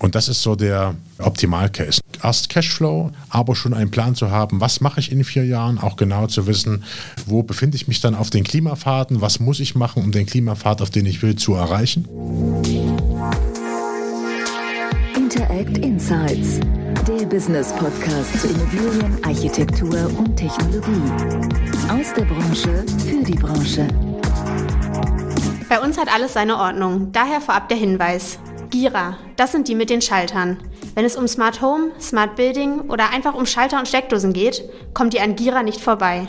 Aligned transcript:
Und 0.00 0.16
das 0.16 0.28
ist 0.28 0.42
so 0.42 0.56
der 0.56 0.96
Optimalcase. 1.18 2.00
Erst 2.20 2.48
Cashflow, 2.48 3.12
aber 3.28 3.54
schon 3.54 3.74
einen 3.74 3.92
Plan 3.92 4.16
zu 4.16 4.30
haben, 4.30 4.60
was 4.60 4.80
mache 4.80 4.98
ich 4.98 5.12
in 5.12 5.22
vier 5.22 5.44
Jahren, 5.44 5.78
auch 5.78 5.96
genau 5.96 6.26
zu 6.26 6.48
wissen, 6.48 6.82
wo 7.26 7.44
befinde 7.44 7.76
ich 7.76 7.86
mich 7.86 8.00
dann 8.00 8.16
auf 8.16 8.28
den 8.30 8.42
Klimafahrten, 8.42 9.20
was 9.20 9.38
muss 9.38 9.60
ich 9.60 9.76
machen, 9.76 10.02
um 10.02 10.10
den 10.10 10.26
Klimapfad, 10.26 10.82
auf 10.82 10.90
den 10.90 11.06
ich 11.06 11.22
will, 11.22 11.36
zu 11.36 11.54
erreichen. 11.54 12.08
Interact 15.14 15.78
Insights, 15.78 16.58
der 17.06 17.26
Business 17.26 17.72
Podcast 17.72 18.40
zu 18.40 18.48
Immobilien, 18.48 19.24
Architektur 19.24 20.10
und 20.18 20.36
Technologie. 20.36 21.02
Aus 21.88 22.12
der 22.16 22.24
Branche 22.24 22.84
für 23.06 23.22
die 23.22 23.38
Branche. 23.38 23.86
Bei 25.68 25.80
uns 25.80 25.96
hat 25.96 26.12
alles 26.12 26.32
seine 26.32 26.56
Ordnung, 26.56 27.12
daher 27.12 27.40
vorab 27.40 27.68
der 27.68 27.78
Hinweis. 27.78 28.40
Gira, 28.70 29.18
das 29.36 29.52
sind 29.52 29.68
die 29.68 29.74
mit 29.74 29.90
den 29.90 30.00
Schaltern. 30.00 30.58
Wenn 30.94 31.04
es 31.04 31.16
um 31.16 31.28
Smart 31.28 31.60
Home, 31.60 31.92
Smart 32.00 32.36
Building 32.36 32.90
oder 32.90 33.10
einfach 33.10 33.34
um 33.34 33.46
Schalter 33.46 33.78
und 33.78 33.88
Steckdosen 33.88 34.32
geht, 34.32 34.62
kommt 34.94 35.14
ihr 35.14 35.22
an 35.22 35.36
Gira 35.36 35.62
nicht 35.62 35.80
vorbei. 35.80 36.26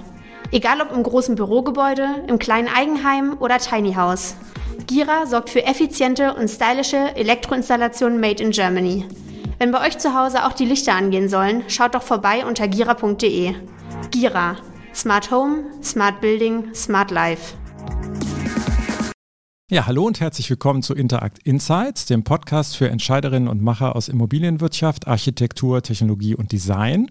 Egal 0.52 0.82
ob 0.82 0.92
im 0.92 1.04
großen 1.04 1.36
Bürogebäude, 1.36 2.24
im 2.28 2.40
kleinen 2.40 2.68
Eigenheim 2.68 3.38
oder 3.40 3.58
Tiny 3.58 3.94
House. 3.94 4.36
Gira 4.88 5.26
sorgt 5.26 5.50
für 5.50 5.66
effiziente 5.66 6.34
und 6.36 6.48
stylische 6.48 7.16
Elektroinstallationen 7.16 8.20
made 8.20 8.44
in 8.44 8.52
Germany. 8.52 9.06
Wenn 9.58 9.72
bei 9.72 9.86
euch 9.86 9.98
zu 9.98 10.14
Hause 10.14 10.46
auch 10.46 10.54
die 10.54 10.66
Lichter 10.66 10.94
angehen 10.94 11.30
sollen, 11.30 11.64
schaut 11.68 11.96
doch 11.96 12.04
vorbei 12.04 12.46
unter 12.46 12.68
gira.de. 12.68 13.56
Gira. 14.12 14.58
Smart 14.94 15.32
Home, 15.32 15.64
Smart 15.84 16.22
Building, 16.22 16.74
Smart 16.74 17.12
Life. 17.12 17.56
Ja, 19.72 19.88
hallo 19.88 20.06
und 20.06 20.20
herzlich 20.20 20.48
willkommen 20.52 20.84
zu 20.84 20.94
Interact 20.94 21.40
Insights, 21.40 22.06
dem 22.06 22.24
Podcast 22.24 22.78
für 22.78 22.88
Entscheiderinnen 22.88 23.50
und 23.50 23.64
Macher 23.64 23.96
aus 23.96 24.10
Immobilienwirtschaft, 24.10 25.08
Architektur, 25.08 25.82
Technologie 25.82 26.36
und 26.36 26.52
Design. 26.52 27.10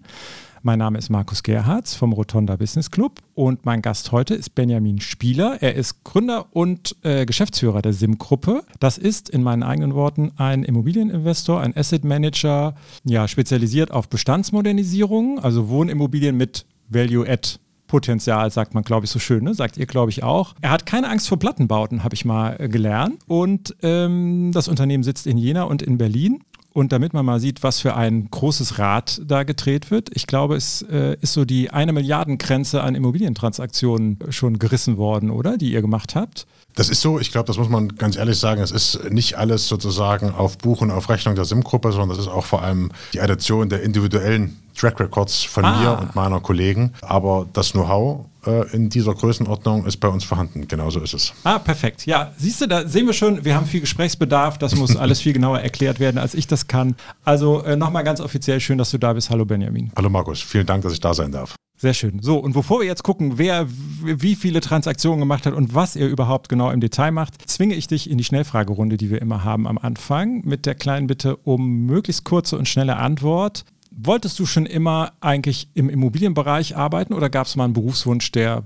Mein 0.63 0.79
Name 0.79 0.97
ist 0.97 1.09
Markus 1.09 1.43
Gerhards 1.43 1.95
vom 1.95 2.13
Rotonda 2.13 2.55
Business 2.55 2.91
Club 2.91 3.19
und 3.33 3.65
mein 3.65 3.81
Gast 3.81 4.13
heute 4.13 4.35
ist 4.35 4.55
Benjamin 4.55 5.01
Spieler. 5.01 5.57
Er 5.59 5.75
ist 5.75 6.05
Gründer 6.05 6.45
und 6.51 6.95
äh, 7.03 7.25
Geschäftsführer 7.25 7.81
der 7.81 7.91
SIM-Gruppe. 7.91 8.63
Das 8.79 8.97
ist 8.97 9.27
in 9.29 9.43
meinen 9.43 9.61
eigenen 9.61 9.93
Worten 9.93 10.31
ein 10.37 10.63
Immobilieninvestor, 10.63 11.59
ein 11.59 11.75
Asset 11.75 12.05
Manager, 12.05 12.75
ja, 13.03 13.27
spezialisiert 13.27 13.91
auf 13.91 14.07
Bestandsmodernisierung, 14.07 15.39
also 15.39 15.67
Wohnimmobilien 15.67 16.37
mit 16.37 16.65
Value-Add 16.87 17.59
Potenzial, 17.95 18.51
sagt 18.51 18.73
man, 18.73 18.83
glaube 18.83 19.05
ich, 19.05 19.09
so 19.09 19.19
schön, 19.19 19.45
ne? 19.45 19.53
sagt 19.53 19.77
ihr, 19.77 19.85
glaube 19.85 20.11
ich, 20.11 20.21
auch. 20.21 20.53
Er 20.59 20.71
hat 20.71 20.85
keine 20.85 21.07
Angst 21.07 21.29
vor 21.29 21.39
Plattenbauten, 21.39 22.03
habe 22.03 22.13
ich 22.13 22.25
mal 22.25 22.57
äh, 22.59 22.67
gelernt. 22.67 23.21
Und 23.25 23.73
ähm, 23.83 24.51
das 24.53 24.67
Unternehmen 24.67 25.01
sitzt 25.01 25.25
in 25.25 25.37
Jena 25.37 25.63
und 25.63 25.81
in 25.81 25.97
Berlin. 25.97 26.43
Und 26.73 26.91
damit 26.91 27.13
man 27.13 27.25
mal 27.25 27.39
sieht, 27.39 27.63
was 27.63 27.79
für 27.79 27.95
ein 27.95 28.27
großes 28.29 28.79
Rad 28.79 29.21
da 29.25 29.43
gedreht 29.43 29.91
wird, 29.91 30.09
ich 30.13 30.27
glaube, 30.27 30.57
es 30.57 30.81
äh, 30.81 31.15
ist 31.21 31.31
so 31.31 31.45
die 31.45 31.69
eine 31.69 31.93
Milliardengrenze 31.93 32.83
an 32.83 32.95
Immobilientransaktionen 32.95 34.19
schon 34.27 34.59
gerissen 34.59 34.97
worden, 34.97 35.29
oder? 35.29 35.55
Die 35.55 35.71
ihr 35.71 35.81
gemacht 35.81 36.15
habt. 36.15 36.47
Das 36.75 36.89
ist 36.89 36.99
so, 36.99 37.17
ich 37.17 37.31
glaube, 37.31 37.47
das 37.47 37.57
muss 37.57 37.69
man 37.69 37.95
ganz 37.95 38.17
ehrlich 38.17 38.37
sagen, 38.37 38.61
es 38.61 38.71
ist 38.71 39.09
nicht 39.09 39.37
alles 39.37 39.69
sozusagen 39.69 40.31
auf 40.31 40.57
Buch 40.57 40.81
und 40.81 40.91
auf 40.91 41.07
Rechnung 41.07 41.35
der 41.35 41.45
SIM-Gruppe, 41.45 41.93
sondern 41.93 42.09
das 42.09 42.17
ist 42.17 42.27
auch 42.27 42.45
vor 42.45 42.61
allem 42.61 42.91
die 43.13 43.21
Adaption 43.21 43.69
der 43.69 43.81
individuellen 43.81 44.57
Track 44.75 44.99
Records 44.99 45.43
von 45.43 45.65
ah. 45.65 45.79
mir 45.79 45.99
und 45.99 46.15
meiner 46.15 46.39
Kollegen. 46.39 46.93
Aber 47.01 47.47
das 47.53 47.71
Know-how 47.71 48.25
äh, 48.45 48.75
in 48.75 48.89
dieser 48.89 49.13
Größenordnung 49.13 49.85
ist 49.85 49.97
bei 49.97 50.07
uns 50.07 50.23
vorhanden. 50.23 50.67
Genauso 50.67 50.99
ist 50.99 51.13
es. 51.13 51.33
Ah, 51.43 51.59
perfekt. 51.59 52.05
Ja, 52.05 52.31
siehst 52.37 52.61
du, 52.61 52.67
da 52.67 52.87
sehen 52.87 53.07
wir 53.07 53.13
schon, 53.13 53.43
wir 53.43 53.55
haben 53.55 53.65
viel 53.65 53.81
Gesprächsbedarf. 53.81 54.57
Das 54.57 54.75
muss 54.75 54.95
alles 54.95 55.21
viel 55.21 55.33
genauer 55.33 55.59
erklärt 55.59 55.99
werden, 55.99 56.17
als 56.17 56.33
ich 56.33 56.47
das 56.47 56.67
kann. 56.67 56.95
Also 57.23 57.63
äh, 57.63 57.75
nochmal 57.75 58.03
ganz 58.03 58.19
offiziell 58.19 58.59
schön, 58.59 58.77
dass 58.77 58.91
du 58.91 58.97
da 58.97 59.13
bist. 59.13 59.29
Hallo 59.29 59.45
Benjamin. 59.45 59.91
Hallo 59.95 60.09
Markus, 60.09 60.41
vielen 60.41 60.65
Dank, 60.65 60.83
dass 60.83 60.93
ich 60.93 60.99
da 60.99 61.13
sein 61.13 61.31
darf. 61.31 61.55
Sehr 61.77 61.93
schön. 61.93 62.21
So, 62.21 62.37
und 62.37 62.53
bevor 62.53 62.79
wir 62.79 62.87
jetzt 62.87 63.03
gucken, 63.03 63.37
wer 63.37 63.67
wie 63.67 64.35
viele 64.35 64.61
Transaktionen 64.61 65.19
gemacht 65.19 65.45
hat 65.45 65.53
und 65.53 65.75
was 65.75 65.97
ihr 65.97 66.07
überhaupt 66.07 66.47
genau 66.47 66.71
im 66.71 66.79
Detail 66.79 67.11
macht, 67.11 67.49
zwinge 67.49 67.75
ich 67.75 67.87
dich 67.87 68.09
in 68.09 68.17
die 68.17 68.23
Schnellfragerunde, 68.23 68.95
die 68.95 69.09
wir 69.09 69.21
immer 69.21 69.43
haben 69.43 69.67
am 69.67 69.77
Anfang, 69.77 70.41
mit 70.45 70.65
der 70.65 70.75
kleinen 70.75 71.07
Bitte 71.07 71.35
um 71.35 71.85
möglichst 71.85 72.23
kurze 72.23 72.57
und 72.57 72.69
schnelle 72.69 72.95
Antwort. 72.95 73.65
Wolltest 73.97 74.37
du 74.39 74.45
schon 74.45 74.65
immer 74.65 75.13
eigentlich 75.21 75.69
im 75.73 75.89
Immobilienbereich 75.89 76.75
arbeiten 76.75 77.13
oder 77.13 77.29
gab 77.29 77.47
es 77.47 77.55
mal 77.55 77.63
einen 77.63 77.73
Berufswunsch, 77.73 78.31
der 78.31 78.63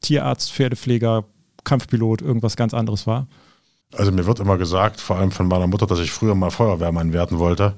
Tierarzt, 0.00 0.52
Pferdepfleger, 0.52 1.24
Kampfpilot, 1.62 2.20
irgendwas 2.22 2.56
ganz 2.56 2.74
anderes 2.74 3.06
war? 3.06 3.28
Also 3.94 4.10
mir 4.10 4.26
wird 4.26 4.40
immer 4.40 4.58
gesagt, 4.58 5.00
vor 5.00 5.16
allem 5.16 5.30
von 5.30 5.46
meiner 5.46 5.66
Mutter, 5.66 5.86
dass 5.86 6.00
ich 6.00 6.10
früher 6.10 6.34
mal 6.34 6.50
Feuerwehrmann 6.50 7.12
werden 7.12 7.38
wollte. 7.38 7.74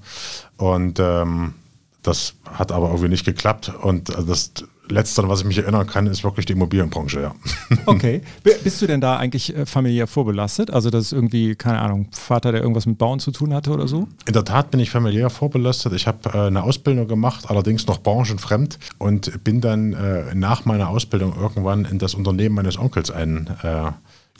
Und 0.56 0.98
ähm, 1.00 1.54
das 2.02 2.34
hat 2.46 2.72
aber 2.72 2.88
irgendwie 2.88 3.08
nicht 3.08 3.24
geklappt. 3.24 3.72
Und 3.82 4.14
also 4.14 4.28
das 4.28 4.52
Letzte, 4.88 5.26
was 5.28 5.40
ich 5.40 5.46
mich 5.46 5.58
erinnern 5.58 5.86
kann, 5.86 6.06
ist 6.06 6.24
wirklich 6.24 6.46
die 6.46 6.52
Immobilienbranche, 6.52 7.20
ja. 7.20 7.34
Okay. 7.86 8.20
Bist 8.42 8.82
du 8.82 8.86
denn 8.86 9.00
da 9.00 9.16
eigentlich 9.16 9.54
äh, 9.54 9.66
familiär 9.66 10.06
vorbelastet? 10.06 10.70
Also, 10.70 10.90
das 10.90 11.06
ist 11.06 11.12
irgendwie, 11.12 11.54
keine 11.54 11.78
Ahnung, 11.80 12.08
Vater, 12.12 12.52
der 12.52 12.60
irgendwas 12.60 12.86
mit 12.86 12.98
Bauen 12.98 13.18
zu 13.18 13.30
tun 13.30 13.54
hatte 13.54 13.70
oder 13.70 13.88
so? 13.88 14.08
In 14.26 14.34
der 14.34 14.44
Tat 14.44 14.70
bin 14.70 14.80
ich 14.80 14.90
familiär 14.90 15.30
vorbelastet. 15.30 15.92
Ich 15.94 16.06
habe 16.06 16.18
äh, 16.28 16.46
eine 16.46 16.62
Ausbildung 16.62 17.08
gemacht, 17.08 17.46
allerdings 17.48 17.86
noch 17.86 18.02
branchenfremd 18.02 18.78
und 18.98 19.42
bin 19.42 19.60
dann 19.60 19.94
äh, 19.94 20.34
nach 20.34 20.64
meiner 20.64 20.88
Ausbildung 20.88 21.34
irgendwann 21.38 21.84
in 21.86 21.98
das 21.98 22.14
Unternehmen 22.14 22.54
meines 22.54 22.78
Onkels 22.78 23.10
ein. 23.10 23.48
Äh, 23.62 23.92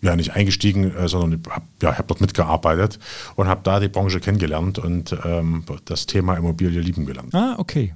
ja, 0.03 0.17
nicht 0.17 0.35
eingestiegen, 0.35 0.95
äh, 0.95 1.09
sondern 1.09 1.41
habe 1.51 1.65
ja, 1.83 1.97
hab 1.97 2.09
dort 2.09 2.21
mitgearbeitet 2.21 2.99
und 3.37 3.49
habe 3.49 3.63
da 3.65 3.81
die 3.81 3.89
Branche 3.89 4.21
kennengelernt 4.21 4.79
und 4.79 5.17
ähm, 5.25 5.65
das 5.87 6.05
Thema 6.07 6.37
Immobilie 6.37 6.81
lieben 6.81 7.07
gelernt. 7.07 7.35
Ah, 7.35 7.55
okay. 7.59 7.95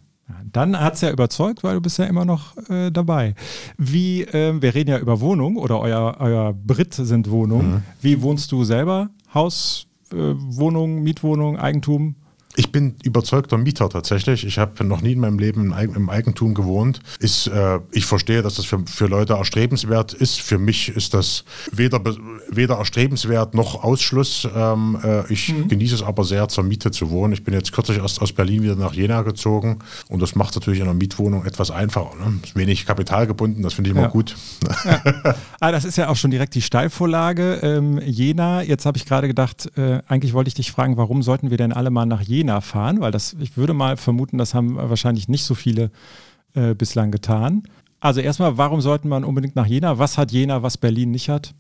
Dann 0.52 0.78
hat 0.78 0.94
es 0.94 1.00
ja 1.00 1.10
überzeugt, 1.10 1.64
weil 1.64 1.74
du 1.74 1.80
bist 1.80 1.98
ja 1.98 2.04
immer 2.04 2.24
noch 2.24 2.56
äh, 2.68 2.90
dabei. 2.90 3.34
Wie, 3.76 4.22
äh, 4.22 4.60
wir 4.60 4.74
reden 4.74 4.90
ja 4.90 4.98
über 4.98 5.20
Wohnung 5.20 5.56
oder 5.56 5.80
euer, 5.80 6.16
euer 6.18 6.52
Brit 6.52 6.94
sind 6.94 7.30
Wohnungen. 7.30 7.70
Mhm. 7.70 7.82
Wie 8.00 8.22
wohnst 8.22 8.52
du 8.52 8.64
selber? 8.64 9.10
Haus, 9.32 9.86
äh, 10.12 10.16
Wohnung, 10.16 11.02
Mietwohnung, 11.02 11.58
Eigentum? 11.58 12.14
Ich 12.58 12.72
bin 12.72 12.96
überzeugter 13.04 13.56
Mieter 13.56 13.88
tatsächlich. 13.88 14.44
Ich 14.44 14.58
habe 14.58 14.82
noch 14.82 15.00
nie 15.00 15.12
in 15.12 15.20
meinem 15.20 15.38
Leben 15.38 15.72
im 15.72 16.10
Eigentum 16.10 16.54
gewohnt. 16.54 16.98
Ist, 17.20 17.46
äh, 17.46 17.78
ich 17.92 18.04
verstehe, 18.04 18.42
dass 18.42 18.56
das 18.56 18.64
für, 18.64 18.80
für 18.84 19.06
Leute 19.06 19.34
erstrebenswert 19.34 20.12
ist. 20.12 20.40
Für 20.40 20.58
mich 20.58 20.88
ist 20.88 21.14
das 21.14 21.44
weder, 21.70 22.02
weder 22.50 22.78
erstrebenswert 22.78 23.54
noch 23.54 23.84
Ausschluss. 23.84 24.48
Ähm, 24.52 24.98
äh, 25.04 25.32
ich 25.32 25.54
mhm. 25.54 25.68
genieße 25.68 25.94
es 25.94 26.02
aber 26.02 26.24
sehr, 26.24 26.48
zur 26.48 26.64
Miete 26.64 26.90
zu 26.90 27.10
wohnen. 27.10 27.32
Ich 27.32 27.44
bin 27.44 27.54
jetzt 27.54 27.70
kürzlich 27.70 27.98
erst 27.98 28.20
aus 28.20 28.32
Berlin 28.32 28.64
wieder 28.64 28.74
nach 28.74 28.92
Jena 28.92 29.22
gezogen 29.22 29.78
und 30.08 30.20
das 30.20 30.34
macht 30.34 30.56
natürlich 30.56 30.80
in 30.80 30.86
einer 30.86 30.94
Mietwohnung 30.94 31.44
etwas 31.44 31.70
einfacher. 31.70 32.16
Ne? 32.16 32.40
Ist 32.42 32.56
wenig 32.56 32.86
Kapital 32.86 33.28
gebunden, 33.28 33.62
das 33.62 33.74
finde 33.74 33.90
ich 33.90 33.96
immer 33.96 34.06
ja. 34.06 34.10
gut. 34.10 34.34
Ja. 34.84 35.00
Ah, 35.60 35.72
das 35.72 35.84
ist 35.84 35.98
ja 35.98 36.08
auch 36.08 36.14
schon 36.14 36.30
direkt 36.30 36.54
die 36.54 36.62
Steilvorlage. 36.62 37.58
Ähm, 37.62 38.00
Jena, 38.04 38.62
jetzt 38.62 38.86
habe 38.86 38.96
ich 38.96 39.06
gerade 39.06 39.26
gedacht, 39.26 39.68
äh, 39.76 40.00
eigentlich 40.06 40.32
wollte 40.32 40.48
ich 40.48 40.54
dich 40.54 40.70
fragen, 40.70 40.96
warum 40.96 41.20
sollten 41.20 41.50
wir 41.50 41.56
denn 41.56 41.72
alle 41.72 41.90
mal 41.90 42.06
nach 42.06 42.20
Jena 42.20 42.47
China 42.48 42.60
fahren, 42.60 43.00
weil 43.00 43.12
das, 43.12 43.36
ich 43.38 43.56
würde 43.56 43.74
mal 43.74 43.96
vermuten, 43.96 44.38
das 44.38 44.54
haben 44.54 44.76
wahrscheinlich 44.76 45.28
nicht 45.28 45.44
so 45.44 45.54
viele 45.54 45.90
äh, 46.54 46.74
bislang 46.74 47.10
getan. 47.10 47.62
Also 48.00 48.20
erstmal, 48.20 48.56
warum 48.56 48.80
sollte 48.80 49.06
man 49.08 49.24
unbedingt 49.24 49.56
nach 49.56 49.66
Jena? 49.66 49.98
Was 49.98 50.16
hat 50.16 50.32
Jena, 50.32 50.62
was 50.62 50.78
Berlin 50.78 51.10
nicht 51.10 51.28
hat? 51.28 51.54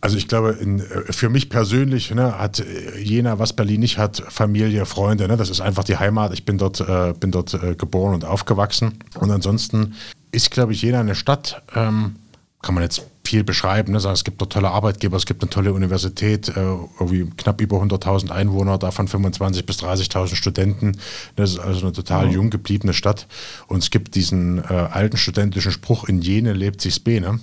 Also 0.00 0.16
ich 0.16 0.28
glaube, 0.28 0.50
in, 0.60 0.80
äh, 0.80 1.12
für 1.12 1.28
mich 1.28 1.50
persönlich 1.50 2.12
ne, 2.12 2.38
hat 2.38 2.60
äh, 2.60 2.98
Jena, 2.98 3.38
was 3.38 3.52
Berlin 3.52 3.80
nicht 3.80 3.96
hat, 3.96 4.22
Familie, 4.28 4.86
Freunde. 4.86 5.28
Ne, 5.28 5.36
das 5.36 5.50
ist 5.50 5.60
einfach 5.60 5.84
die 5.84 5.96
Heimat. 5.96 6.32
Ich 6.32 6.44
bin 6.44 6.58
dort, 6.58 6.80
äh, 6.80 7.14
bin 7.18 7.30
dort 7.30 7.54
äh, 7.54 7.74
geboren 7.76 8.14
und 8.14 8.24
aufgewachsen. 8.24 8.98
Und 9.18 9.30
ansonsten 9.30 9.94
ist, 10.32 10.50
glaube 10.50 10.72
ich, 10.72 10.82
Jena 10.82 11.00
eine 11.00 11.14
Stadt, 11.14 11.62
ähm, 11.74 12.16
kann 12.60 12.74
man 12.74 12.82
jetzt 12.82 13.06
viel 13.26 13.44
beschreiben. 13.44 13.92
Ne? 13.92 13.98
Es 13.98 14.24
gibt 14.24 14.40
dort 14.40 14.52
tolle 14.52 14.70
Arbeitgeber, 14.70 15.16
es 15.16 15.26
gibt 15.26 15.42
eine 15.42 15.50
tolle 15.50 15.72
Universität, 15.72 16.48
äh, 16.48 16.52
irgendwie 16.54 17.30
knapp 17.36 17.60
über 17.60 17.78
100.000 17.78 18.30
Einwohner, 18.30 18.78
davon 18.78 19.08
25.000 19.08 19.64
bis 19.64 19.78
30.000 19.78 20.36
Studenten. 20.36 20.98
Das 21.36 21.50
ist 21.50 21.58
also 21.58 21.80
eine 21.80 21.92
total 21.92 22.26
ja. 22.26 22.32
jung 22.32 22.50
gebliebene 22.50 22.92
Stadt. 22.92 23.26
Und 23.66 23.82
es 23.82 23.90
gibt 23.90 24.14
diesen 24.14 24.58
äh, 24.58 24.72
alten 24.72 25.16
studentischen 25.16 25.72
Spruch, 25.72 26.04
in 26.04 26.20
Jene 26.20 26.52
lebt 26.52 26.80
sich's 26.80 27.00
Bene. 27.00 27.40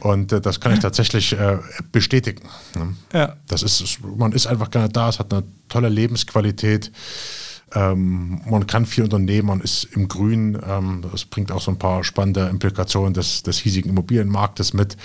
Und 0.00 0.32
äh, 0.32 0.40
das 0.40 0.60
kann 0.60 0.72
ich 0.72 0.80
tatsächlich 0.80 1.32
äh, 1.32 1.58
bestätigen. 1.92 2.48
Ne? 2.74 2.94
Ja. 3.12 3.36
Das 3.46 3.62
ist, 3.62 3.98
man 4.02 4.32
ist 4.32 4.46
einfach 4.46 4.70
gerne 4.70 4.88
da, 4.88 5.08
es 5.08 5.18
hat 5.18 5.32
eine 5.32 5.44
tolle 5.68 5.88
Lebensqualität. 5.88 6.90
Ähm, 7.74 8.40
man 8.48 8.66
kann 8.66 8.86
viel 8.86 9.04
unternehmen, 9.04 9.48
man 9.48 9.60
ist 9.60 9.84
im 9.84 10.08
Grün. 10.08 10.58
Ähm, 10.66 11.04
das 11.10 11.24
bringt 11.24 11.52
auch 11.52 11.60
so 11.60 11.70
ein 11.70 11.78
paar 11.78 12.04
spannende 12.04 12.48
Implikationen 12.48 13.14
des, 13.14 13.42
des 13.42 13.58
hiesigen 13.58 13.90
Immobilienmarktes 13.90 14.74
mit. 14.74 14.96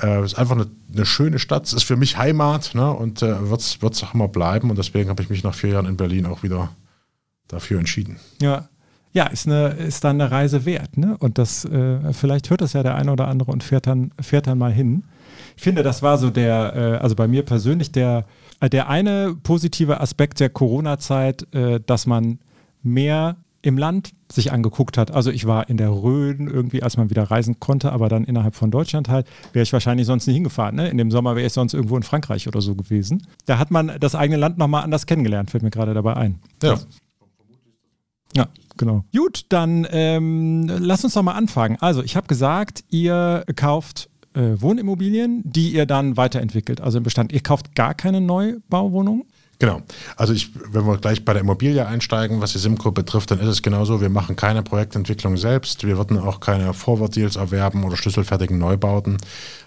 Äh, 0.00 0.24
ist 0.24 0.38
einfach 0.38 0.54
eine, 0.54 0.66
eine, 0.92 1.06
schöne 1.06 1.38
Stadt. 1.38 1.66
Es 1.66 1.72
ist 1.72 1.84
für 1.84 1.96
mich 1.96 2.18
Heimat 2.18 2.74
ne, 2.74 2.92
und 2.92 3.22
äh, 3.22 3.50
wird 3.50 3.60
es 3.60 4.02
auch 4.02 4.14
immer 4.14 4.28
bleiben. 4.28 4.70
Und 4.70 4.78
deswegen 4.78 5.08
habe 5.08 5.22
ich 5.22 5.30
mich 5.30 5.42
nach 5.42 5.54
vier 5.54 5.70
Jahren 5.70 5.86
in 5.86 5.96
Berlin 5.96 6.26
auch 6.26 6.42
wieder 6.42 6.70
dafür 7.48 7.78
entschieden. 7.78 8.18
Ja. 8.40 8.68
Ja, 9.14 9.26
ist, 9.26 9.46
eine, 9.46 9.68
ist 9.70 10.04
dann 10.04 10.20
eine 10.20 10.30
Reise 10.30 10.66
wert, 10.66 10.98
ne? 10.98 11.16
Und 11.18 11.38
das, 11.38 11.64
äh, 11.64 12.12
vielleicht 12.12 12.50
hört 12.50 12.60
das 12.60 12.74
ja 12.74 12.82
der 12.82 12.94
eine 12.94 13.10
oder 13.10 13.26
andere 13.26 13.50
und 13.50 13.64
fährt 13.64 13.86
dann, 13.86 14.12
fährt 14.20 14.46
dann 14.46 14.58
mal 14.58 14.70
hin. 14.70 15.02
Ich 15.56 15.62
finde, 15.62 15.82
das 15.82 16.02
war 16.02 16.18
so 16.18 16.28
der, 16.28 16.76
äh, 16.76 17.02
also 17.02 17.16
bei 17.16 17.26
mir 17.26 17.42
persönlich 17.42 17.90
der, 17.90 18.26
der 18.60 18.88
eine 18.88 19.36
positive 19.42 20.00
Aspekt 20.00 20.40
der 20.40 20.50
Corona-Zeit, 20.50 21.52
äh, 21.54 21.80
dass 21.84 22.06
man 22.06 22.38
mehr 22.82 23.36
im 23.62 23.76
Land 23.76 24.12
sich 24.30 24.52
angeguckt 24.52 24.98
hat. 24.98 25.10
Also 25.10 25.30
ich 25.30 25.46
war 25.46 25.68
in 25.68 25.76
der 25.76 25.90
Rhön 25.90 26.48
irgendwie, 26.48 26.82
als 26.82 26.96
man 26.96 27.10
wieder 27.10 27.24
reisen 27.24 27.58
konnte, 27.60 27.92
aber 27.92 28.08
dann 28.08 28.24
innerhalb 28.24 28.54
von 28.54 28.70
Deutschland 28.70 29.08
halt, 29.08 29.26
wäre 29.52 29.62
ich 29.62 29.72
wahrscheinlich 29.72 30.06
sonst 30.06 30.26
nicht 30.26 30.36
hingefahren. 30.36 30.76
Ne? 30.76 30.88
In 30.88 30.98
dem 30.98 31.10
Sommer 31.10 31.34
wäre 31.34 31.46
ich 31.46 31.52
sonst 31.52 31.74
irgendwo 31.74 31.96
in 31.96 32.02
Frankreich 32.02 32.46
oder 32.46 32.60
so 32.60 32.74
gewesen. 32.74 33.26
Da 33.46 33.58
hat 33.58 33.70
man 33.70 33.92
das 34.00 34.14
eigene 34.14 34.38
Land 34.38 34.58
nochmal 34.58 34.84
anders 34.84 35.06
kennengelernt, 35.06 35.50
fällt 35.50 35.64
mir 35.64 35.70
gerade 35.70 35.94
dabei 35.94 36.16
ein. 36.16 36.40
Ja. 36.62 36.78
Ja, 38.36 38.46
genau. 38.76 39.04
Gut, 39.16 39.46
dann 39.48 39.86
ähm, 39.90 40.70
lass 40.78 41.02
uns 41.02 41.14
doch 41.14 41.22
mal 41.22 41.32
anfangen. 41.32 41.78
Also 41.80 42.02
ich 42.02 42.14
habe 42.14 42.26
gesagt, 42.26 42.84
ihr 42.90 43.44
kauft 43.56 44.10
äh, 44.17 44.17
Wohnimmobilien, 44.38 45.42
die 45.44 45.72
ihr 45.72 45.86
dann 45.86 46.16
weiterentwickelt, 46.16 46.80
also 46.80 46.98
im 46.98 47.04
Bestand. 47.04 47.32
Ihr 47.32 47.40
kauft 47.40 47.74
gar 47.74 47.94
keine 47.94 48.20
Neubauwohnungen? 48.20 49.24
Genau. 49.60 49.82
Also 50.16 50.32
ich, 50.34 50.50
wenn 50.70 50.86
wir 50.86 50.98
gleich 50.98 51.24
bei 51.24 51.32
der 51.32 51.42
Immobilie 51.42 51.84
einsteigen, 51.84 52.40
was 52.40 52.52
die 52.52 52.58
Simco 52.58 52.92
betrifft, 52.92 53.32
dann 53.32 53.40
ist 53.40 53.48
es 53.48 53.60
genauso. 53.60 54.00
Wir 54.00 54.08
machen 54.08 54.36
keine 54.36 54.62
Projektentwicklung 54.62 55.36
selbst. 55.36 55.84
Wir 55.84 55.96
würden 55.96 56.16
auch 56.16 56.38
keine 56.38 56.72
Forward 56.74 57.16
Deals 57.16 57.34
erwerben 57.34 57.82
oder 57.82 57.96
schlüsselfertigen 57.96 58.56
Neubauten, 58.56 59.18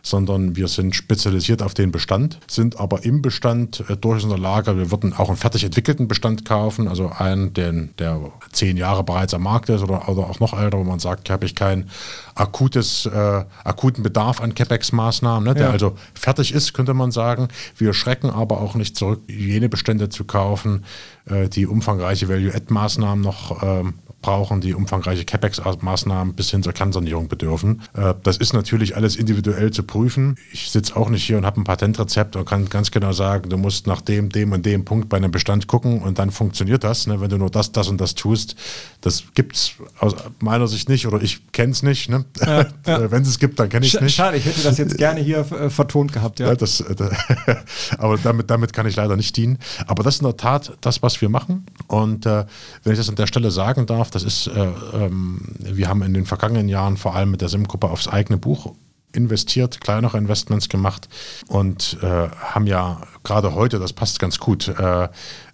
sondern 0.02 0.56
wir 0.56 0.70
sind 0.70 0.96
spezialisiert 0.96 1.62
auf 1.62 1.74
den 1.74 1.92
Bestand, 1.92 2.40
sind 2.48 2.80
aber 2.80 3.04
im 3.04 3.22
Bestand 3.22 3.84
äh, 3.90 3.98
durchaus 3.98 4.24
in 4.24 4.30
der 4.30 4.40
Lage, 4.40 4.78
wir 4.78 4.92
würden 4.92 5.14
auch 5.14 5.28
einen 5.28 5.38
fertig 5.38 5.66
entwickelten 5.66 6.08
Bestand 6.08 6.46
kaufen, 6.46 6.88
also 6.88 7.10
einen, 7.10 7.54
den, 7.54 7.94
der 8.00 8.18
zehn 8.54 8.78
Jahre 8.78 9.04
bereits 9.04 9.34
am 9.34 9.44
Markt 9.44 9.68
ist 9.68 9.84
oder, 9.84 10.08
oder 10.08 10.30
auch 10.30 10.40
noch 10.40 10.58
älter, 10.58 10.78
wo 10.78 10.86
man 10.86 11.00
sagt, 11.00 11.30
habe 11.30 11.46
ich 11.46 11.54
keinen 11.54 11.90
akutes, 12.36 13.08
äh, 13.08 13.44
akuten 13.66 14.04
Bedarf 14.04 14.40
an 14.40 14.56
CapEx-Maßnahmen, 14.56 15.44
ne, 15.44 15.54
der 15.54 15.66
Ja. 15.66 15.72
also 15.72 15.98
fertig 16.14 16.54
ist, 16.54 16.74
könnte 16.74 16.94
man 16.94 17.12
sagen. 17.12 17.50
Wir 17.78 17.94
schrecken 17.94 18.30
aber 18.30 18.62
auch 18.62 18.76
nicht 18.76 18.96
zurück, 18.96 19.20
jene 19.28 19.68
Bestände 19.68 19.81
zu 20.10 20.26
kaufen, 20.26 20.86
äh, 21.26 21.50
die 21.50 21.68
umfangreiche 21.68 22.30
Value-Add-Maßnahmen 22.30 23.24
noch 23.24 23.64
ähm, 23.64 23.96
brauchen, 24.22 24.62
die 24.62 24.74
umfangreiche 24.74 25.24
CapEx-Maßnahmen 25.26 26.34
bis 26.34 26.52
hin 26.52 26.64
zur 26.64 26.74
Kernsanierung 26.74 27.28
bedürfen. 27.28 27.82
Äh, 27.94 28.14
das 28.24 28.38
ist 28.38 28.54
natürlich 28.54 28.96
alles 28.96 29.16
individuell 29.16 29.72
zu 29.72 29.84
prüfen. 29.84 30.36
Ich 30.52 30.70
sitze 30.72 30.96
auch 30.96 31.10
nicht 31.10 31.24
hier 31.24 31.38
und 31.38 31.46
habe 31.46 31.60
ein 31.60 31.64
Patentrezept 31.64 32.36
und 32.36 32.46
kann 32.46 32.70
ganz 32.70 32.92
genau 32.92 33.12
sagen, 33.12 33.50
du 33.50 33.58
musst 33.58 33.88
nach 33.88 34.02
dem, 34.02 34.30
dem 34.30 34.52
und 34.52 34.66
dem 34.66 34.86
Punkt 34.86 35.10
bei 35.10 35.18
einem 35.18 35.32
Bestand 35.32 35.68
gucken 35.68 36.02
und 36.02 36.20
dann 36.20 36.32
funktioniert 36.32 36.84
das. 36.84 37.08
Ne? 37.08 37.20
Wenn 37.22 37.30
du 37.30 37.38
nur 37.38 37.50
das, 37.50 37.72
das 37.72 37.88
und 37.88 38.00
das 38.00 38.16
tust, 38.16 38.56
das 39.02 39.24
gibt 39.34 39.56
es 39.56 39.72
aus 40.00 40.16
meiner 40.40 40.68
Sicht 40.68 40.90
nicht 40.90 41.08
oder 41.08 41.22
ich 41.22 41.52
kenne 41.52 41.72
es 41.72 41.84
nicht. 41.84 42.10
Ne? 42.10 42.26
Ja, 42.40 42.62
ja. 42.62 42.66
Äh, 43.02 43.10
Wenn 43.12 43.22
es 43.24 43.30
es 43.30 43.40
gibt, 43.40 43.60
dann 43.60 43.70
kenne 43.70 43.86
ich 43.86 43.94
es 43.96 44.02
nicht. 44.02 44.16
schade, 44.16 44.38
ich 44.38 44.46
hätte 44.46 44.62
das 44.64 44.78
jetzt 44.78 44.98
gerne 44.98 45.22
hier 45.22 45.40
äh, 45.52 45.70
vertont 45.70 46.12
gehabt. 46.14 46.40
Ja. 46.40 46.54
Das, 46.56 46.82
äh, 46.82 46.94
da- 46.96 47.10
aber 47.98 48.18
damit, 48.18 48.50
damit 48.50 48.74
kann 48.74 48.86
ich 48.86 48.96
leider 48.96 49.16
nicht 49.16 49.36
dienen. 49.38 49.58
Aber 49.88 50.04
das 50.04 50.16
ist 50.16 50.22
in 50.22 50.28
der 50.28 50.38
Tat 50.38 50.74
das, 50.82 51.02
was 51.02 51.22
wir 51.22 51.30
machen. 51.30 51.66
Und 51.88 52.26
wenn 52.26 52.46
ich 52.92 52.98
das 52.98 53.10
an 53.10 53.16
der 53.16 53.28
Stelle 53.28 53.50
sagen 53.52 53.86
darf, 53.86 54.11
das 54.12 54.24
ist, 54.24 54.48
äh, 54.48 54.72
ähm, 54.94 55.42
wir 55.60 55.88
haben 55.88 56.02
in 56.04 56.14
den 56.14 56.26
vergangenen 56.26 56.70
Jahren 56.70 56.98
vor 56.98 57.16
allem 57.16 57.32
mit 57.32 57.42
der 57.42 57.50
SIM-Gruppe 57.50 57.90
aufs 57.90 58.08
eigene 58.08 58.38
Buch 58.38 58.74
investiert, 59.14 59.82
kleinere 59.82 60.18
Investments 60.18 60.70
gemacht 60.70 61.10
und 61.48 61.98
äh, 62.02 62.30
haben 62.30 62.68
ja 62.68 63.02
gerade 63.24 63.54
heute, 63.56 63.80
das 63.80 63.94
passt 63.94 64.20
ganz 64.20 64.40
gut, 64.40 64.68
äh, 64.68 65.10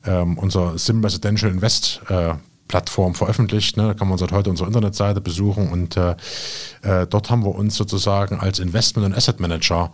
ähm, 0.05 0.37
unser 0.37 0.77
SIM 0.77 1.03
Residential 1.03 1.51
Invest 1.51 2.01
äh, 2.09 2.35
Plattform 2.67 3.15
veröffentlicht. 3.15 3.77
Ne? 3.77 3.87
Da 3.87 3.93
kann 3.93 4.09
man 4.09 4.17
seit 4.17 4.31
heute 4.31 4.49
unsere 4.49 4.67
Internetseite 4.67 5.21
besuchen 5.21 5.69
und 5.69 5.97
äh, 5.97 6.15
äh, 6.81 7.07
dort 7.07 7.29
haben 7.29 7.43
wir 7.43 7.55
uns 7.55 7.75
sozusagen 7.75 8.39
als 8.39 8.59
Investment- 8.59 9.07
und 9.07 9.15
Asset 9.15 9.39
Manager 9.39 9.91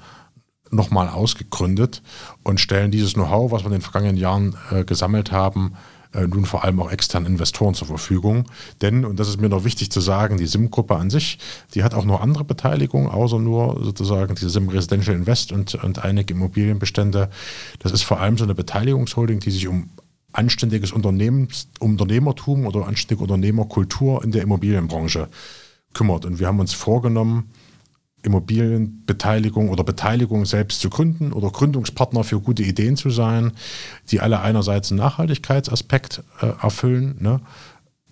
nochmal 0.71 1.07
ausgegründet 1.07 2.01
und 2.43 2.59
stellen 2.59 2.91
dieses 2.91 3.13
Know-how, 3.13 3.51
was 3.51 3.61
wir 3.61 3.67
in 3.67 3.73
den 3.73 3.81
vergangenen 3.81 4.17
Jahren 4.17 4.55
äh, 4.71 4.83
gesammelt 4.83 5.31
haben, 5.31 5.75
äh, 6.13 6.27
nun 6.27 6.45
vor 6.45 6.63
allem 6.63 6.79
auch 6.79 6.91
externen 6.91 7.33
Investoren 7.33 7.73
zur 7.73 7.87
Verfügung. 7.87 8.45
Denn, 8.81 9.05
und 9.05 9.19
das 9.19 9.29
ist 9.29 9.41
mir 9.41 9.49
noch 9.49 9.65
wichtig 9.65 9.91
zu 9.91 9.99
sagen, 9.99 10.37
die 10.37 10.45
SIM-Gruppe 10.45 10.95
an 10.95 11.09
sich, 11.09 11.39
die 11.73 11.83
hat 11.83 11.93
auch 11.93 12.05
noch 12.05 12.21
andere 12.21 12.43
Beteiligungen, 12.43 13.09
außer 13.09 13.39
nur 13.39 13.83
sozusagen 13.83 14.35
diese 14.35 14.49
SIM 14.49 14.69
Residential 14.69 15.15
Invest 15.15 15.51
und, 15.51 15.75
und 15.75 16.03
einige 16.03 16.33
Immobilienbestände. 16.33 17.29
Das 17.79 17.91
ist 17.91 18.03
vor 18.03 18.19
allem 18.19 18.37
so 18.37 18.43
eine 18.43 18.55
Beteiligungsholding, 18.55 19.39
die 19.39 19.51
sich 19.51 19.67
um 19.67 19.89
anständiges 20.31 20.91
Unternehmens, 20.91 21.67
Unternehmertum 21.79 22.65
oder 22.65 22.87
anständige 22.87 23.23
Unternehmerkultur 23.23 24.23
in 24.23 24.31
der 24.31 24.41
Immobilienbranche 24.41 25.29
kümmert. 25.93 26.25
Und 26.25 26.39
wir 26.39 26.47
haben 26.47 26.59
uns 26.59 26.73
vorgenommen, 26.73 27.51
Immobilienbeteiligung 28.23 29.69
oder 29.69 29.83
Beteiligung 29.83 30.45
selbst 30.45 30.81
zu 30.81 30.89
gründen 30.89 31.33
oder 31.33 31.49
Gründungspartner 31.49 32.23
für 32.23 32.39
gute 32.39 32.63
Ideen 32.63 32.97
zu 32.97 33.09
sein, 33.09 33.51
die 34.09 34.19
alle 34.19 34.41
einerseits 34.41 34.91
einen 34.91 34.99
Nachhaltigkeitsaspekt 34.99 36.23
äh, 36.41 36.47
erfüllen 36.61 37.17
ne, 37.19 37.41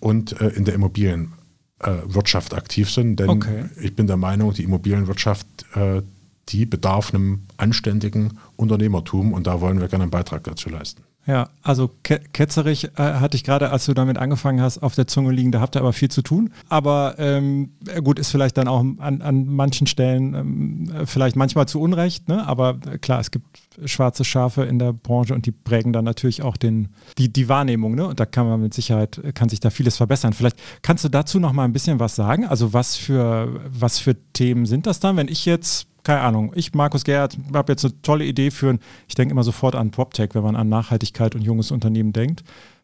und 0.00 0.40
äh, 0.40 0.48
in 0.48 0.64
der 0.64 0.74
Immobilienwirtschaft 0.74 2.54
aktiv 2.54 2.90
sind. 2.90 3.16
Denn 3.16 3.30
Okay. 3.30 3.64
ich 3.80 3.96
bin 3.96 4.06
der 4.06 4.18
Meinung, 4.18 4.52
die 4.52 4.64
Immobilienwirtschaft, 4.64 5.46
äh, 5.74 6.02
die 6.48 6.66
bedarf 6.66 7.14
einem 7.14 7.42
anständigen 7.56 8.38
Unternehmertum 8.56 9.32
und 9.32 9.46
da 9.46 9.60
wollen 9.60 9.80
wir 9.80 9.88
gerne 9.88 10.04
einen 10.04 10.10
Beitrag 10.10 10.44
dazu 10.44 10.68
leisten. 10.68 11.02
Ja, 11.24 11.50
also 11.62 11.88
ke 12.02 12.20
ketzerisch 12.32 12.84
äh, 12.84 12.88
hatte 12.96 13.36
ich 13.36 13.44
gerade, 13.44 13.70
als 13.70 13.86
du 13.86 13.94
damit 13.94 14.18
angefangen 14.18 14.60
hast, 14.60 14.82
auf 14.82 14.96
der 14.96 15.06
Zunge 15.06 15.30
liegen, 15.32 15.52
da 15.52 15.60
habt 15.60 15.76
ihr 15.76 15.80
aber 15.80 15.92
viel 15.92 16.10
zu 16.10 16.20
tun. 16.22 16.50
Aber 16.68 17.14
ähm, 17.18 17.70
gut, 18.02 18.18
ist 18.18 18.30
vielleicht 18.30 18.58
dann 18.58 18.66
auch 18.66 18.80
an, 18.98 19.22
an 19.22 19.46
manchen 19.46 19.86
Stellen 19.86 20.34
ähm, 20.34 20.92
vielleicht 21.06 21.36
manchmal 21.36 21.68
zu 21.68 21.80
Unrecht, 21.80 22.28
ne? 22.28 22.46
aber 22.48 22.78
äh, 22.90 22.98
klar, 22.98 23.20
es 23.20 23.30
gibt 23.30 23.46
schwarze 23.84 24.24
Schafe 24.24 24.64
in 24.64 24.80
der 24.80 24.92
Branche 24.92 25.34
und 25.34 25.46
die 25.46 25.52
prägen 25.52 25.92
dann 25.92 26.04
natürlich 26.04 26.42
auch 26.42 26.56
den, 26.56 26.88
die, 27.18 27.32
die 27.32 27.48
Wahrnehmung. 27.48 27.94
Ne? 27.94 28.06
Und 28.06 28.18
da 28.18 28.26
kann 28.26 28.46
man 28.46 28.60
mit 28.60 28.74
Sicherheit, 28.74 29.20
kann 29.34 29.48
sich 29.48 29.60
da 29.60 29.70
vieles 29.70 29.96
verbessern. 29.96 30.32
Vielleicht 30.32 30.56
kannst 30.82 31.04
du 31.04 31.08
dazu 31.08 31.38
noch 31.38 31.52
mal 31.52 31.64
ein 31.64 31.72
bisschen 31.72 32.00
was 32.00 32.16
sagen. 32.16 32.44
Also 32.46 32.72
was 32.72 32.96
für, 32.96 33.60
was 33.68 33.98
für 33.98 34.16
Themen 34.32 34.66
sind 34.66 34.86
das 34.86 35.00
dann, 35.00 35.16
wenn 35.16 35.28
ich 35.28 35.46
jetzt 35.46 35.86
keine 36.02 36.20
Ahnung, 36.20 36.52
ich, 36.54 36.74
Markus 36.74 37.04
Gerhardt, 37.04 37.36
habe 37.54 37.72
jetzt 37.72 37.84
eine 37.84 38.00
tolle 38.02 38.24
Idee 38.24 38.50
für 38.50 38.70
ein, 38.70 38.80
ich 39.08 39.14
denke 39.14 39.32
immer 39.32 39.44
sofort 39.44 39.74
an 39.74 39.90
PropTech, 39.90 40.30
wenn 40.34 40.42
man 40.42 40.56
an 40.56 40.68
Nachhaltigkeit 40.68 41.34
und 41.34 41.42
junges 41.42 41.70
Unternehmen 41.70 42.12
denkt. 42.12 42.42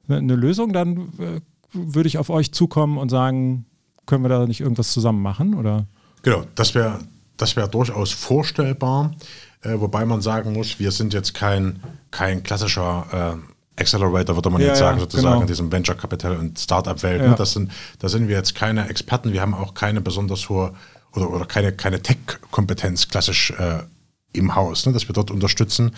Eine- 0.09 0.37
Lösung, 0.37 0.73
dann 0.73 1.13
äh, 1.19 1.41
würde 1.73 2.09
ich 2.09 2.19
auf 2.19 2.31
euch 2.31 2.53
zukommen 2.53 2.97
und 2.97 3.11
sagen, 3.11 3.67
können 4.07 4.25
wir 4.25 4.29
da 4.29 4.47
nicht 4.47 4.61
irgendwas 4.61 4.93
zusammen 4.93 5.21
machen? 5.21 5.55
Oder? 5.55 5.87
Genau, 6.23 6.45
das 6.55 6.75
wäre 6.75 7.01
das 7.37 7.57
wär 7.57 7.69
durchaus 7.69 8.11
vorstellbar, 8.13 9.15
äh, 9.63 9.75
wobei 9.79 10.05
man 10.05 10.21
sagen 10.21 10.53
muss, 10.53 10.79
wir 10.79 10.91
sind 10.91 11.15
jetzt 11.15 11.35
kein, 11.35 11.81
kein 12.11 12.43
klassischer 12.43 13.39
äh, 13.39 13.81
Accelerator, 13.81 14.35
würde 14.35 14.51
man 14.51 14.61
Ja, 14.61 14.69
jetzt 14.69 14.81
ja, 14.81 14.87
sagen, 14.87 15.01
sozusagen 15.01 15.29
genau. 15.29 15.41
in 15.43 15.47
diesem 15.47 15.71
Venture 15.71 15.95
Capital 15.95 16.37
und 16.37 16.59
Startup-Welt. 16.59 17.23
Ja. 17.23 17.29
Ne? 17.29 17.35
Das 17.37 17.53
sind, 17.53 17.71
da 18.01 18.09
sind 18.09 18.29
wir 18.29 18.37
jetzt 18.37 18.55
keine 18.55 18.89
Experten, 18.89 19.33
wir 19.33 19.41
haben 19.41 19.55
auch 19.55 19.75
keine 19.75 20.01
besonders 20.01 20.49
hohe 20.49 20.75
oder, 21.19 21.31
oder 21.31 21.47
keine, 21.47 21.73
keine 21.73 22.03
Tech-Kompetenz 22.03 23.09
klassisch 23.09 23.51
äh, 23.53 23.83
im 24.33 24.55
Haus, 24.55 24.87
ne, 24.87 24.93
dass 24.93 25.09
wir 25.09 25.13
dort 25.13 25.31
unterstützen, 25.31 25.93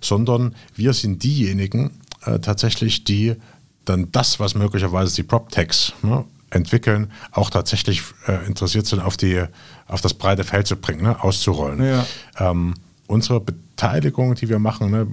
sondern 0.00 0.54
wir 0.74 0.92
sind 0.92 1.22
diejenigen 1.22 1.98
äh, 2.24 2.38
tatsächlich, 2.38 3.04
die 3.04 3.36
dann 3.84 4.10
das, 4.12 4.40
was 4.40 4.54
möglicherweise 4.54 5.14
die 5.14 5.22
PropTechs 5.22 5.92
ne, 6.02 6.24
entwickeln, 6.50 7.12
auch 7.32 7.50
tatsächlich 7.50 8.02
äh, 8.26 8.46
interessiert 8.46 8.86
sind, 8.86 9.00
auf, 9.00 9.16
die, 9.16 9.44
auf 9.86 10.00
das 10.00 10.14
breite 10.14 10.44
Feld 10.44 10.66
zu 10.66 10.76
bringen, 10.76 11.02
ne, 11.02 11.22
auszurollen. 11.22 11.84
Ja. 11.84 12.06
Ähm, 12.38 12.74
unsere 13.14 13.40
Beteiligung, 13.40 14.34
die 14.34 14.48
wir 14.48 14.58
machen, 14.58 14.90
ne, 14.90 15.06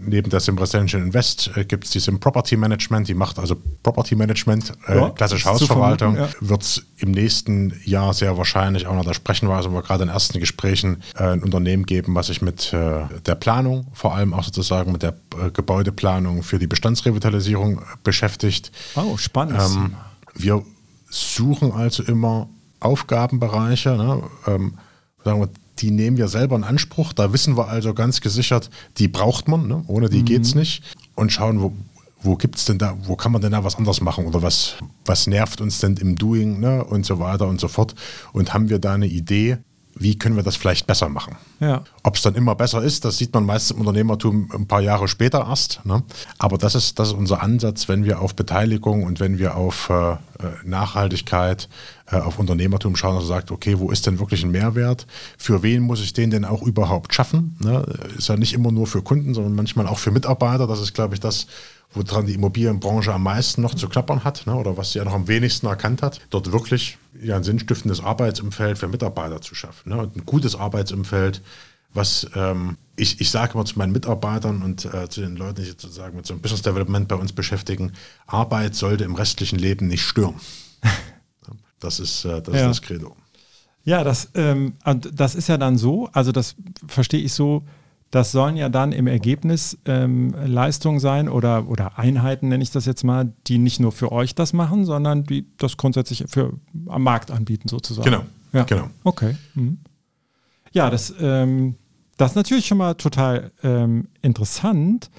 neben 0.00 0.30
der 0.30 0.40
Sim 0.40 0.56
Residential 0.56 1.02
Invest 1.02 1.50
äh, 1.56 1.64
gibt 1.64 1.84
es 1.84 1.90
die 1.90 1.98
Sim 2.00 2.18
Property 2.20 2.56
Management, 2.56 3.08
die 3.08 3.14
macht 3.14 3.38
also 3.38 3.56
Property 3.82 4.14
Management, 4.16 4.72
äh, 4.86 4.96
Ja, 4.96 5.10
klassisch 5.10 5.40
ist 5.40 5.44
zu 5.44 5.50
Hausverwaltung. 5.50 6.14
vermuten, 6.14 6.48
Wird 6.48 6.62
es 6.62 6.82
im 6.98 7.10
nächsten 7.10 7.74
Jahr 7.84 8.14
sehr 8.14 8.36
wahrscheinlich 8.38 8.86
auch 8.86 8.94
noch, 8.94 9.04
da 9.04 9.12
sprechen 9.14 9.48
wir, 9.48 9.56
also 9.56 9.72
wir 9.72 9.82
gerade 9.82 10.04
in 10.04 10.08
ersten 10.08 10.38
Gesprächen, 10.40 11.02
äh, 11.16 11.24
ein 11.24 11.42
Unternehmen 11.42 11.84
geben, 11.84 12.14
was 12.14 12.28
sich 12.28 12.40
mit 12.40 12.72
äh, 12.72 13.06
der 13.26 13.34
Planung, 13.34 13.86
vor 13.92 14.14
allem 14.14 14.32
auch 14.32 14.44
sozusagen 14.44 14.92
mit 14.92 15.02
der 15.02 15.14
äh, 15.36 15.50
Gebäudeplanung 15.50 16.42
für 16.42 16.58
die 16.58 16.66
Bestandsrevitalisierung 16.66 17.82
beschäftigt. 18.04 18.70
Oh, 18.96 19.16
spannend. 19.16 19.58
Ähm, 19.60 19.96
wir 20.34 20.62
suchen 21.10 21.72
also 21.72 22.02
immer 22.04 22.48
Aufgabenbereiche, 22.78 23.90
ne, 23.96 24.22
ähm, 24.46 24.74
sagen 25.24 25.40
wir, 25.40 25.48
die 25.80 25.90
nehmen 25.90 26.16
wir 26.16 26.28
selber 26.28 26.56
in 26.56 26.64
Anspruch. 26.64 27.12
Da 27.12 27.32
wissen 27.32 27.56
wir 27.56 27.68
also 27.68 27.94
ganz 27.94 28.20
gesichert, 28.20 28.70
die 28.98 29.08
braucht 29.08 29.48
man, 29.48 29.66
ne, 29.66 29.84
ohne 29.86 30.08
die 30.08 30.24
geht's 30.24 30.54
nicht. 30.54 30.82
Und 31.14 31.32
schauen, 31.32 31.60
wo, 31.60 31.72
wo 32.22 32.36
gibt's 32.36 32.64
denn 32.64 32.78
da, 32.78 32.96
wo 33.04 33.16
kann 33.16 33.32
man 33.32 33.40
denn 33.40 33.52
da 33.52 33.64
was 33.64 33.76
anders 33.76 34.00
machen 34.00 34.26
oder 34.26 34.42
was, 34.42 34.76
was 35.04 35.26
nervt 35.26 35.60
uns 35.60 35.80
denn 35.80 35.96
im 35.96 36.16
Doing 36.16 36.60
ne, 36.60 36.84
und 36.84 37.06
so 37.06 37.18
weiter 37.18 37.46
und 37.48 37.60
so 37.60 37.68
fort. 37.68 37.94
Und 38.32 38.52
haben 38.54 38.68
wir 38.68 38.78
da 38.78 38.94
eine 38.94 39.06
Idee, 39.06 39.58
wie 39.94 40.16
können 40.16 40.36
wir 40.36 40.42
das 40.42 40.56
vielleicht 40.56 40.86
besser 40.86 41.08
machen. 41.08 41.36
Ja. 41.58 41.84
Ob 42.02 42.16
es 42.16 42.22
dann 42.22 42.34
immer 42.34 42.54
besser 42.54 42.82
ist, 42.82 43.04
das 43.04 43.18
sieht 43.18 43.34
man 43.34 43.44
meist 43.44 43.70
im 43.70 43.80
Unternehmertum 43.80 44.50
ein 44.54 44.66
paar 44.66 44.80
Jahre 44.80 45.08
später 45.08 45.46
erst. 45.48 45.84
Ne? 45.84 46.02
Aber 46.38 46.58
das 46.58 46.74
ist, 46.74 46.98
das 46.98 47.08
ist 47.08 47.14
unser 47.14 47.42
Ansatz, 47.42 47.88
wenn 47.88 48.04
wir 48.04 48.20
auf 48.20 48.34
Beteiligung 48.34 49.02
und 49.02 49.20
wenn 49.20 49.38
wir 49.38 49.56
auf 49.56 49.90
äh, 49.90 50.16
Nachhaltigkeit, 50.64 51.68
äh, 52.06 52.16
auf 52.16 52.38
Unternehmertum 52.38 52.96
schauen, 52.96 53.16
also 53.16 53.26
sagt, 53.26 53.50
okay, 53.50 53.78
wo 53.78 53.90
ist 53.90 54.06
denn 54.06 54.18
wirklich 54.18 54.44
ein 54.44 54.50
Mehrwert? 54.50 55.06
Für 55.36 55.62
wen 55.62 55.82
muss 55.82 56.00
ich 56.00 56.12
den 56.12 56.30
denn 56.30 56.44
auch 56.44 56.62
überhaupt 56.62 57.14
schaffen? 57.14 57.56
Ne? 57.60 57.84
Ist 58.16 58.28
ja 58.28 58.36
nicht 58.36 58.52
immer 58.52 58.72
nur 58.72 58.86
für 58.86 59.02
Kunden, 59.02 59.34
sondern 59.34 59.54
manchmal 59.54 59.86
auch 59.86 59.98
für 59.98 60.10
Mitarbeiter. 60.10 60.66
Das 60.66 60.80
ist, 60.80 60.94
glaube 60.94 61.14
ich, 61.14 61.20
das, 61.20 61.46
woran 61.92 62.26
die 62.26 62.34
Immobilienbranche 62.34 63.12
am 63.12 63.24
meisten 63.24 63.62
noch 63.62 63.74
zu 63.74 63.88
knappern 63.88 64.24
hat 64.24 64.46
ne? 64.46 64.54
oder 64.54 64.76
was 64.76 64.92
sie 64.92 64.98
ja 64.98 65.04
noch 65.04 65.14
am 65.14 65.28
wenigsten 65.28 65.66
erkannt 65.66 66.02
hat, 66.02 66.20
dort 66.30 66.52
wirklich 66.52 66.98
ja, 67.20 67.36
ein 67.36 67.42
sinnstiftendes 67.42 68.02
Arbeitsumfeld 68.02 68.78
für 68.78 68.88
Mitarbeiter 68.88 69.40
zu 69.40 69.54
schaffen. 69.54 69.90
Ne? 69.90 69.98
Und 69.98 70.16
ein 70.16 70.24
gutes 70.24 70.54
Arbeitsumfeld, 70.54 71.42
was 71.92 72.28
ähm, 72.34 72.76
ich, 72.96 73.20
ich 73.20 73.30
sage 73.30 73.54
immer 73.54 73.64
zu 73.64 73.78
meinen 73.78 73.92
Mitarbeitern 73.92 74.62
und 74.62 74.84
äh, 74.84 75.08
zu 75.08 75.20
den 75.20 75.36
Leuten, 75.36 75.56
die 75.56 75.62
sich 75.62 75.72
sozusagen 75.72 76.16
mit 76.16 76.26
so 76.26 76.34
einem 76.34 76.42
Business 76.42 76.62
Development 76.62 77.08
bei 77.08 77.16
uns 77.16 77.32
beschäftigen, 77.32 77.92
Arbeit 78.26 78.76
sollte 78.76 79.04
im 79.04 79.14
restlichen 79.14 79.58
Leben 79.58 79.88
nicht 79.88 80.02
stören. 80.02 80.34
das 81.80 81.98
ist, 81.98 82.24
äh, 82.24 82.40
das, 82.40 82.54
ja. 82.54 82.60
ist 82.60 82.80
das 82.80 82.82
Credo. 82.82 83.16
Ja, 83.82 84.04
das, 84.04 84.28
ähm, 84.34 84.74
das 85.12 85.34
ist 85.34 85.48
ja 85.48 85.56
dann 85.56 85.78
so, 85.78 86.08
also 86.12 86.32
das 86.32 86.54
verstehe 86.86 87.20
ich 87.20 87.32
so, 87.32 87.64
das 88.10 88.32
sollen 88.32 88.56
ja 88.56 88.68
dann 88.68 88.92
im 88.92 89.06
Ergebnis 89.06 89.78
ähm, 89.84 90.34
Leistungen 90.44 90.98
sein 90.98 91.28
oder, 91.28 91.68
oder 91.68 91.98
Einheiten, 91.98 92.48
nenne 92.48 92.62
ich 92.62 92.70
das 92.70 92.84
jetzt 92.84 93.04
mal, 93.04 93.32
die 93.46 93.58
nicht 93.58 93.78
nur 93.78 93.92
für 93.92 94.10
euch 94.10 94.34
das 94.34 94.52
machen, 94.52 94.84
sondern 94.84 95.24
die 95.24 95.46
das 95.58 95.76
grundsätzlich 95.76 96.24
für, 96.28 96.54
am 96.86 97.02
Markt 97.04 97.30
anbieten 97.30 97.68
sozusagen. 97.68 98.10
Genau, 98.10 98.24
ja. 98.52 98.64
genau. 98.64 98.90
Okay. 99.04 99.36
Mhm. 99.54 99.78
Ja, 100.72 100.90
das, 100.90 101.14
ähm, 101.20 101.76
das 102.16 102.32
ist 102.32 102.36
natürlich 102.36 102.66
schon 102.66 102.78
mal 102.78 102.94
total 102.94 103.52
ähm, 103.62 104.08
interessant. 104.22 105.10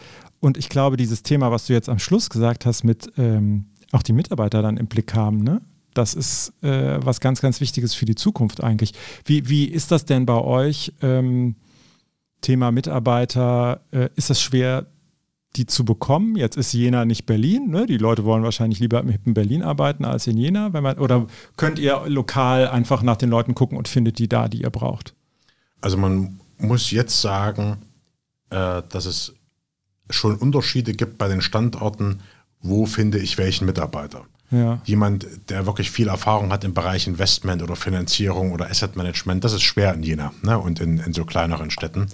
Und 0.41 0.57
ich 0.57 0.69
glaube, 0.69 0.97
dieses 0.97 1.23
Thema, 1.23 1.51
was 1.51 1.67
du 1.67 1.73
jetzt 1.73 1.87
am 1.87 1.99
Schluss 1.99 2.29
gesagt 2.29 2.65
hast, 2.65 2.83
mit 2.83 3.11
ähm, 3.17 3.65
auch 3.91 4.03
die 4.03 4.13
Mitarbeiter 4.13 4.61
dann 4.61 4.77
im 4.77 4.87
Blick 4.87 5.13
haben, 5.13 5.43
ne? 5.43 5.61
Das 5.93 6.13
ist 6.13 6.53
äh, 6.63 6.99
was 7.05 7.19
ganz, 7.19 7.41
ganz 7.41 7.59
Wichtiges 7.59 7.93
für 7.93 8.05
die 8.05 8.15
Zukunft 8.15 8.63
eigentlich. 8.63 8.93
Wie, 9.25 9.49
wie 9.49 9.65
ist 9.65 9.91
das 9.91 10.05
denn 10.05 10.25
bei 10.25 10.39
euch? 10.39 10.93
Thema 12.41 12.71
Mitarbeiter, 12.71 13.81
äh, 13.91 14.09
ist 14.15 14.29
es 14.29 14.41
schwer, 14.41 14.87
die 15.55 15.65
zu 15.65 15.83
bekommen? 15.83 16.35
Jetzt 16.35 16.57
ist 16.57 16.73
Jena 16.73 17.05
nicht 17.05 17.25
Berlin. 17.25 17.69
Ne? 17.69 17.85
Die 17.85 17.97
Leute 17.97 18.23
wollen 18.23 18.43
wahrscheinlich 18.43 18.79
lieber 18.79 19.03
in 19.03 19.33
Berlin 19.33 19.63
arbeiten 19.63 20.05
als 20.05 20.27
in 20.27 20.37
Jena. 20.37 20.73
Wenn 20.73 20.83
man, 20.83 20.97
oder 20.97 21.27
könnt 21.57 21.77
ihr 21.77 22.03
lokal 22.07 22.67
einfach 22.67 23.03
nach 23.03 23.17
den 23.17 23.29
Leuten 23.29 23.53
gucken 23.53 23.77
und 23.77 23.87
findet 23.87 24.17
die 24.19 24.29
da, 24.29 24.47
die 24.47 24.61
ihr 24.61 24.69
braucht? 24.69 25.13
Also 25.81 25.97
man 25.97 26.39
muss 26.57 26.91
jetzt 26.91 27.21
sagen, 27.21 27.77
äh, 28.49 28.81
dass 28.87 29.05
es 29.05 29.33
schon 30.09 30.35
Unterschiede 30.35 30.93
gibt 30.93 31.17
bei 31.17 31.27
den 31.27 31.41
Standorten, 31.41 32.21
wo 32.61 32.85
finde 32.85 33.19
ich 33.19 33.37
welchen 33.37 33.65
Mitarbeiter. 33.65 34.25
Ja. 34.51 34.81
Jemand, 34.83 35.25
der 35.49 35.65
wirklich 35.65 35.91
viel 35.91 36.09
Erfahrung 36.09 36.51
hat 36.51 36.63
im 36.63 36.73
Bereich 36.73 37.07
Investment 37.07 37.63
oder 37.63 37.77
Finanzierung 37.77 38.51
oder 38.51 38.69
Asset 38.69 38.95
Management, 38.97 39.43
das 39.43 39.53
ist 39.53 39.63
schwer 39.63 39.93
in 39.93 40.03
Jena 40.03 40.33
ne? 40.41 40.59
und 40.59 40.79
in, 40.81 40.97
in 40.99 41.13
so 41.13 41.23
kleineren 41.23 41.71
Städten. 41.71 42.07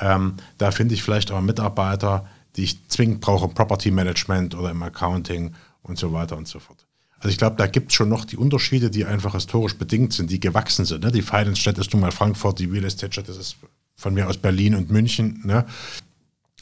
Ähm, 0.00 0.34
da 0.58 0.72
finde 0.72 0.94
ich 0.94 1.02
vielleicht 1.02 1.30
auch 1.30 1.40
Mitarbeiter, 1.40 2.26
die 2.56 2.64
ich 2.64 2.88
zwingend 2.88 3.20
brauche 3.20 3.46
im 3.46 3.54
Property 3.54 3.90
Management 3.90 4.56
oder 4.56 4.70
im 4.70 4.82
Accounting 4.82 5.54
und 5.82 5.98
so 5.98 6.12
weiter 6.12 6.36
und 6.36 6.48
so 6.48 6.58
fort. 6.58 6.84
Also 7.18 7.30
ich 7.30 7.38
glaube, 7.38 7.56
da 7.56 7.66
gibt 7.66 7.90
es 7.90 7.94
schon 7.94 8.08
noch 8.08 8.24
die 8.24 8.36
Unterschiede, 8.36 8.90
die 8.90 9.04
einfach 9.04 9.34
historisch 9.34 9.76
bedingt 9.76 10.12
sind, 10.12 10.30
die 10.30 10.38
gewachsen 10.38 10.84
sind. 10.84 11.04
Ne? 11.04 11.10
Die 11.10 11.22
Finance-Stadt 11.22 11.78
ist 11.78 11.92
nun 11.92 12.02
mal 12.02 12.12
Frankfurt, 12.12 12.58
die 12.58 12.66
Real 12.66 12.84
Estate-Stadt 12.84 13.28
ist 13.28 13.56
von 13.96 14.14
mir 14.14 14.28
aus 14.28 14.36
Berlin 14.36 14.76
und 14.76 14.90
München. 14.90 15.40
Ne? 15.44 15.64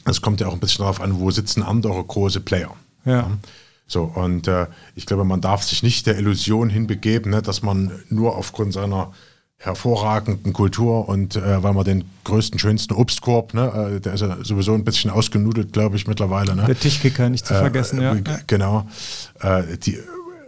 Es 0.05 0.21
kommt 0.21 0.41
ja 0.41 0.47
auch 0.47 0.53
ein 0.53 0.59
bisschen 0.59 0.79
darauf 0.79 0.99
an, 0.99 1.19
wo 1.19 1.29
sitzen 1.29 1.61
andere 1.61 2.03
große 2.03 2.41
Player. 2.41 2.75
Ja. 3.05 3.11
ja. 3.11 3.31
So, 3.87 4.03
und 4.03 4.47
äh, 4.47 4.67
ich 4.95 5.05
glaube, 5.05 5.23
man 5.23 5.41
darf 5.41 5.63
sich 5.63 5.81
nicht 5.81 6.05
der 6.07 6.17
Illusion 6.17 6.69
hinbegeben, 6.69 7.31
ne, 7.31 7.41
dass 7.41 7.61
man 7.63 7.91
nur 8.09 8.35
aufgrund 8.35 8.73
seiner 8.73 9.13
hervorragenden 9.59 10.53
Kultur 10.53 11.09
und 11.09 11.35
äh, 11.35 11.63
weil 11.63 11.73
man 11.73 11.83
den 11.83 12.03
größten, 12.25 12.59
schönsten 12.59 12.93
Obstkorb, 12.93 13.53
ne, 13.53 13.95
äh, 13.95 13.99
der 13.99 14.13
ist 14.13 14.21
ja 14.21 14.37
sowieso 14.43 14.73
ein 14.73 14.83
bisschen 14.83 15.09
ausgenudelt, 15.09 15.73
glaube 15.73 15.95
ich, 15.95 16.05
mittlerweile. 16.05 16.55
Ne? 16.55 16.65
Der 16.65 16.79
Tischkicker 16.79 17.29
nicht 17.29 17.45
zu 17.45 17.55
äh, 17.55 17.59
vergessen, 17.59 18.01
ja. 18.01 18.15
Genau. 18.45 18.87
Äh, 19.39 19.77
die 19.77 19.97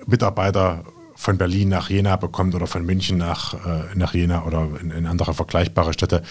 Mitarbeiter 0.06 0.84
von 1.16 1.38
Berlin 1.38 1.70
nach 1.70 1.90
Jena 1.90 2.18
bekommt 2.18 2.56
oder 2.56 2.68
von 2.68 2.86
München 2.86 3.18
nach, 3.18 3.54
äh, 3.54 3.96
nach 3.96 4.14
Jena 4.14 4.46
oder 4.46 4.68
in, 4.80 4.92
in 4.92 5.06
andere 5.08 5.34
vergleichbare 5.34 5.94
Städte. 5.94 6.22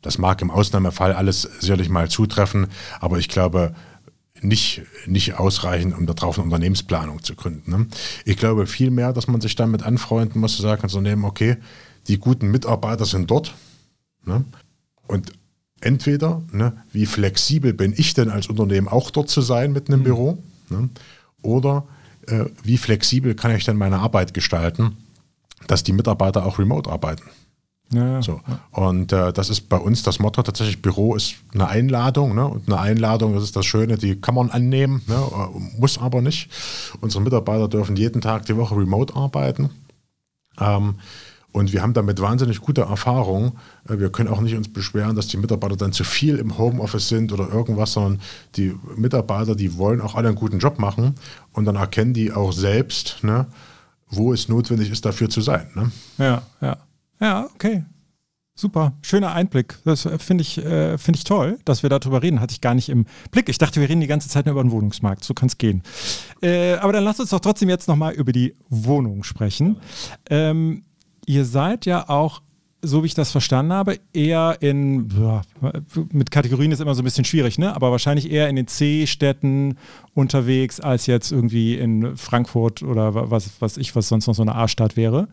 Das 0.00 0.16
mag 0.18 0.40
im 0.42 0.50
Ausnahmefall 0.50 1.12
alles 1.12 1.42
sicherlich 1.42 1.88
mal 1.88 2.08
zutreffen, 2.08 2.68
aber 3.00 3.18
ich 3.18 3.28
glaube, 3.28 3.74
nicht, 4.42 4.82
nicht 5.06 5.34
ausreichen, 5.34 5.92
um 5.92 6.06
darauf 6.06 6.38
eine 6.38 6.44
Unternehmensplanung 6.44 7.22
zu 7.22 7.34
gründen. 7.34 7.70
Ne? 7.70 7.86
Ich 8.24 8.36
glaube 8.36 8.66
vielmehr, 8.66 9.12
dass 9.12 9.28
man 9.28 9.40
sich 9.40 9.56
damit 9.56 9.82
anfreunden 9.82 10.40
muss, 10.40 10.56
zu 10.56 10.62
sagen, 10.62 10.82
als 10.82 10.94
Unternehmen, 10.94 11.24
okay, 11.24 11.56
die 12.06 12.18
guten 12.18 12.50
Mitarbeiter 12.50 13.04
sind 13.04 13.30
dort. 13.30 13.54
Ne? 14.24 14.44
Und 15.06 15.32
entweder, 15.80 16.42
ne, 16.52 16.76
wie 16.92 17.06
flexibel 17.06 17.72
bin 17.72 17.94
ich 17.96 18.14
denn 18.14 18.30
als 18.30 18.48
Unternehmen 18.48 18.88
auch 18.88 19.10
dort 19.10 19.28
zu 19.28 19.40
sein 19.40 19.72
mit 19.72 19.88
einem 19.88 20.00
mhm. 20.00 20.04
Büro? 20.04 20.38
Ne? 20.70 20.88
Oder 21.42 21.86
äh, 22.26 22.46
wie 22.62 22.78
flexibel 22.78 23.34
kann 23.34 23.54
ich 23.54 23.64
denn 23.64 23.76
meine 23.76 23.98
Arbeit 23.98 24.34
gestalten, 24.34 24.96
dass 25.66 25.84
die 25.84 25.92
Mitarbeiter 25.92 26.46
auch 26.46 26.58
remote 26.58 26.90
arbeiten? 26.90 27.24
Ja. 27.92 28.20
So. 28.22 28.40
Und 28.72 29.12
äh, 29.12 29.32
das 29.32 29.48
ist 29.48 29.68
bei 29.68 29.78
uns 29.78 30.02
das 30.02 30.18
Motto 30.18 30.42
tatsächlich, 30.42 30.82
Büro 30.82 31.14
ist 31.14 31.36
eine 31.54 31.68
Einladung. 31.68 32.34
Ne? 32.34 32.46
Und 32.46 32.66
eine 32.66 32.78
Einladung, 32.78 33.34
das 33.34 33.44
ist 33.44 33.56
das 33.56 33.66
Schöne, 33.66 33.96
die 33.96 34.20
kann 34.20 34.34
man 34.34 34.50
annehmen, 34.50 35.02
ne? 35.06 35.20
muss 35.78 35.98
aber 35.98 36.20
nicht. 36.20 36.50
Unsere 37.00 37.22
Mitarbeiter 37.22 37.68
dürfen 37.68 37.96
jeden 37.96 38.20
Tag 38.20 38.46
die 38.46 38.56
Woche 38.56 38.76
remote 38.76 39.16
arbeiten. 39.16 39.70
Ähm, 40.60 40.96
und 41.50 41.72
wir 41.72 41.82
haben 41.82 41.94
damit 41.94 42.20
wahnsinnig 42.20 42.60
gute 42.60 42.82
Erfahrungen. 42.82 43.52
Äh, 43.88 43.98
wir 43.98 44.10
können 44.10 44.28
auch 44.28 44.40
nicht 44.40 44.54
uns 44.54 44.72
beschweren, 44.72 45.16
dass 45.16 45.28
die 45.28 45.38
Mitarbeiter 45.38 45.76
dann 45.76 45.92
zu 45.92 46.04
viel 46.04 46.36
im 46.36 46.58
Homeoffice 46.58 47.08
sind 47.08 47.32
oder 47.32 47.48
irgendwas, 47.48 47.94
sondern 47.94 48.20
die 48.56 48.74
Mitarbeiter, 48.96 49.54
die 49.54 49.76
wollen 49.78 50.00
auch 50.00 50.14
alle 50.14 50.28
einen 50.28 50.36
guten 50.36 50.58
Job 50.58 50.78
machen. 50.78 51.14
Und 51.52 51.64
dann 51.64 51.76
erkennen 51.76 52.12
die 52.12 52.32
auch 52.32 52.52
selbst, 52.52 53.24
ne, 53.24 53.46
wo 54.10 54.32
es 54.32 54.48
notwendig 54.48 54.90
ist, 54.90 55.04
dafür 55.04 55.30
zu 55.30 55.40
sein. 55.40 55.68
Ne? 55.74 55.90
Ja, 56.18 56.42
ja. 56.60 56.76
Ja, 57.20 57.48
okay. 57.54 57.84
Super, 58.60 58.92
schöner 59.02 59.32
Einblick. 59.34 59.78
Das 59.84 60.04
äh, 60.04 60.18
finde 60.18 60.42
ich, 60.42 60.58
äh, 60.58 60.98
find 60.98 61.16
ich 61.16 61.22
toll, 61.22 61.60
dass 61.64 61.84
wir 61.84 61.90
darüber 61.90 62.22
reden. 62.22 62.40
Hatte 62.40 62.52
ich 62.52 62.60
gar 62.60 62.74
nicht 62.74 62.88
im 62.88 63.06
Blick. 63.30 63.48
Ich 63.48 63.58
dachte, 63.58 63.80
wir 63.80 63.88
reden 63.88 64.00
die 64.00 64.08
ganze 64.08 64.28
Zeit 64.28 64.46
nur 64.46 64.54
über 64.54 64.64
den 64.64 64.72
Wohnungsmarkt. 64.72 65.22
So 65.22 65.32
kann 65.32 65.46
es 65.46 65.58
gehen. 65.58 65.84
Äh, 66.42 66.74
aber 66.74 66.92
dann 66.92 67.04
lasst 67.04 67.20
uns 67.20 67.30
doch 67.30 67.38
trotzdem 67.38 67.68
jetzt 67.68 67.86
nochmal 67.86 68.14
über 68.14 68.32
die 68.32 68.56
Wohnung 68.68 69.22
sprechen. 69.22 69.76
Ähm, 70.28 70.82
ihr 71.24 71.44
seid 71.44 71.86
ja 71.86 72.08
auch 72.08 72.42
so 72.80 73.02
wie 73.02 73.06
ich 73.06 73.14
das 73.14 73.32
verstanden 73.32 73.72
habe, 73.72 73.98
eher 74.12 74.58
in, 74.60 75.08
mit 76.12 76.30
Kategorien 76.30 76.70
ist 76.70 76.80
immer 76.80 76.94
so 76.94 77.02
ein 77.02 77.04
bisschen 77.04 77.24
schwierig, 77.24 77.58
ne? 77.58 77.74
aber 77.74 77.90
wahrscheinlich 77.90 78.30
eher 78.30 78.48
in 78.48 78.54
den 78.54 78.68
C-Städten 78.68 79.76
unterwegs, 80.14 80.78
als 80.78 81.06
jetzt 81.06 81.32
irgendwie 81.32 81.76
in 81.76 82.16
Frankfurt 82.16 82.84
oder 82.84 83.30
was, 83.32 83.50
was 83.58 83.78
ich, 83.78 83.96
was 83.96 84.08
sonst 84.08 84.28
noch 84.28 84.34
so 84.34 84.42
eine 84.42 84.54
A-Stadt 84.54 84.96
wäre 84.96 85.26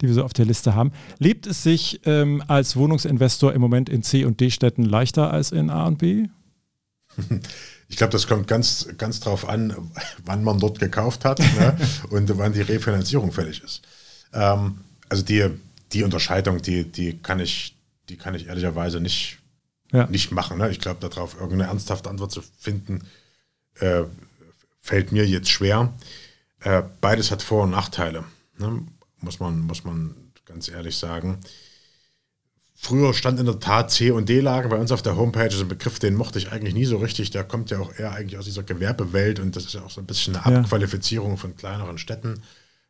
die 0.00 0.06
wir 0.06 0.14
so 0.14 0.24
auf 0.24 0.32
der 0.32 0.44
Liste 0.44 0.74
haben. 0.74 0.92
Lebt 1.18 1.46
es 1.46 1.62
sich 1.62 2.00
ähm, 2.04 2.42
als 2.48 2.76
Wohnungsinvestor 2.76 3.52
im 3.52 3.60
Moment 3.60 3.88
in 3.88 4.02
C- 4.02 4.24
und 4.24 4.40
D-Städten 4.40 4.84
leichter 4.84 5.30
als 5.32 5.52
in 5.52 5.70
A 5.70 5.86
und 5.86 5.98
B? 5.98 6.28
Ich 7.88 7.96
glaube, 7.96 8.10
das 8.10 8.26
kommt 8.26 8.48
ganz, 8.48 8.88
ganz 8.98 9.20
drauf 9.20 9.48
an, 9.48 9.92
wann 10.24 10.42
man 10.42 10.58
dort 10.58 10.80
gekauft 10.80 11.24
hat 11.24 11.38
ne? 11.38 11.76
und 12.10 12.36
wann 12.36 12.52
die 12.52 12.62
Refinanzierung 12.62 13.30
fällig 13.30 13.62
ist. 13.62 13.82
Ähm, 14.32 14.78
also 15.08 15.22
die, 15.22 15.48
die 15.92 16.02
Unterscheidung, 16.02 16.60
die, 16.60 16.84
die, 16.84 17.16
kann 17.18 17.38
ich, 17.38 17.76
die 18.08 18.16
kann 18.16 18.34
ich 18.34 18.48
ehrlicherweise 18.48 19.00
nicht, 19.00 19.38
ja. 19.92 20.06
nicht 20.06 20.32
machen. 20.32 20.58
Ne? 20.58 20.70
Ich 20.70 20.80
glaube, 20.80 21.08
darauf 21.08 21.34
irgendeine 21.34 21.70
ernsthafte 21.70 22.10
Antwort 22.10 22.32
zu 22.32 22.42
finden, 22.58 23.02
äh, 23.78 24.02
fällt 24.80 25.12
mir 25.12 25.26
jetzt 25.26 25.50
schwer. 25.50 25.92
Äh, 26.60 26.82
beides 27.00 27.30
hat 27.30 27.42
Vor- 27.42 27.64
und 27.64 27.70
Nachteile. 27.70 28.24
Ne? 28.58 28.84
Muss 29.26 29.40
man, 29.40 29.60
muss 29.60 29.84
man 29.84 30.14
ganz 30.46 30.68
ehrlich 30.70 30.96
sagen. 30.96 31.38
Früher 32.78 33.12
stand 33.12 33.40
in 33.40 33.46
der 33.46 33.58
Tat 33.58 33.90
C- 33.90 34.10
und 34.12 34.28
D-Lage 34.28 34.68
bei 34.68 34.76
uns 34.76 34.92
auf 34.92 35.02
der 35.02 35.16
Homepage, 35.16 35.46
ist 35.46 35.60
ein 35.60 35.68
Begriff, 35.68 35.98
den 35.98 36.14
mochte 36.14 36.38
ich 36.38 36.52
eigentlich 36.52 36.74
nie 36.74 36.84
so 36.84 36.98
richtig. 36.98 37.30
Der 37.30 37.42
kommt 37.42 37.70
ja 37.70 37.78
auch 37.80 37.92
eher 37.98 38.12
eigentlich 38.12 38.38
aus 38.38 38.44
dieser 38.44 38.62
Gewerbewelt 38.62 39.40
und 39.40 39.56
das 39.56 39.64
ist 39.64 39.74
ja 39.74 39.82
auch 39.82 39.90
so 39.90 40.00
ein 40.00 40.06
bisschen 40.06 40.36
eine 40.36 40.60
Abqualifizierung 40.60 41.36
von 41.36 41.56
kleineren 41.56 41.98
Städten. 41.98 42.42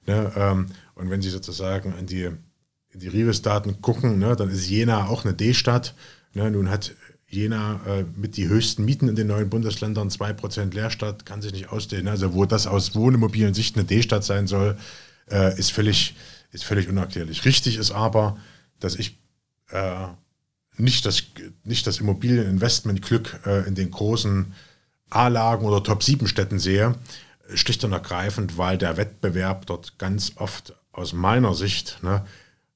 Ne? 0.07 0.33
Ähm, 0.37 0.67
und 0.95 1.11
wenn 1.11 1.23
Sie 1.23 1.31
sozusagen 1.31 1.95
in 1.99 2.07
die, 2.07 2.25
in 2.25 3.01
die 3.01 3.09
Rives-Daten 3.09 3.81
gucken, 3.81 4.19
ne, 4.19 4.37
dann 4.37 4.51
ist 4.51 4.69
Jena 4.69 5.07
auch 5.07 5.25
eine 5.25 5.35
D-Stadt. 5.35 5.95
Ne? 6.35 6.51
Nun 6.51 6.69
hat 6.69 6.95
Jena 7.29 7.81
äh, 7.87 8.05
mit 8.17 8.37
die 8.37 8.49
höchsten 8.49 8.85
Mieten 8.85 9.09
in 9.09 9.17
den 9.17 9.29
neuen 9.29 9.51
Bundesländern, 9.51 10.11
2% 10.11 10.75
Leerstadt, 10.75 11.27
kann 11.27 11.43
sich 11.43 11.53
nicht 11.53 11.71
ausdehnen. 11.71 12.09
Also 12.09 12.35
wo 12.35 12.45
das 12.45 12.67
aus 12.67 12.95
wohnmobilen 12.95 13.55
Sicht 13.55 13.77
eine 13.77 13.85
D-Stadt 13.85 14.25
sein 14.25 14.47
soll, 14.47 14.77
äh, 15.31 15.59
ist, 15.59 15.73
völlig, 15.73 16.15
ist 16.53 16.65
völlig 16.65 16.89
unerklärlich. 16.89 17.45
Richtig 17.45 17.77
ist 17.77 17.91
aber, 17.91 18.37
dass 18.81 18.97
ich 18.97 19.19
äh, 19.71 20.09
nicht 20.77 21.07
das, 21.07 21.23
nicht 21.65 21.87
das 21.87 21.99
Immobilieninvestmentglück 21.99 23.41
äh, 23.47 23.67
in 23.67 23.75
den 23.75 23.91
großen 23.91 24.55
A-Lagen 25.11 25.65
oder 25.65 25.83
Top-7-Städten 25.83 26.59
sehe, 26.59 26.95
schlicht 27.55 27.85
und 27.85 27.93
ergreifend, 27.93 28.59
weil 28.59 28.77
der 28.77 28.97
Wettbewerb 28.97 29.67
dort 29.67 29.99
ganz 29.99 30.33
oft 30.37 30.75
aus 30.93 31.13
meiner 31.13 31.55
Sicht 31.55 32.03
ne, 32.03 32.25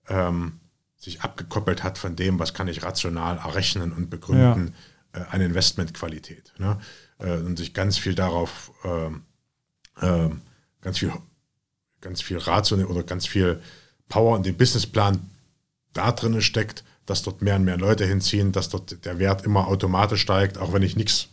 ähm, 0.08 0.60
sich 0.96 1.22
abgekoppelt 1.22 1.82
hat 1.82 1.98
von 1.98 2.14
dem, 2.14 2.38
was 2.38 2.54
kann 2.54 2.68
ich 2.68 2.82
rational 2.82 3.38
errechnen 3.38 3.92
und 3.92 4.10
begründen 4.10 4.74
ja. 5.14 5.22
äh, 5.22 5.24
an 5.30 5.40
Investmentqualität. 5.40 6.52
Ne? 6.58 6.78
Äh, 7.18 7.38
und 7.38 7.56
sich 7.56 7.74
ganz 7.74 7.98
viel 7.98 8.14
darauf, 8.14 8.70
äh, 8.84 10.30
ganz 10.80 10.98
viel, 10.98 11.12
ganz 12.00 12.22
viel 12.22 12.38
Ratio 12.38 12.78
oder 12.78 13.02
ganz 13.02 13.26
viel 13.26 13.60
Power 14.08 14.36
in 14.36 14.42
den 14.42 14.56
Businessplan 14.56 15.20
da 15.92 16.12
drin 16.12 16.40
steckt, 16.40 16.84
dass 17.06 17.22
dort 17.22 17.42
mehr 17.42 17.56
und 17.56 17.64
mehr 17.64 17.76
Leute 17.76 18.06
hinziehen, 18.06 18.52
dass 18.52 18.68
dort 18.68 19.04
der 19.04 19.18
Wert 19.18 19.44
immer 19.44 19.66
automatisch 19.66 20.20
steigt, 20.20 20.58
auch 20.58 20.72
wenn 20.72 20.82
ich 20.82 20.96
nichts 20.96 21.28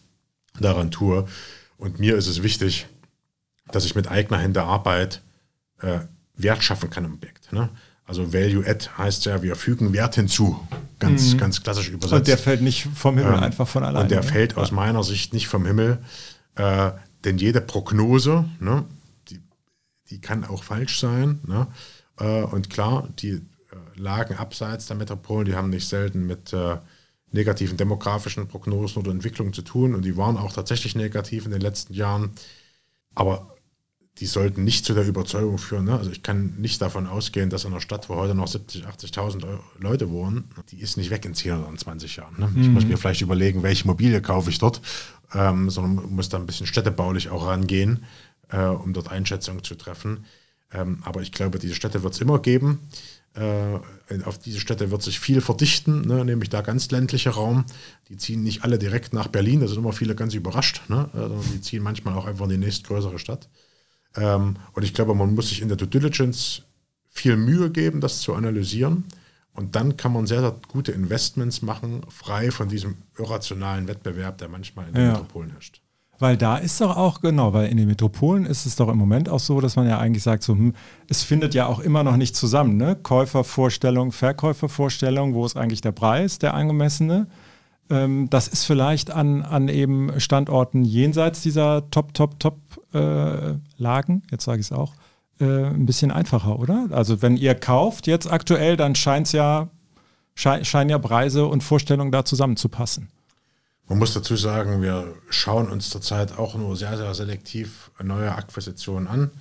daran 0.60 0.92
tue. 0.92 1.28
Und 1.78 2.00
mir 2.00 2.16
ist 2.16 2.28
es 2.28 2.42
wichtig, 2.42 2.88
dass 3.72 3.86
ich 3.86 3.96
mit 3.96 4.10
eigener 4.10 4.40
Hände 4.40 4.64
Arbeit 4.64 5.22
äh, 5.82 6.00
Wert 6.36 6.64
schaffen 6.64 6.90
kann 6.90 7.06
im 7.06 7.14
Objekt. 7.14 7.52
Ne? 7.52 7.70
Also 8.06 8.34
Value 8.34 8.66
Add 8.68 8.90
heißt 8.98 9.26
ja, 9.26 9.44
wir 9.44 9.56
fügen 9.56 9.94
Wert 9.94 10.16
hinzu, 10.16 10.66
ganz, 10.98 11.34
mhm. 11.34 11.38
ganz 11.40 11.62
klassisch 11.62 11.90
übersetzt. 11.90 12.14
Und 12.14 12.28
der 12.28 12.38
fällt 12.38 12.62
nicht 12.62 12.88
vom 12.96 13.18
Himmel 13.18 13.34
ähm, 13.34 13.44
einfach 13.44 13.68
von 13.68 13.84
alleine. 13.84 14.04
Und 14.04 14.12
der 14.12 14.22
ne? 14.22 14.28
fällt 14.28 14.58
aus 14.58 14.72
meiner 14.72 15.04
Sicht 15.04 15.34
nicht 15.34 15.48
vom 15.48 15.66
Himmel, 15.66 16.00
äh, 16.56 16.92
denn 17.26 17.38
jede 17.38 17.60
Prognose, 17.60 18.46
ne, 18.60 18.86
die, 20.10 20.22
kann 20.22 20.44
auch 20.44 20.64
falsch 20.64 21.00
sein. 21.00 21.40
Ne? 21.46 21.68
Äh, 22.20 22.44
und 22.44 22.70
klar, 22.70 23.10
die 23.20 23.32
äh, 23.32 23.42
Lagen 23.96 24.36
abseits 24.36 24.88
der 24.88 24.98
Metropolen, 24.98 25.46
die 25.46 25.56
haben 25.56 25.70
nicht 25.70 25.88
selten 25.88 26.26
mit 26.26 26.54
äh, 26.54 26.78
negativen 27.32 27.78
demografischen 27.78 28.48
Prognosen 28.48 29.02
oder 29.02 29.12
Entwicklungen 29.12 29.54
zu 29.54 29.62
tun 29.62 29.96
und 29.96 30.06
die 30.06 30.18
waren 30.18 30.38
auch 30.38 30.54
tatsächlich 30.54 30.96
negativ 30.96 31.46
in 31.46 31.52
den 31.52 31.62
letzten 31.62 31.94
Jahren. 31.94 32.32
Aber 33.16 33.58
die 34.20 34.26
sollten 34.26 34.64
nicht 34.64 34.86
zu 34.86 34.94
der 34.94 35.06
Überzeugung 35.08 35.58
führen. 35.58 35.86
Ne? 35.86 35.98
Also 35.98 36.12
ich 36.12 36.24
kann 36.24 36.56
nicht 36.58 36.82
davon 36.82 37.06
ausgehen, 37.06 37.50
dass 37.50 37.66
in 37.66 37.72
einer 37.72 37.82
Stadt, 37.82 38.10
wo 38.10 38.16
heute 38.16 38.34
noch 38.34 38.48
70.000, 38.48 39.14
80.000 39.14 39.60
Leute 39.80 40.10
wohnen, 40.10 40.46
die 40.72 40.80
ist 40.80 40.98
nicht 40.98 41.12
weg 41.12 41.26
in 41.26 41.36
10 41.36 41.60
oder 41.60 41.70
in 41.70 41.78
20 41.78 42.16
Jahren. 42.16 42.40
Ne? 42.40 42.48
Mhm. 42.48 42.62
Ich 42.62 42.70
muss 42.70 42.86
mir 42.86 42.98
vielleicht 42.98 43.22
überlegen, 43.22 43.62
welche 43.62 43.84
Immobilie 43.84 44.22
kaufe 44.22 44.50
ich 44.50 44.58
dort, 44.58 44.82
ähm, 45.34 45.70
sondern 45.70 46.14
muss 46.14 46.30
da 46.30 46.38
ein 46.38 46.48
bisschen 46.48 46.66
städtebaulich 46.66 47.30
auch 47.30 47.46
rangehen, 47.46 48.06
äh, 48.50 48.66
um 48.66 48.94
dort 48.94 49.10
Einschätzungen 49.10 49.63
zu 49.63 49.75
treffen. 49.75 50.25
Ähm, 50.72 51.01
aber 51.04 51.22
ich 51.22 51.32
glaube, 51.32 51.60
diese 51.60 51.75
Städte 51.75 52.04
wird 52.04 52.13
es 52.13 52.22
immer 52.22 52.39
geben. 52.39 52.89
Äh, 53.34 53.80
auf 54.24 54.39
diese 54.39 54.60
Städte 54.60 54.89
wird 54.89 55.04
sich 55.04 55.20
viel 55.20 55.42
verdichten, 55.42 56.01
ne? 56.01 56.25
nämlich 56.25 56.50
der 56.50 56.63
ganz 56.63 56.89
ländliche 56.92 57.30
Raum. 57.30 57.66
Die 58.10 58.18
ziehen 58.18 58.44
nicht 58.44 58.63
alle 58.63 58.80
direkt 58.80 59.13
nach 59.13 59.27
Berlin, 59.27 59.60
da 59.60 59.68
sind 59.68 59.77
immer 59.77 59.94
viele 59.94 60.16
ganz 60.16 60.34
überrascht. 60.34 60.82
Ne? 60.89 61.10
Also 61.13 61.42
die 61.54 61.62
ziehen 61.62 61.84
manchmal 61.84 62.16
auch 62.16 62.25
einfach 62.25 62.46
in 62.46 62.51
die 62.51 62.58
nächstgrößere 62.58 63.20
Stadt. 63.20 63.48
Ähm, 64.16 64.56
und 64.74 64.84
ich 64.84 64.94
glaube, 64.94 65.13
man 65.13 65.36
muss 65.36 65.50
sich 65.50 65.62
in 65.62 65.68
der 65.68 65.77
Due 65.77 65.88
Diligence 65.88 66.63
viel 67.10 67.38
Mühe 67.38 67.70
geben, 67.70 68.01
das 68.01 68.22
zu 68.22 68.34
analysieren. 68.34 69.06
Und 69.54 69.75
dann 69.75 69.98
kann 69.98 70.13
man 70.13 70.27
sehr, 70.27 70.42
sehr 70.42 70.56
gute 70.68 70.92
Investments 70.92 71.62
machen, 71.62 72.01
frei 72.10 72.51
von 72.51 72.70
diesem 72.70 72.96
irrationalen 73.18 73.88
Wettbewerb, 73.88 74.38
der 74.38 74.50
manchmal 74.50 74.88
in 74.88 74.94
den 74.94 75.04
ja. 75.04 75.12
Metropolen 75.13 75.51
herrscht. 75.51 75.82
Weil 76.20 76.36
da 76.36 76.58
ist 76.58 76.82
doch 76.82 76.98
auch, 76.98 77.22
genau, 77.22 77.54
weil 77.54 77.70
in 77.70 77.78
den 77.78 77.88
Metropolen 77.88 78.46
ist 78.46 78.66
es 78.66 78.76
doch 78.76 78.90
im 78.90 78.98
Moment 78.98 79.30
auch 79.30 79.40
so, 79.40 79.62
dass 79.62 79.76
man 79.76 79.88
ja 79.88 80.00
eigentlich 80.00 80.24
sagt, 80.24 80.42
so, 80.42 80.54
hm, 80.54 80.74
es 81.08 81.24
findet 81.24 81.54
ja 81.54 81.68
auch 81.68 81.80
immer 81.80 82.04
noch 82.04 82.18
nicht 82.18 82.36
zusammen, 82.36 82.78
ne? 82.78 82.96
Käufervorstellung, 82.96 84.12
Verkäufervorstellung, 84.12 85.36
wo 85.36 85.46
ist 85.46 85.58
eigentlich 85.58 85.82
der 85.82 85.92
Preis, 85.92 86.40
der 86.40 86.56
angemessene? 86.56 87.28
Ähm, 87.90 88.30
das 88.30 88.48
ist 88.48 88.66
vielleicht 88.66 89.12
an, 89.12 89.44
an 89.44 89.70
eben 89.70 90.20
Standorten 90.20 90.84
jenseits 90.84 91.42
dieser 91.42 91.90
Top, 91.92 92.14
Top, 92.16 92.40
Top 92.40 92.58
äh, 92.94 93.56
Lagen, 93.78 94.24
jetzt 94.32 94.46
sage 94.46 94.60
ich 94.60 94.68
es 94.68 94.72
auch, 94.72 94.94
äh, 95.40 95.46
ein 95.46 95.86
bisschen 95.86 96.12
einfacher, 96.12 96.58
oder? 96.60 96.88
Also 96.92 97.22
wenn 97.22 97.38
ihr 97.38 97.54
kauft 97.54 98.08
jetzt 98.08 98.32
aktuell, 98.32 98.76
dann 98.76 98.96
scheint 98.96 99.32
ja, 99.34 99.70
sche 100.36 100.66
scheinen 100.66 100.90
ja 100.90 100.98
Preise 100.98 101.46
und 101.46 101.64
Vorstellungen 101.64 102.12
da 102.12 102.26
zusammenzupassen. 102.26 103.10
Man 103.88 104.00
muss 104.00 104.13
dazu 104.13 104.36
sagen, 104.36 104.82
wir 104.82 105.15
schauen 105.29 105.70
uns 105.70 105.89
zurzeit 105.89 106.38
auch 106.38 106.56
nur 106.56 106.75
sehr, 106.75 106.98
sehr 106.98 107.13
selektiv 107.13 107.89
neue 108.03 108.36
Akquisitionen 108.36 109.08
an. 109.08 109.32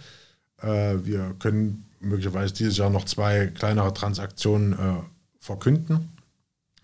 Äh, 0.63 1.05
wir 1.05 1.35
können 1.39 1.91
möglicherweise 1.99 2.55
dieses 2.55 2.77
Jahr 2.77 2.91
noch 2.91 3.05
zwei 3.05 3.49
kleinere 3.49 3.93
Transaktionen 3.93 4.73
äh, 4.73 5.03
verkünden. 5.41 6.17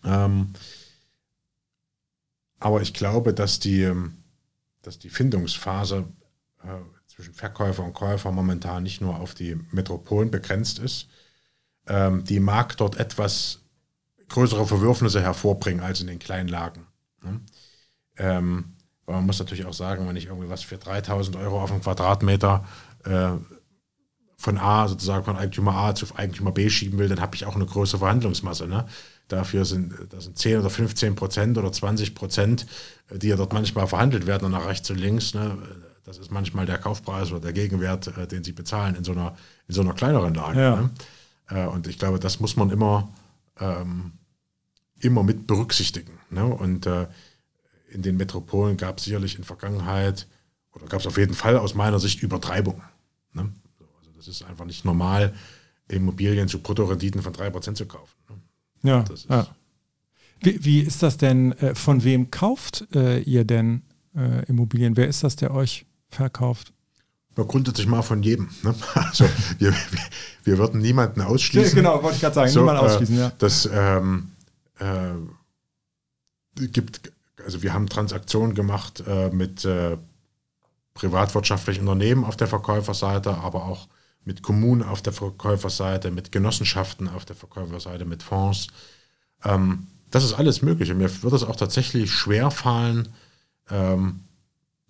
Ähm, 0.05 0.53
aber 2.59 2.83
ich 2.83 2.94
glaube, 2.94 3.33
dass 3.33 3.61
die, 3.61 3.92
dass 4.83 4.98
die 4.98 5.11
Findungsphase 5.11 6.05
äh, 6.64 6.66
zwischen 7.07 7.35
Verkäufer 7.35 7.85
und 7.85 7.92
Käufer 7.92 8.33
momentan 8.33 8.83
nicht 8.83 9.01
nur 9.01 9.20
auf 9.20 9.35
die 9.35 9.57
Metropolen 9.70 10.31
begrenzt 10.31 10.79
ist. 10.81 11.09
Ähm, 11.87 12.25
die 12.25 12.40
mag 12.40 12.77
dort 12.77 12.96
etwas 12.96 13.61
größere 14.29 14.66
Verwürfnisse 14.66 15.20
hervorbringen 15.20 15.85
als 15.85 16.01
in 16.01 16.07
den 16.07 16.18
kleinen 16.18 16.48
Lagen. 16.48 16.87
Ne? 17.25 17.41
Ähm, 18.17 18.65
aber 19.07 19.17
man 19.17 19.27
muss 19.27 19.39
natürlich 19.39 19.67
auch 19.67 19.73
sagen, 19.73 20.07
wenn 20.09 20.17
ich 20.17 20.27
irgendwie 20.27 20.49
was 20.49 20.63
für 20.63 20.79
3000 20.79 21.37
Euro 21.37 21.63
auf 21.63 21.73
einen 21.73 21.83
Quadratmeter 21.83 22.65
äh, 23.05 23.33
von 24.37 24.59
A, 24.59 24.89
sozusagen 24.89 25.25
von 25.25 25.37
Eigentümer 25.37 25.75
A 25.75 25.95
zu 25.95 26.07
Eigentümer 26.17 26.53
B 26.53 26.69
schieben 26.69 26.99
will, 26.99 27.09
dann 27.09 27.21
habe 27.21 27.37
ich 27.37 27.47
auch 27.47 27.55
eine 27.55 27.67
große 27.67 27.99
Verhandlungsmasse. 27.99 28.67
Ne? 28.67 28.87
Dafür 29.29 29.65
sind, 29.65 29.95
das 30.11 30.25
sind 30.25 30.37
10 30.37 30.59
oder 30.61 30.71
15 30.71 31.15
Prozent 31.15 31.59
oder 31.59 31.71
20 31.71 32.15
Prozent, 32.15 32.67
die 33.11 33.29
ja 33.29 33.37
dort 33.37 33.53
manchmal 33.53 33.87
verhandelt 33.87 34.27
werden, 34.27 34.51
nach 34.51 34.67
rechts 34.67 34.91
und 34.91 34.99
links. 34.99 35.35
Ne? 35.35 35.59
Das 36.05 36.19
ist 36.19 36.33
manchmal 36.33 36.67
der 36.67 36.79
Kaufpreis 36.79 37.31
oder 37.31 37.41
der 37.41 37.53
Gegenwert, 37.53 38.09
äh, 38.17 38.27
den 38.27 38.43
sie 38.43 38.53
bezahlen 38.53 38.97
in 38.97 39.05
so 39.05 39.13
einer, 39.13 39.37
in 39.69 39.75
so 39.75 39.81
einer 39.81 39.95
kleineren 39.95 40.35
Lage. 40.35 40.61
Ja. 40.61 40.77
Ne? 40.77 40.91
Äh, 41.49 41.67
und 41.67 41.87
ich 41.87 41.99
glaube, 41.99 42.19
das 42.19 42.41
muss 42.41 42.57
man 42.57 42.71
immer, 42.71 43.13
ähm, 43.61 44.13
immer 45.03 45.23
mit 45.23 45.47
berücksichtigen. 45.47 46.19
Ne? 46.31 46.45
Und 46.45 46.87
äh, 46.87 47.07
in 47.91 48.03
den 48.03 48.17
Metropolen 48.17 48.77
gab 48.77 48.99
es 48.99 49.05
sicherlich 49.05 49.37
in 49.37 49.45
Vergangenheit, 49.45 50.27
oder 50.73 50.87
gab 50.87 51.01
es 51.01 51.07
auf 51.07 51.19
jeden 51.19 51.35
Fall 51.35 51.59
aus 51.59 51.75
meiner 51.75 52.01
Sicht 52.01 52.23
Übertreibung. 52.23 52.83
Ne? 53.35 53.53
Also 53.79 54.11
das 54.17 54.29
ist 54.29 54.43
einfach 54.43 54.65
nicht 54.65 54.85
normal, 54.85 55.35
Immobilien 55.88 56.49
zu 56.49 56.61
Bruttorenditen 56.61 57.23
von 57.23 57.33
3% 57.35 57.75
zu 57.75 57.87
kaufen. 57.87 58.15
Ne? 58.29 58.37
Ja, 58.91 59.05
ja. 59.29 59.47
Wie, 60.41 60.65
wie, 60.65 60.81
ist 60.81 61.03
das 61.03 61.19
denn, 61.19 61.53
äh, 61.53 61.75
von 61.75 62.03
wem 62.03 62.31
kauft 62.31 62.88
äh, 62.95 63.21
ihr 63.21 63.45
denn 63.45 63.83
äh, 64.17 64.45
Immobilien? 64.47 64.97
Wer 64.97 65.07
ist 65.07 65.23
das, 65.23 65.37
der 65.37 65.55
euch 65.55 65.87
verkauft? 66.09 66.73
Ja, 67.37 67.45
grundsätzlich 67.45 67.87
mal 67.87 68.03
von 68.03 68.23
jedem. 68.23 68.49
Ne? 68.62 68.75
Also 68.95 69.25
wir, 69.59 69.73
wir, 69.73 70.01
wir, 70.45 70.59
würden 70.59 70.81
niemanden 70.81 71.21
ausschließen. 71.21 71.71
Ja, 71.71 71.75
genau, 71.75 72.03
wollte 72.03 72.17
ich 72.17 72.23
gerade 72.23 72.35
sagen, 72.35 72.51
so, 72.51 72.61
niemanden 72.61 72.85
ausschließen, 72.85 73.19
ja. 73.19 73.33
Das 73.38 73.69
ähm, 73.73 74.32
äh, 74.79 75.15
gibt, 76.55 77.13
also 77.45 77.63
wir 77.63 77.73
haben 77.73 77.89
Transaktionen 77.89 78.55
gemacht 78.55 79.03
äh, 79.07 79.31
mit 79.31 79.65
äh, 79.65 79.97
privatwirtschaftlichen 80.95 81.89
Unternehmen 81.89 82.25
auf 82.25 82.37
der 82.37 82.49
Verkäuferseite, 82.49 83.39
aber 83.39 83.65
auch 83.65 83.89
mit 84.25 84.43
Kommunen 84.43 84.83
auf 84.83 85.03
der 85.03 85.13
Verkäuferseite, 85.13 86.11
mit 86.11 86.31
Genossenschaften 86.31 87.09
auf 87.09 87.25
der 87.25 87.37
Verkäuferseite, 87.37 88.05
mit 88.05 88.23
Fonds. 88.23 88.69
Ähm, 89.45 89.87
das 90.11 90.25
ist 90.25 90.35
alles 90.35 90.63
möglich. 90.63 90.91
Und 90.91 90.99
mir 90.99 91.23
wird 91.23 91.33
es 91.33 91.43
auch 91.43 91.57
tatsächlich 91.57 92.13
schwer 92.13 92.51
fallen, 92.51 93.09
ähm, 93.71 94.21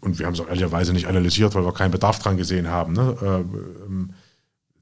und 0.02 0.18
wir 0.18 0.26
haben 0.26 0.34
es 0.34 0.40
auch 0.40 0.48
ehrlicherweise 0.48 0.92
nicht 0.92 1.06
analysiert, 1.06 1.54
weil 1.54 1.64
wir 1.64 1.72
keinen 1.72 1.92
Bedarf 1.92 2.18
dran 2.18 2.36
gesehen 2.36 2.68
haben, 2.68 2.92
ne? 2.92 3.16
äh, 3.22 3.84
ähm, 3.84 4.14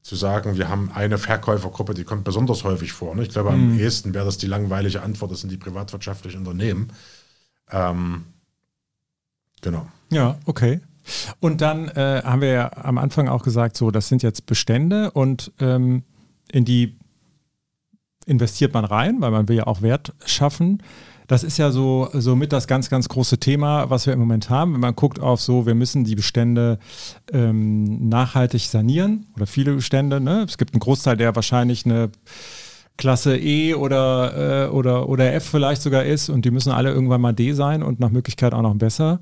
zu 0.03 0.17
sagen, 0.17 0.57
wir 0.57 0.69
haben 0.69 0.91
eine 0.93 1.19
Verkäufergruppe, 1.19 1.95
die 1.95 2.05
kommt 2.05 2.25
besonders 2.25 2.65
häufig 2.65 2.93
vor. 2.93 3.15
Ne? 3.15 3.23
Ich 3.23 3.31
glaube, 3.31 3.51
am 3.51 3.75
mhm. 3.75 3.79
ehesten 3.79 4.15
wäre 4.15 4.25
das 4.25 4.39
die 4.39 4.47
langweilige 4.47 5.03
Antwort, 5.03 5.31
das 5.31 5.41
sind 5.41 5.51
die 5.53 5.59
privatwirtschaftlichen 5.59 6.39
Unternehmen. 6.39 6.93
Ähm, 7.71 8.25
genau. 9.61 9.87
Ja, 10.11 10.39
okay. 10.47 10.81
Und 11.41 11.61
dann 11.61 11.89
äh, 11.89 12.23
haben 12.25 12.41
wir 12.41 12.53
ja 12.53 12.73
am 12.77 12.99
Anfang 12.99 13.29
auch 13.29 13.43
gesagt, 13.43 13.77
so, 13.77 13.91
das 13.91 14.09
sind 14.09 14.23
jetzt 14.23 14.47
Bestände 14.47 15.11
und 15.11 15.53
ähm, 15.61 16.03
in 16.51 16.65
die 16.65 16.97
investiert 18.27 18.75
man 18.75 18.85
rein, 18.85 19.21
weil 19.21 19.31
man 19.31 19.49
will 19.49 19.57
ja 19.57 19.67
auch 19.67 19.83
Wert 19.83 20.15
schaffen. 20.25 20.83
Das 21.31 21.45
ist 21.45 21.59
ja 21.59 21.71
so, 21.71 22.09
so 22.12 22.35
mit 22.35 22.53
das 22.53 22.66
ganz, 22.66 22.90
ganz 22.90 23.09
große 23.09 23.38
Thema, 23.38 23.88
was 23.88 24.05
wir 24.05 24.12
im 24.12 24.19
Moment 24.19 24.51
haben. 24.51 24.73
Wenn 24.73 24.81
man 24.81 24.97
guckt 24.97 25.21
auf 25.21 25.40
so, 25.40 25.64
wir 25.64 25.77
müssen 25.77 26.03
die 26.03 26.16
Bestände 26.16 26.81
ähm, 27.33 28.09
nachhaltig 28.09 28.62
sanieren 28.62 29.27
oder 29.37 29.47
viele 29.47 29.75
Bestände. 29.75 30.21
Ne? 30.21 30.45
Es 30.49 30.59
gibt 30.59 30.75
einen 30.75 30.81
Großteil, 30.81 31.16
der 31.16 31.37
wahrscheinlich 31.37 31.87
eine 31.87 32.11
Klasse 32.97 33.37
E 33.37 33.75
oder, 33.75 34.66
äh, 34.66 34.71
oder, 34.71 35.09
oder 35.09 35.33
F 35.33 35.45
vielleicht 35.45 35.83
sogar 35.83 36.05
ist 36.05 36.31
und 36.31 36.45
die 36.45 36.51
müssen 36.51 36.73
alle 36.73 36.90
irgendwann 36.90 37.21
mal 37.21 37.33
D 37.33 37.53
sein 37.53 37.85
und 37.85 38.01
nach 38.01 38.11
Möglichkeit 38.11 38.53
auch 38.53 38.62
noch 38.62 38.75
besser. 38.75 39.21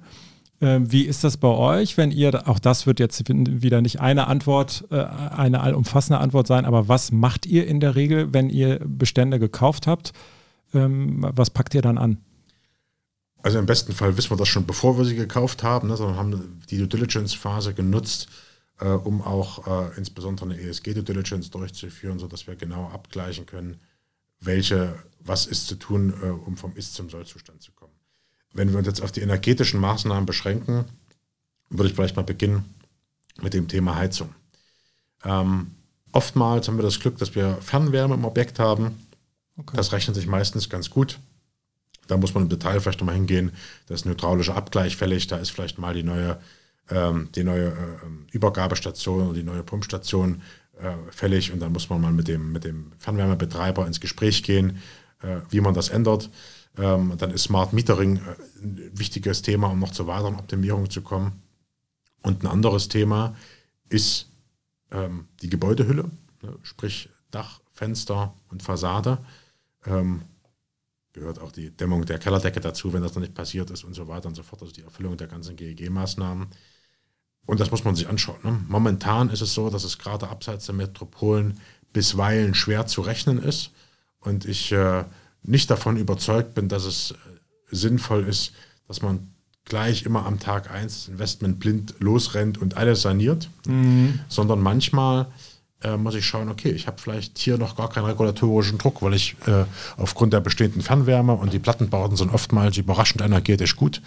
Ähm, 0.62 0.90
wie 0.90 1.02
ist 1.02 1.24
das 1.24 1.36
bei 1.36 1.48
euch, 1.48 1.98
wenn 1.98 2.10
ihr, 2.10 2.48
auch 2.48 2.58
das 2.58 2.86
wird 2.86 3.00
jetzt 3.00 3.22
wieder 3.28 3.82
nicht 3.82 4.00
eine 4.00 4.28
Antwort, 4.28 4.86
äh, 4.90 4.96
eine 5.36 5.60
allumfassende 5.60 6.20
Antwort 6.20 6.46
sein, 6.46 6.64
aber 6.64 6.88
was 6.88 7.12
macht 7.12 7.44
ihr 7.44 7.66
in 7.66 7.80
der 7.80 7.96
Regel, 7.96 8.32
wenn 8.32 8.48
ihr 8.48 8.80
Bestände 8.82 9.38
gekauft 9.38 9.86
habt? 9.86 10.14
Ähm, 10.74 11.26
was 11.34 11.50
packt 11.50 11.74
ihr 11.74 11.82
dann 11.82 11.98
an? 11.98 12.18
Also 13.42 13.58
im 13.58 13.66
besten 13.66 13.92
Fall 13.92 14.16
wissen 14.16 14.30
wir 14.30 14.36
das 14.36 14.48
schon, 14.48 14.66
bevor 14.66 14.98
wir 14.98 15.04
sie 15.04 15.14
gekauft 15.14 15.62
haben, 15.62 15.88
ne, 15.88 15.96
sondern 15.96 16.16
haben 16.16 16.60
die 16.68 16.78
Due 16.78 16.88
Diligence-Phase 16.88 17.72
genutzt, 17.72 18.28
äh, 18.80 18.88
um 18.88 19.22
auch 19.22 19.66
äh, 19.66 19.96
insbesondere 19.96 20.50
eine 20.50 20.60
ESG-Due 20.60 21.04
Diligence 21.04 21.50
durchzuführen, 21.50 22.18
sodass 22.18 22.46
wir 22.46 22.56
genau 22.56 22.88
abgleichen 22.88 23.46
können, 23.46 23.80
welche, 24.40 24.96
was 25.20 25.46
ist 25.46 25.66
zu 25.66 25.76
tun, 25.76 26.12
äh, 26.22 26.26
um 26.26 26.56
vom 26.56 26.74
Ist 26.76 26.94
zum 26.94 27.10
Soll-Zustand 27.10 27.62
zu 27.62 27.72
kommen. 27.72 27.92
Wenn 28.52 28.70
wir 28.70 28.78
uns 28.78 28.86
jetzt 28.86 29.02
auf 29.02 29.12
die 29.12 29.20
energetischen 29.20 29.80
Maßnahmen 29.80 30.26
beschränken, 30.26 30.84
würde 31.70 31.90
ich 31.90 31.94
vielleicht 31.94 32.16
mal 32.16 32.22
beginnen 32.22 32.64
mit 33.40 33.54
dem 33.54 33.68
Thema 33.68 33.96
Heizung. 33.96 34.34
Ähm, 35.24 35.72
oftmals 36.12 36.66
haben 36.66 36.76
wir 36.78 36.82
das 36.82 37.00
Glück, 37.00 37.18
dass 37.18 37.34
wir 37.34 37.58
Fernwärme 37.60 38.14
im 38.14 38.24
Objekt 38.24 38.58
haben. 38.58 39.07
Okay. 39.58 39.76
Das 39.76 39.92
rechnet 39.92 40.16
sich 40.16 40.26
meistens 40.26 40.68
ganz 40.68 40.90
gut. 40.90 41.18
Da 42.06 42.16
muss 42.16 42.34
man 42.34 42.44
im 42.44 42.48
Detail 42.48 42.80
vielleicht 42.80 43.00
nochmal 43.00 43.16
hingehen. 43.16 43.52
Da 43.86 43.94
ist 43.94 44.06
ein 44.06 44.10
hydraulischer 44.10 44.56
Abgleich 44.56 44.96
fällig. 44.96 45.26
Da 45.26 45.36
ist 45.36 45.50
vielleicht 45.50 45.78
mal 45.78 45.94
die 45.94 46.02
neue, 46.02 46.40
ähm, 46.90 47.28
die 47.34 47.44
neue 47.44 47.68
äh, 47.68 48.32
Übergabestation 48.32 49.24
oder 49.28 49.34
die 49.34 49.42
neue 49.42 49.62
Pumpstation 49.62 50.42
äh, 50.80 50.94
fällig. 51.10 51.52
Und 51.52 51.60
dann 51.60 51.72
muss 51.72 51.90
man 51.90 52.00
mal 52.00 52.12
mit 52.12 52.28
dem, 52.28 52.52
mit 52.52 52.64
dem 52.64 52.92
Fernwärmebetreiber 52.98 53.86
ins 53.86 54.00
Gespräch 54.00 54.42
gehen, 54.42 54.80
äh, 55.22 55.40
wie 55.50 55.60
man 55.60 55.74
das 55.74 55.90
ändert. 55.90 56.30
Ähm, 56.78 57.14
dann 57.18 57.30
ist 57.30 57.44
Smart 57.44 57.72
Metering 57.72 58.16
äh, 58.16 58.62
ein 58.62 58.90
wichtiges 58.94 59.42
Thema, 59.42 59.68
um 59.68 59.80
noch 59.80 59.92
zu 59.92 60.06
weiteren 60.06 60.36
Optimierungen 60.36 60.90
zu 60.90 61.02
kommen. 61.02 61.42
Und 62.22 62.42
ein 62.42 62.46
anderes 62.46 62.88
Thema 62.88 63.36
ist 63.88 64.30
ähm, 64.90 65.28
die 65.42 65.50
Gebäudehülle, 65.50 66.04
ne, 66.42 66.54
sprich 66.62 67.10
Dach, 67.30 67.60
Fenster 67.72 68.34
und 68.48 68.62
Fassade. 68.62 69.18
Ähm, 69.88 70.22
gehört 71.12 71.40
auch 71.40 71.52
die 71.52 71.70
Dämmung 71.70 72.04
der 72.04 72.18
Kellerdecke 72.18 72.60
dazu, 72.60 72.92
wenn 72.92 73.02
das 73.02 73.14
noch 73.14 73.22
nicht 73.22 73.34
passiert 73.34 73.70
ist 73.70 73.84
und 73.84 73.94
so 73.94 74.08
weiter 74.08 74.28
und 74.28 74.34
so 74.34 74.42
fort. 74.42 74.62
Also 74.62 74.72
die 74.72 74.82
Erfüllung 74.82 75.16
der 75.16 75.26
ganzen 75.26 75.56
GEG-Maßnahmen. 75.56 76.48
Und 77.46 77.60
das 77.60 77.70
muss 77.70 77.84
man 77.84 77.96
sich 77.96 78.08
anschauen. 78.08 78.38
Ne? 78.42 78.60
Momentan 78.68 79.30
ist 79.30 79.40
es 79.40 79.54
so, 79.54 79.70
dass 79.70 79.84
es 79.84 79.98
gerade 79.98 80.28
abseits 80.28 80.66
der 80.66 80.74
Metropolen 80.74 81.58
bisweilen 81.92 82.54
schwer 82.54 82.86
zu 82.86 83.00
rechnen 83.00 83.38
ist. 83.42 83.70
Und 84.20 84.44
ich 84.44 84.70
äh, 84.72 85.04
nicht 85.42 85.70
davon 85.70 85.96
überzeugt 85.96 86.54
bin, 86.54 86.68
dass 86.68 86.84
es 86.84 87.12
äh, 87.12 87.14
sinnvoll 87.70 88.24
ist, 88.24 88.52
dass 88.86 89.02
man 89.02 89.32
gleich 89.64 90.04
immer 90.04 90.26
am 90.26 90.38
Tag 90.38 90.70
1 90.70 90.92
das 90.92 91.08
Investment 91.08 91.60
blind 91.60 91.94
losrennt 92.00 92.58
und 92.58 92.76
alles 92.76 93.02
saniert, 93.02 93.48
mhm. 93.66 94.20
sondern 94.28 94.60
manchmal 94.60 95.26
äh, 95.82 95.96
muss 95.96 96.14
ich 96.14 96.26
schauen, 96.26 96.48
okay, 96.48 96.70
ich 96.70 96.86
habe 96.86 96.98
vielleicht 97.00 97.38
hier 97.38 97.58
noch 97.58 97.76
gar 97.76 97.88
keinen 97.88 98.06
regulatorischen 98.06 98.78
Druck, 98.78 99.02
weil 99.02 99.14
ich 99.14 99.36
äh, 99.46 99.64
aufgrund 99.96 100.32
der 100.32 100.40
bestehenden 100.40 100.82
Fernwärme 100.82 101.34
und 101.34 101.52
die 101.52 101.58
Plattenbauten 101.58 102.16
sind 102.16 102.32
oftmals 102.32 102.76
überraschend 102.76 103.22
energetisch 103.22 103.76
gut, 103.76 104.02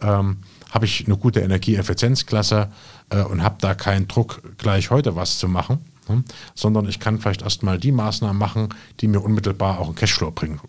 ähm, 0.00 0.38
habe 0.70 0.86
ich 0.86 1.06
eine 1.06 1.16
gute 1.16 1.40
Energieeffizienzklasse 1.40 2.72
äh, 3.10 3.22
und 3.22 3.42
habe 3.42 3.56
da 3.60 3.74
keinen 3.74 4.08
Druck, 4.08 4.42
gleich 4.56 4.90
heute 4.90 5.16
was 5.16 5.38
zu 5.38 5.48
machen 5.48 5.80
ne? 6.08 6.24
sondern 6.54 6.88
ich 6.88 7.00
kann 7.00 7.18
vielleicht 7.18 7.42
erstmal 7.42 7.78
die 7.78 7.92
Maßnahmen 7.92 8.36
machen, 8.36 8.68
die 9.00 9.08
mir 9.08 9.20
unmittelbar 9.20 9.78
auch 9.78 9.86
einen 9.86 9.94
Cashflow 9.94 10.30
bringen. 10.30 10.60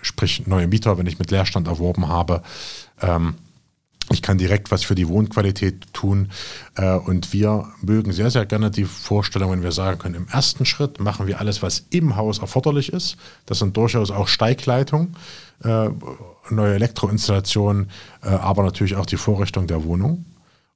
Sprich, 0.00 0.46
neue 0.46 0.68
Mieter, 0.68 0.96
wenn 0.96 1.06
ich 1.06 1.18
mit 1.18 1.30
Leerstand 1.30 1.66
erworben 1.66 2.08
habe. 2.08 2.42
Ähm, 3.00 3.34
ich 4.10 4.22
kann 4.22 4.38
direkt 4.38 4.70
was 4.70 4.84
für 4.84 4.94
die 4.94 5.08
Wohnqualität 5.08 5.92
tun. 5.92 6.30
Äh, 6.76 6.94
und 6.94 7.32
wir 7.32 7.66
mögen 7.82 8.12
sehr, 8.12 8.30
sehr 8.30 8.46
gerne 8.46 8.70
die 8.70 8.84
Vorstellung, 8.84 9.50
wenn 9.50 9.62
wir 9.62 9.72
sagen 9.72 9.98
können, 9.98 10.14
im 10.14 10.28
ersten 10.28 10.64
Schritt 10.64 11.00
machen 11.00 11.26
wir 11.26 11.40
alles, 11.40 11.62
was 11.62 11.84
im 11.90 12.16
Haus 12.16 12.38
erforderlich 12.38 12.92
ist. 12.92 13.16
Das 13.46 13.58
sind 13.58 13.76
durchaus 13.76 14.10
auch 14.10 14.28
Steigleitungen, 14.28 15.16
äh, 15.64 15.90
neue 16.50 16.74
Elektroinstallationen, 16.74 17.90
äh, 18.22 18.28
aber 18.28 18.62
natürlich 18.62 18.96
auch 18.96 19.06
die 19.06 19.16
Vorrichtung 19.16 19.66
der 19.66 19.84
Wohnung. 19.84 20.24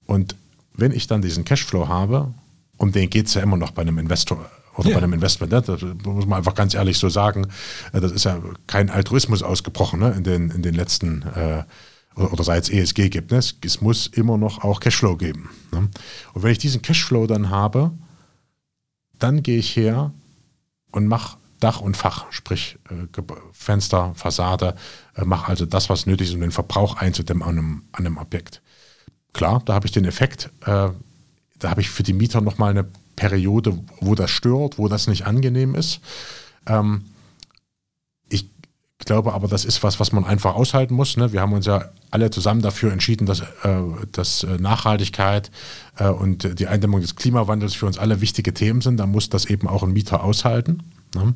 Und 0.07 0.37
wenn 0.75 0.92
ich 0.92 1.07
dann 1.07 1.23
diesen 1.23 1.45
Cashflow 1.45 1.88
habe, 1.88 2.33
um 2.77 2.92
den 2.92 3.09
geht 3.09 3.27
es 3.27 3.35
ja 3.35 3.42
immer 3.42 3.57
noch 3.57 3.71
bei 3.71 3.83
einem 3.83 3.99
Investor 3.99 4.51
oder 4.77 4.88
ja. 4.88 4.97
bei 4.97 5.03
einem 5.03 5.12
Investment. 5.12 5.53
Ne? 5.53 5.62
Das 5.62 5.83
muss 6.05 6.27
man 6.27 6.38
einfach 6.38 6.55
ganz 6.55 6.75
ehrlich 6.75 6.99
so 6.99 7.09
sagen. 7.09 7.47
Das 7.92 8.11
ist 8.11 8.25
ja 8.25 8.40
kein 8.66 8.90
Altruismus 8.90 9.42
ausgebrochen 9.42 10.01
ne? 10.01 10.14
in, 10.16 10.25
den, 10.25 10.51
in 10.51 10.62
den 10.62 10.75
letzten 10.75 11.23
äh, 11.35 11.64
oder 12.14 12.44
seit 12.44 12.64
es 12.64 12.70
ESG 12.70 13.09
gibt. 13.09 13.31
Ne? 13.31 13.38
Es, 13.38 13.57
es, 13.64 13.81
muss 13.81 14.07
immer 14.07 14.37
noch 14.37 14.62
auch 14.64 14.81
Cashflow 14.81 15.16
geben. 15.16 15.51
Ne? 15.72 15.88
Und 16.35 16.42
wenn 16.42 16.53
ich 16.53 16.59
diesen 16.59 16.83
Cashflow 16.83 17.27
dann 17.27 17.51
habe, 17.51 17.92
dann 19.18 19.42
gehe 19.42 19.59
ich 19.59 19.77
her 19.77 20.12
und 20.90 21.07
mache 21.07 21.38
Dach 21.61 21.81
und 21.81 21.96
Fach, 21.96 22.27
sprich 22.31 22.79
äh, 22.90 23.22
Fenster, 23.53 24.12
Fassade, 24.16 24.75
äh, 25.14 25.25
mache 25.25 25.48
also 25.48 25.64
das, 25.64 25.88
was 25.88 26.07
nötig 26.07 26.29
ist, 26.29 26.35
um 26.35 26.40
den 26.40 26.51
Verbrauch 26.51 26.96
einzudämmen 26.96 27.42
an 27.44 27.51
einem, 27.51 27.83
an 27.92 28.07
einem 28.07 28.18
Objekt. 28.18 28.62
Klar, 29.33 29.62
da 29.64 29.75
habe 29.75 29.87
ich 29.87 29.92
den 29.92 30.05
Effekt, 30.05 30.51
äh, 30.62 30.88
da 31.59 31.70
habe 31.70 31.81
ich 31.81 31.88
für 31.88 32.03
die 32.03 32.12
Mieter 32.12 32.40
nochmal 32.40 32.70
eine 32.70 32.87
Periode, 33.14 33.79
wo 34.01 34.16
das 34.16 34.31
stört, 34.31 34.79
wo 34.79 34.88
das 34.88 35.07
nicht 35.07 35.27
angenehm 35.27 35.77
ist. 35.77 36.01
Ähm, 36.66 37.05
glaube 39.05 39.33
aber, 39.33 39.49
das 39.49 39.65
ist 39.65 39.83
was, 39.83 40.01
was 40.01 40.12
man 40.12 40.25
einfach 40.25 40.55
aushalten 40.55 40.95
muss. 40.95 41.17
Ne? 41.17 41.33
Wir 41.33 41.41
haben 41.41 41.53
uns 41.53 41.67
ja 41.67 41.91
alle 42.11 42.31
zusammen 42.31 42.62
dafür 42.62 42.93
entschieden, 42.93 43.27
dass, 43.27 43.41
äh, 43.41 43.45
dass 44.12 44.45
äh, 44.45 44.59
Nachhaltigkeit 44.59 45.51
äh, 45.97 46.09
und 46.09 46.59
die 46.59 46.67
Eindämmung 46.67 47.01
des 47.01 47.17
Klimawandels 47.17 47.75
für 47.75 47.87
uns 47.87 47.99
alle 47.99 48.21
wichtige 48.21 48.55
Themen 48.55 48.81
sind. 48.81 48.99
Da 48.99 49.07
muss 49.07 49.31
das 49.31 49.45
eben 49.47 49.69
auch 49.69 49.83
ein 49.83 49.93
Mieter 49.93 50.23
aushalten. 50.23 50.83
Ne? 51.15 51.35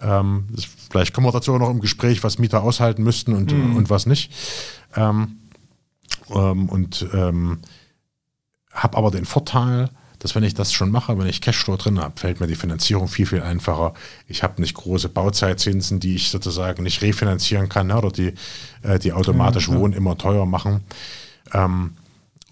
Ähm, 0.00 0.46
das, 0.50 0.66
vielleicht 0.90 1.12
kommen 1.12 1.26
wir 1.26 1.32
dazu 1.32 1.56
noch 1.58 1.70
im 1.70 1.80
Gespräch, 1.80 2.24
was 2.24 2.38
Mieter 2.38 2.62
aushalten 2.62 3.02
müssten 3.02 3.34
und, 3.34 3.52
mhm. 3.52 3.76
und 3.76 3.90
was 3.90 4.06
nicht. 4.06 4.32
Ähm, 4.96 5.38
ähm 6.30 6.68
und 6.68 7.06
ähm, 7.12 7.58
habe 8.72 8.96
aber 8.96 9.10
den 9.10 9.24
Vorteil, 9.24 9.90
dass 10.18 10.34
wenn 10.34 10.42
ich 10.42 10.54
das 10.54 10.72
schon 10.72 10.90
mache, 10.90 11.16
wenn 11.18 11.26
ich 11.26 11.40
Cashflow 11.40 11.76
drin 11.76 12.00
habe, 12.00 12.18
fällt 12.18 12.40
mir 12.40 12.46
die 12.46 12.56
Finanzierung 12.56 13.08
viel, 13.08 13.26
viel 13.26 13.42
einfacher. 13.42 13.94
Ich 14.26 14.42
habe 14.42 14.60
nicht 14.60 14.74
große 14.74 15.08
Bauzeitzinsen, 15.08 16.00
die 16.00 16.16
ich 16.16 16.30
sozusagen 16.30 16.82
nicht 16.82 17.02
refinanzieren 17.02 17.68
kann 17.68 17.88
ne, 17.88 17.96
oder 17.96 18.10
die, 18.10 18.34
äh, 18.82 18.98
die 18.98 19.12
automatisch 19.12 19.68
ja, 19.68 19.76
Wohnen 19.76 19.94
immer 19.94 20.18
teuer 20.18 20.46
machen. 20.46 20.82
Ähm, 21.52 21.94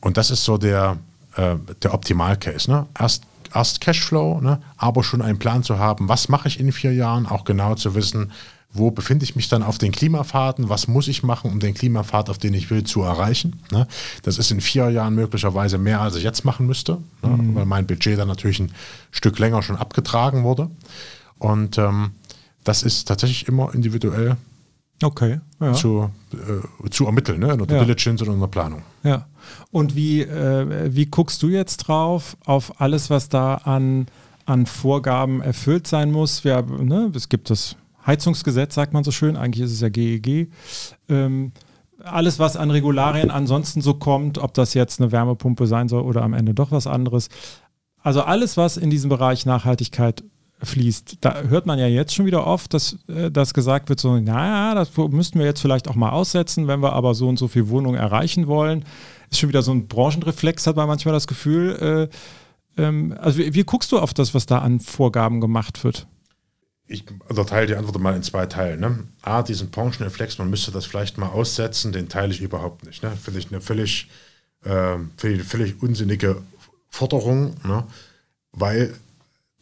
und 0.01 0.17
das 0.17 0.31
ist 0.31 0.45
so 0.45 0.59
der, 0.59 0.99
äh, 1.37 1.57
der 1.83 1.95
Optimalcase. 1.95 2.71
Ne? 2.71 2.87
Erst, 2.99 3.25
erst 3.53 3.81
Cashflow, 3.81 4.41
ne? 4.41 4.61
aber 4.77 5.03
schon 5.03 5.23
einen 5.23 5.39
Plan 5.39 5.63
zu 5.63 5.79
haben, 5.79 6.09
was 6.09 6.29
mache 6.29 6.49
ich 6.49 6.61
in 6.61 6.71
vier 6.71 6.95
Jahren, 6.95 7.27
auch 7.27 7.45
genau 7.45 7.75
zu 7.75 7.95
wissen, 7.95 8.33
wo 8.73 8.91
befinde 8.91 9.25
ich 9.25 9.37
mich 9.37 9.49
dann 9.49 9.63
auf 9.63 9.79
den 9.79 9.93
Klimafahrten, 9.93 10.69
was 10.69 10.89
muss 10.89 11.09
ich 11.09 11.23
machen, 11.23 11.51
um 11.51 11.61
den 11.61 11.75
Klimapfad, 11.75 12.29
auf 12.31 12.39
den 12.39 12.55
ich 12.55 12.71
will, 12.71 12.85
zu 12.85 13.03
erreichen. 13.03 13.61
Ne? 13.73 13.87
Das 14.23 14.39
ist 14.39 14.51
in 14.51 14.61
vier 14.61 14.91
Jahren 14.91 15.15
möglicherweise 15.15 15.79
mehr, 15.79 16.01
als 16.01 16.17
ich 16.17 16.25
jetzt 16.25 16.45
machen 16.45 16.67
müsste, 16.67 16.99
ne? 17.23 17.29
mhm. 17.31 17.55
weil 17.55 17.67
mein 17.67 17.87
Budget 17.87 18.19
dann 18.19 18.29
natürlich 18.29 18.61
ein 18.61 18.73
Stück 19.11 19.39
länger 19.39 19.63
schon 19.63 19.77
abgetragen 19.77 20.45
wurde. 20.45 20.71
Und 21.39 21.79
ähm, 21.79 22.13
das 22.65 22.83
ist 22.83 23.07
tatsächlich 23.07 23.49
immer 23.49 23.75
individuell 23.75 24.37
okay, 25.03 25.41
ja. 25.61 25.73
zu, 25.73 26.11
äh, 26.33 26.91
zu 26.91 27.07
ermitteln, 27.07 27.41
ne? 27.41 27.53
in 27.53 27.67
der 27.67 27.77
ja. 27.77 27.85
Diligence 27.85 28.23
oder 28.23 28.33
in 28.33 28.41
der 28.41 28.47
Planung. 28.47 28.83
Ja. 29.03 29.27
Und 29.71 29.95
wie, 29.95 30.23
äh, 30.23 30.95
wie 30.95 31.07
guckst 31.07 31.43
du 31.43 31.49
jetzt 31.49 31.79
drauf 31.79 32.37
auf 32.45 32.81
alles, 32.81 33.11
was 33.11 33.29
da 33.29 33.55
an, 33.55 34.07
an 34.45 34.67
Vorgaben 34.67 35.41
erfüllt 35.41 35.87
sein 35.87 36.11
muss? 36.11 36.45
Wir, 36.45 36.63
ne, 36.63 37.11
es 37.15 37.29
gibt 37.29 37.51
das 37.51 37.77
Heizungsgesetz, 38.07 38.75
sagt 38.75 38.92
man 38.92 39.05
so 39.05 39.11
schön, 39.11 39.37
eigentlich 39.37 39.64
ist 39.64 39.73
es 39.73 39.81
ja 39.81 39.88
GEG. 39.88 40.27
E 40.27 40.49
ähm, 41.09 41.53
alles, 42.03 42.38
was 42.38 42.57
an 42.57 42.71
Regularien 42.71 43.31
ansonsten 43.31 43.81
so 43.81 43.95
kommt, 43.95 44.38
ob 44.38 44.55
das 44.55 44.75
jetzt 44.75 45.01
eine 45.01 45.12
Wärmepumpe 45.12 45.66
sein 45.66 45.88
soll 45.88 46.03
oder 46.03 46.23
am 46.23 46.35
Ende 46.35 46.55
doch 46.55 46.71
was 46.71 46.87
anderes. 46.87 47.29
Also 48.03 48.23
alles, 48.23 48.57
was 48.57 48.77
in 48.77 48.90
diesem 48.90 49.11
Bereich 49.11 49.47
Nachhaltigkeit 49.47 50.23
fließt. 50.62 51.19
Da 51.21 51.42
hört 51.42 51.66
man 51.66 51.79
ja 51.79 51.87
jetzt 51.87 52.14
schon 52.14 52.27
wieder 52.27 52.47
oft, 52.47 52.73
dass, 52.73 52.99
äh, 53.09 53.31
dass 53.31 53.53
gesagt 53.53 53.88
wird, 53.88 54.01
so, 54.01 54.19
naja, 54.19 54.75
das 54.75 54.90
müssten 54.97 55.38
wir 55.38 55.47
jetzt 55.47 55.61
vielleicht 55.61 55.88
auch 55.88 55.97
mal 55.97 56.11
aussetzen, 56.11 56.66
wenn 56.66 56.81
wir 56.81 56.92
aber 56.92 57.14
so 57.14 57.29
und 57.29 57.38
so 57.38 57.49
viel 57.49 57.69
Wohnungen 57.69 57.99
erreichen 57.99 58.47
wollen. 58.47 58.85
Ist 59.31 59.40
schon 59.40 59.49
wieder 59.49 59.62
so 59.62 59.73
ein 59.73 59.87
Branchenreflex, 59.87 60.66
hat 60.66 60.77
man 60.77 60.88
manchmal 60.88 61.12
das 61.12 61.27
Gefühl. 61.27 62.09
Äh, 62.79 62.83
ähm, 62.83 63.14
also 63.21 63.38
wie, 63.38 63.55
wie 63.55 63.64
guckst 63.64 63.92
du 63.92 63.99
auf 63.99 64.14
das, 64.14 64.35
was 64.35 64.47
da 64.47 64.59
an 64.59 64.81
Vorgaben 64.81 65.40
gemacht 65.40 65.85
wird? 65.85 66.07
Ich 66.88 67.05
unterteile 67.29 67.66
die 67.66 67.77
Antwort 67.77 67.99
mal 67.99 68.14
in 68.14 68.22
zwei 68.22 68.46
Teilen. 68.46 68.81
Ne? 68.81 68.99
A, 69.22 69.42
diesen 69.42 69.70
Branchenreflex, 69.70 70.38
man 70.38 70.51
müsste 70.51 70.70
das 70.70 70.87
vielleicht 70.87 71.18
mal 71.18 71.29
aussetzen, 71.29 71.92
den 71.92 72.09
teile 72.09 72.33
ich 72.33 72.40
überhaupt 72.40 72.85
nicht. 72.85 73.03
Ne? 73.03 73.12
Finde 73.16 73.40
ich 73.40 73.49
eine 73.49 73.61
völlig, 73.61 74.09
äh, 74.64 74.99
völlig, 75.16 75.42
völlig 75.42 75.83
unsinnige 75.83 76.42
Forderung, 76.88 77.57
ne? 77.64 77.85
weil 78.53 78.94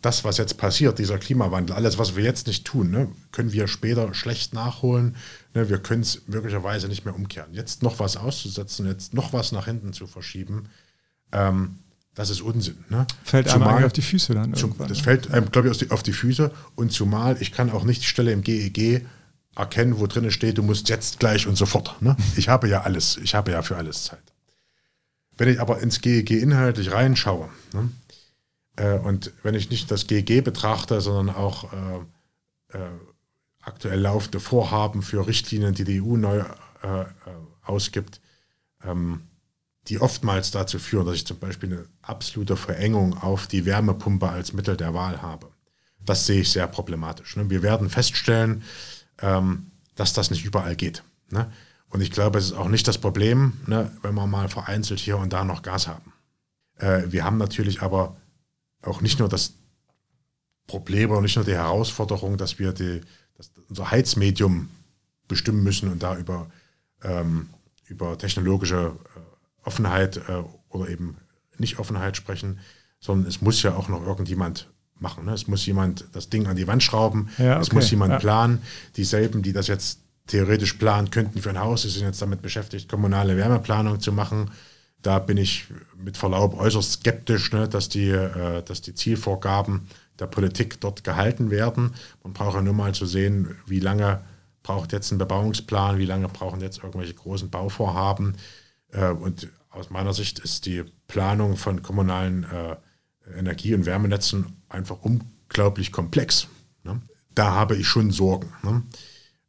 das, 0.05 0.23
was 0.23 0.37
jetzt 0.37 0.59
passiert, 0.59 0.99
dieser 0.99 1.19
Klimawandel, 1.19 1.75
alles, 1.75 1.99
was 1.99 2.15
wir 2.15 2.23
jetzt 2.23 2.47
nicht 2.47 2.67
tun, 2.67 2.91
ne, 2.91 3.09
können 3.33 3.53
wir 3.53 3.67
später 3.69 4.13
schlecht 4.13 4.53
nachholen. 4.53 5.17
Ne, 5.55 5.71
wir 5.71 5.79
können 5.79 6.03
es 6.03 6.29
möglicherweise 6.29 6.89
nicht 6.89 7.07
mehr 7.07 7.15
umkehren. 7.15 7.55
Jetzt 7.55 7.83
noch 7.83 8.01
was 8.01 8.19
auszusetzen, 8.19 8.87
jetzt 8.87 9.15
noch 9.15 9.33
was 9.33 9.53
nach 9.53 9.65
hinten 9.65 9.95
zu 9.95 10.07
verschieben, 10.07 10.69
ähm, 11.33 11.79
das 12.15 12.31
ist 12.31 12.41
Unsinn. 12.41 12.85
Ne? 12.89 13.07
Fällt 13.25 13.49
zumal, 13.49 13.77
einem 13.77 13.87
auf 13.87 13.93
die 13.93 14.03
Füße 14.03 14.35
dann. 14.35 14.55
Zum, 14.55 14.75
das 14.79 15.01
fällt 15.01 15.33
einem, 15.33 15.51
glaube 15.51 15.69
ich, 15.69 15.73
auf 15.73 15.79
die, 15.79 15.91
auf 15.91 16.03
die 16.03 16.13
Füße. 16.13 16.51
Und 16.77 16.93
zumal, 16.93 17.37
ich 17.41 17.53
kann 17.53 17.71
auch 17.71 17.85
nicht 17.85 18.03
die 18.03 18.07
Stelle 18.07 18.33
im 18.33 18.43
GEG 18.43 19.05
erkennen, 19.57 19.99
wo 19.99 20.07
drin 20.07 20.31
steht, 20.31 20.59
du 20.59 20.63
musst 20.63 20.89
jetzt 20.89 21.19
gleich 21.19 21.47
und 21.47 21.57
sofort. 21.57 22.01
Ne? 22.03 22.17
Ich 22.37 22.49
habe 22.49 22.69
ja 22.69 22.83
alles, 22.83 23.17
ich 23.17 23.35
habe 23.35 23.51
ja 23.51 23.63
für 23.63 23.77
alles 23.77 24.05
Zeit. 24.05 24.23
Wenn 25.37 25.49
ich 25.49 25.61
aber 25.61 25.81
ins 25.81 26.01
GEG 26.01 26.31
inhaltlich 26.31 26.93
reinschaue, 26.93 27.49
ne, 27.73 27.91
äh, 28.77 28.99
und 28.99 29.33
wenn 29.43 29.55
ich 29.55 29.71
nicht 29.71 29.91
das 29.91 30.07
GG 30.07 30.41
betrachte, 30.43 31.01
sondern 31.01 31.35
auch 31.35 31.73
äh, 31.73 32.79
äh, 32.79 32.89
aktuell 33.61 34.01
laufende 34.01 34.41
Vorhaben 34.41 35.03
für 35.03 35.27
Richtlinien, 35.27 35.75
die 35.75 35.85
die 35.85 36.01
EU 36.01 36.17
neu 36.17 36.39
äh, 36.83 37.03
äh, 37.03 37.07
ausgibt, 37.63 38.21
ähm, 38.85 39.23
die 39.89 40.01
oftmals 40.01 40.51
dazu 40.51 40.79
führen, 40.79 41.07
dass 41.07 41.17
ich 41.17 41.27
zum 41.27 41.39
Beispiel 41.39 41.73
eine 41.73 41.85
absolute 42.03 42.57
Verengung 42.57 43.19
auf 43.19 43.47
die 43.47 43.67
Wärmepumpe 43.67 44.29
als 44.29 44.53
Mittel 44.53 44.77
der 44.77 44.95
Wahl 44.95 45.21
habe. 45.21 45.51
Das 46.05 46.27
sehe 46.27 46.41
ich 46.41 46.51
sehr 46.51 46.67
problematisch. 46.67 47.37
Ne? 47.37 47.51
Wir 47.51 47.63
werden 47.63 47.91
feststellen, 47.91 48.63
ähm, 49.21 49.71
dass 49.95 50.13
das 50.13 50.31
nicht 50.31 50.45
überall 50.45 50.77
geht. 50.77 51.03
Ne? 51.31 51.51
Und 51.89 52.01
ich 52.01 52.11
glaube, 52.11 52.39
es 52.39 52.47
ist 52.47 52.55
auch 52.55 52.69
nicht 52.69 52.89
das 52.89 52.99
Problem, 52.99 53.53
ne, 53.67 53.91
wenn 54.03 54.15
wir 54.15 54.27
mal 54.27 54.49
vereinzelt 54.49 54.99
hier 54.99 55.17
und 55.17 55.33
da 55.33 55.45
noch 55.45 55.63
Gas 55.63 55.87
haben. 55.87 56.13
Äh, 56.79 57.03
wir 57.07 57.25
haben 57.25 57.39
natürlich 57.39 57.83
aber 57.83 58.17
auch 58.83 59.01
nicht 59.01 59.21
nur 59.21 59.29
das 59.29 59.55
Problem 60.67 61.11
oder 61.11 61.21
nicht 61.21 61.37
nur 61.37 61.45
die 61.45 61.55
Herausforderung, 61.55 62.37
dass 62.37 62.59
wir 62.59 62.73
die, 62.73 63.01
dass 63.37 63.53
unser 63.69 63.91
Heizmedium 63.91 64.71
bestimmen 65.29 65.63
müssen 65.63 65.89
und 65.89 66.03
da 66.03 66.17
über, 66.17 66.51
ähm, 67.03 67.51
über 67.87 68.19
technologische 68.19 68.97
äh, 69.15 69.21
Offenheit 69.65 70.17
äh, 70.29 70.43
oder 70.69 70.89
eben 70.89 71.17
nicht 71.59 71.79
Offenheit 71.79 72.17
sprechen, 72.17 72.59
sondern 73.01 73.29
es 73.29 73.41
muss 73.41 73.63
ja 73.63 73.75
auch 73.75 73.89
noch 73.89 74.05
irgendjemand 74.05 74.71
machen. 74.99 75.25
Ne? 75.25 75.33
Es 75.33 75.47
muss 75.47 75.67
jemand 75.67 76.07
das 76.13 76.31
Ding 76.31 76.47
an 76.47 76.57
die 76.57 76.67
Wand 76.67 76.83
schrauben, 76.83 77.31
ja, 77.39 77.53
okay. 77.53 77.63
es 77.63 77.73
muss 77.73 77.91
jemand 77.91 78.13
ja. 78.13 78.19
planen. 78.19 78.63
Dieselben, 78.97 79.43
die 79.43 79.53
das 79.53 79.67
jetzt 79.67 80.01
theoretisch 80.27 80.75
planen 80.75 81.11
könnten 81.11 81.41
für 81.41 81.51
ein 81.51 81.61
Haus, 81.61 81.83
die 81.83 81.89
sind 81.89 82.05
jetzt 82.05 82.23
damit 82.23 82.43
beschäftigt, 82.43 82.89
kommunale 82.89 83.37
Wärmeplanung 83.37 84.01
zu 84.01 84.13
machen 84.13 84.51
da 85.05 85.19
bin 85.19 85.37
ich 85.37 85.67
mit 85.97 86.17
Verlaub 86.17 86.59
äußerst 86.59 86.93
skeptisch, 86.93 87.53
ne, 87.53 87.69
dass, 87.69 87.89
die, 87.89 88.09
äh, 88.09 88.63
dass 88.63 88.81
die 88.81 88.95
Zielvorgaben 88.95 89.87
der 90.19 90.27
Politik 90.27 90.81
dort 90.81 91.05
gehalten 91.05 91.51
werden. 91.51 91.95
Man 92.23 92.33
braucht 92.33 92.55
ja 92.55 92.63
nur 92.63 92.75
mal 92.75 92.95
zu 92.95 93.07
sehen, 93.07 93.55
wie 93.67 93.81
lange 93.81 94.21
braucht 94.63 94.93
jetzt 94.93 95.13
ein 95.13 95.19
Bebauungsplan, 95.19 95.99
wie 95.99 96.07
lange 96.07 96.29
brauchen 96.29 96.61
jetzt 96.61 96.83
irgendwelche 96.83 97.15
großen 97.15 97.51
Bauvorhaben. 97.51 98.37
Äh, 98.95 99.11
und 99.11 99.49
aus 99.71 99.91
meiner 99.91 100.15
Sicht 100.15 100.39
ist 100.39 100.67
die 100.67 100.85
Planung 101.09 101.57
von 101.57 101.83
kommunalen 101.83 102.45
äh, 102.45 102.77
Energie- 103.37 103.75
und 103.75 103.87
Wärmenetzen 103.87 104.63
einfach 104.69 104.99
unglaublich 105.03 105.93
komplex. 105.93 106.49
Ne? 106.85 107.01
Da 107.35 107.53
habe 107.53 107.77
ich 107.77 107.89
schon 107.89 108.11
Sorgen. 108.11 108.53
Ne? 108.63 108.83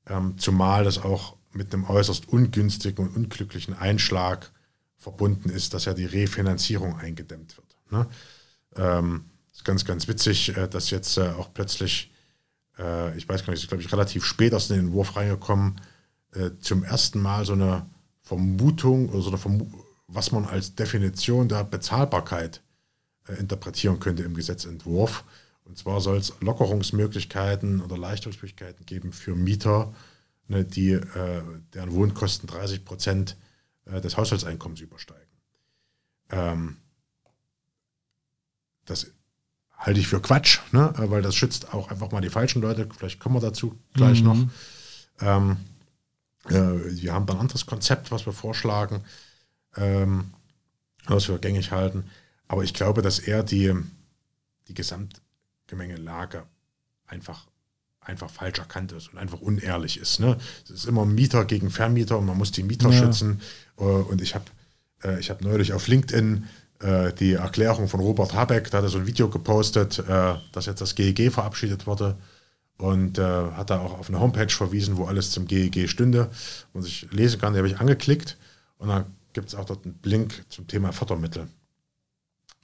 Ähm, 0.08 0.38
zumal 0.38 0.84
das 0.84 0.98
auch 0.98 1.36
mit 1.52 1.74
einem 1.74 1.86
äußerst 1.86 2.28
ungünstigen 2.28 3.08
und 3.08 3.16
unglücklichen 3.16 3.78
Einschlag 3.78 4.52
verbunden 4.98 5.50
ist, 5.50 5.74
dass 5.74 5.86
ja 5.86 5.94
die 5.94 6.06
Refinanzierung 6.06 6.98
eingedämmt 6.98 7.56
wird. 7.58 7.78
Ne? 7.92 8.08
Ähm, 8.76 9.26
ist 9.54 9.64
ganz, 9.64 9.86
ganz 9.86 10.08
witzig, 10.08 10.58
äh, 10.58 10.68
dass 10.68 10.90
jetzt 10.90 11.18
auch 11.20 11.54
plötzlich, 11.54 12.12
ich 13.16 13.30
weiß 13.30 13.46
gar 13.46 13.54
nicht, 13.54 13.64
ist 13.64 13.70
glaube 13.70 13.82
ich 13.82 13.92
relativ 13.94 14.26
spät 14.26 14.54
aus 14.54 14.68
dem 14.68 14.80
Entwurf 14.80 15.16
reingekommen, 15.16 15.80
zum 16.60 16.84
ersten 16.84 17.22
Mal 17.22 17.46
so 17.46 17.54
eine 17.54 17.86
Vermutung 18.26 19.10
oder 19.10 19.22
so 19.22 19.30
eine 19.30 19.38
Vermu 19.38 19.66
was 20.08 20.32
man 20.32 20.46
als 20.46 20.76
Definition 20.76 21.50
der 21.50 21.64
Bezahlbarkeit 21.64 22.62
äh, 23.28 23.34
interpretieren 23.34 24.00
könnte 24.00 24.24
im 24.24 24.36
Gesetzentwurf. 24.36 25.24
Und 25.64 25.78
zwar 25.78 26.00
soll 26.00 26.18
es 26.18 26.34
Lockerungsmöglichkeiten 26.42 27.82
oder 27.82 27.98
Leichtungsmöglichkeiten 27.98 28.86
geben 28.86 29.14
für 29.14 29.36
Mieter, 29.36 29.94
ne, 30.48 30.64
die 30.64 30.92
äh, 30.92 31.42
deren 31.74 31.92
Wohnkosten 31.94 32.48
30 32.48 32.86
Prozent 32.86 33.36
äh, 33.86 34.00
des 34.00 34.16
Haushaltseinkommens 34.16 34.82
übersteigen. 34.82 35.26
Ähm, 36.30 36.78
das 38.86 39.08
halte 39.76 40.00
ich 40.00 40.08
für 40.08 40.22
Quatsch, 40.22 40.60
ne? 40.72 40.94
weil 40.96 41.24
das 41.24 41.36
schützt 41.36 41.74
auch 41.74 41.90
einfach 41.90 42.12
mal 42.12 42.22
die 42.22 42.30
falschen 42.30 42.62
Leute. 42.62 42.88
Vielleicht 42.96 43.20
kommen 43.20 43.36
wir 43.36 43.42
dazu 43.42 43.76
gleich 43.94 44.22
mhm. 44.22 44.28
noch. 44.28 44.38
Ähm, 45.22 45.52
äh, 45.52 45.56
wir 46.48 47.14
haben 47.14 47.28
ein 47.30 47.38
anderes 47.38 47.66
Konzept, 47.66 48.12
was 48.12 48.26
wir 48.26 48.34
vorschlagen, 48.34 49.04
ähm, 49.76 50.34
was 51.08 51.28
wir 51.28 51.38
gängig 51.40 51.72
halten. 51.72 52.06
Aber 52.48 52.64
ich 52.64 52.74
glaube, 52.74 53.02
dass 53.02 53.20
er 53.20 53.44
die, 53.44 53.74
die 54.68 54.74
Gesamtgemengelage 54.74 56.44
einfach 57.08 57.48
einfach 58.06 58.30
falsch 58.30 58.60
erkannt 58.60 58.92
ist 58.92 59.12
und 59.12 59.20
einfach 59.20 59.42
unehrlich 59.42 60.00
ist. 60.00 60.20
Ne? 60.20 60.38
Es 60.64 60.70
ist 60.70 60.86
immer 60.86 61.06
Mieter 61.06 61.46
gegen 61.46 61.72
Vermieter 61.72 62.18
und 62.18 62.26
man 62.26 62.38
muss 62.38 62.52
die 62.52 62.64
Mieter 62.64 62.90
ja. 62.90 63.00
schützen. 63.00 63.42
Äh, 63.78 63.84
und 63.84 64.22
ich 64.22 64.36
habe 64.36 64.46
äh, 65.04 65.20
ich 65.20 65.30
hab 65.30 65.42
neulich 65.42 65.74
auf 65.74 65.88
LinkedIn 65.88 66.46
äh, 66.82 67.14
die 67.14 67.34
Erklärung 67.34 67.88
von 67.88 68.00
Robert 68.00 68.34
Habeck, 68.34 68.70
da 68.70 68.78
hat 68.78 68.86
er 68.86 68.90
so 68.90 69.00
ein 69.00 69.08
Video 69.08 69.30
gepostet, 69.30 70.04
dass 70.08 70.66
jetzt 70.66 70.82
das 70.82 70.96
GEG 70.96 71.32
verabschiedet 71.32 71.88
wurde 71.88 72.16
und 72.78 73.18
hat 73.20 73.70
da 73.70 73.80
auch 73.80 74.00
auf 74.00 74.10
eine 74.10 74.20
Homepage 74.20 74.50
verwiesen, 74.50 74.98
wo 74.98 75.06
alles 75.06 75.32
zum 75.32 75.48
GEG 75.48 75.90
stünde 75.90 76.30
und 76.74 76.86
ich 76.86 77.10
lesen 77.12 77.40
kann. 77.40 77.54
Die 77.54 77.60
habe 77.60 77.70
ich 77.70 77.80
angeklickt 77.80 78.38
und 78.78 78.90
dann 78.90 79.06
gibt 79.34 79.50
es 79.50 79.56
auch 79.56 79.66
dort 79.66 79.86
einen 79.86 80.00
Link 80.04 80.44
zum 80.50 80.68
Thema 80.68 80.92
Fördermittel. 80.92 81.48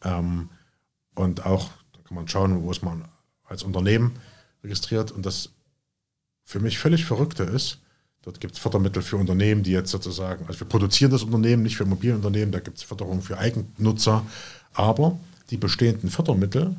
Ähm, 0.04 0.50
und 1.15 1.45
auch, 1.45 1.69
da 1.93 2.00
kann 2.04 2.15
man 2.15 2.28
schauen, 2.28 2.63
wo 2.63 2.71
es 2.71 2.82
man 2.82 3.06
als 3.43 3.63
Unternehmen 3.63 4.17
registriert. 4.63 5.12
Und 5.12 5.26
das 5.26 5.50
für 6.43 6.60
mich 6.60 6.80
völlig 6.80 7.06
Verrückte 7.06 7.43
ist, 7.43 7.80
dort 8.21 8.39
gibt 8.39 8.56
es 8.56 8.60
Fördermittel 8.60 9.02
für 9.02 9.17
Unternehmen, 9.17 9.63
die 9.63 9.71
jetzt 9.71 9.91
sozusagen, 9.91 10.47
also 10.47 10.60
wir 10.62 10.67
produzieren 10.67 11.12
das 11.12 11.24
Unternehmen, 11.24 11.63
nicht 11.63 11.78
für 11.78 11.84
Immobilienunternehmen, 11.84 12.52
da 12.52 12.60
gibt 12.60 12.78
es 12.78 12.84
Förderungen 12.84 13.21
für 13.21 13.38
Eigennutzer, 13.38 14.26
aber 14.74 15.19
die 15.50 15.58
bestehenden 15.58 16.10
Fördermittel 16.10 16.76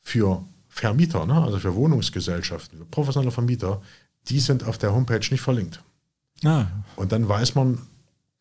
für 0.00 0.44
Vermieter, 0.78 1.26
ne, 1.26 1.42
also 1.42 1.58
für 1.58 1.74
Wohnungsgesellschaften, 1.74 2.78
für 2.78 2.84
professionelle 2.84 3.32
Vermieter, 3.32 3.82
die 4.28 4.40
sind 4.40 4.64
auf 4.64 4.78
der 4.78 4.92
Homepage 4.92 5.26
nicht 5.30 5.40
verlinkt. 5.40 5.82
Ah. 6.44 6.66
Und 6.96 7.12
dann 7.12 7.28
weiß 7.28 7.54
man, 7.54 7.78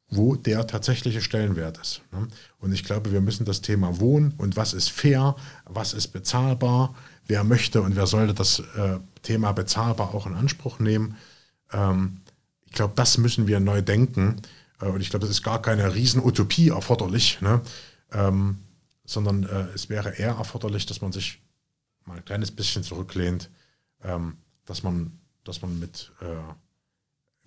wo 0.10 0.36
der 0.36 0.68
tatsächliche 0.68 1.22
Stellenwert 1.22 1.80
ist. 1.80 2.02
Ne? 2.12 2.28
Und 2.60 2.74
ich 2.74 2.84
glaube, 2.84 3.12
wir 3.12 3.22
müssen 3.22 3.46
das 3.46 3.62
Thema 3.62 4.00
Wohnen 4.00 4.34
und 4.38 4.56
was 4.56 4.74
ist 4.74 4.90
fair, 4.90 5.36
was 5.66 5.94
ist 5.94 6.10
bezahlbar, 6.10 6.96
wer 7.26 7.44
möchte 7.44 7.82
und 7.82 7.96
wer 7.96 8.08
sollte 8.08 8.34
das 8.34 8.60
äh, 8.60 9.00
Thema 9.24 9.52
bezahlbar 9.52 10.14
auch 10.14 10.28
in 10.28 10.36
Anspruch 10.36 10.80
nehmen. 10.80 11.18
Ähm, 11.74 12.22
ich 12.68 12.74
glaube, 12.74 12.94
das 12.96 13.18
müssen 13.18 13.48
wir 13.48 13.60
neu 13.60 13.82
denken. 13.82 14.42
Äh, 14.80 14.86
und 14.86 15.02
ich 15.02 15.10
glaube, 15.10 15.26
es 15.26 15.32
ist 15.32 15.44
gar 15.44 15.62
keine 15.62 15.94
Riesenutopie 15.94 16.70
erforderlich, 16.70 17.42
ne? 17.42 17.62
ähm, 18.14 18.60
sondern 19.06 19.44
äh, 19.44 19.68
es 19.74 19.90
wäre 19.90 20.12
eher 20.18 20.36
erforderlich, 20.36 20.86
dass 20.86 21.02
man 21.02 21.12
sich 21.12 21.42
mal 22.08 22.18
ein 22.18 22.26
kleines 22.26 22.52
bisschen 22.52 22.84
zurücklehnt, 22.84 23.50
ähm, 24.04 24.38
dass 24.66 24.84
man, 24.84 25.20
dass 25.44 25.62
man 25.62 25.80
mit, 25.80 26.12
äh, 26.22 26.26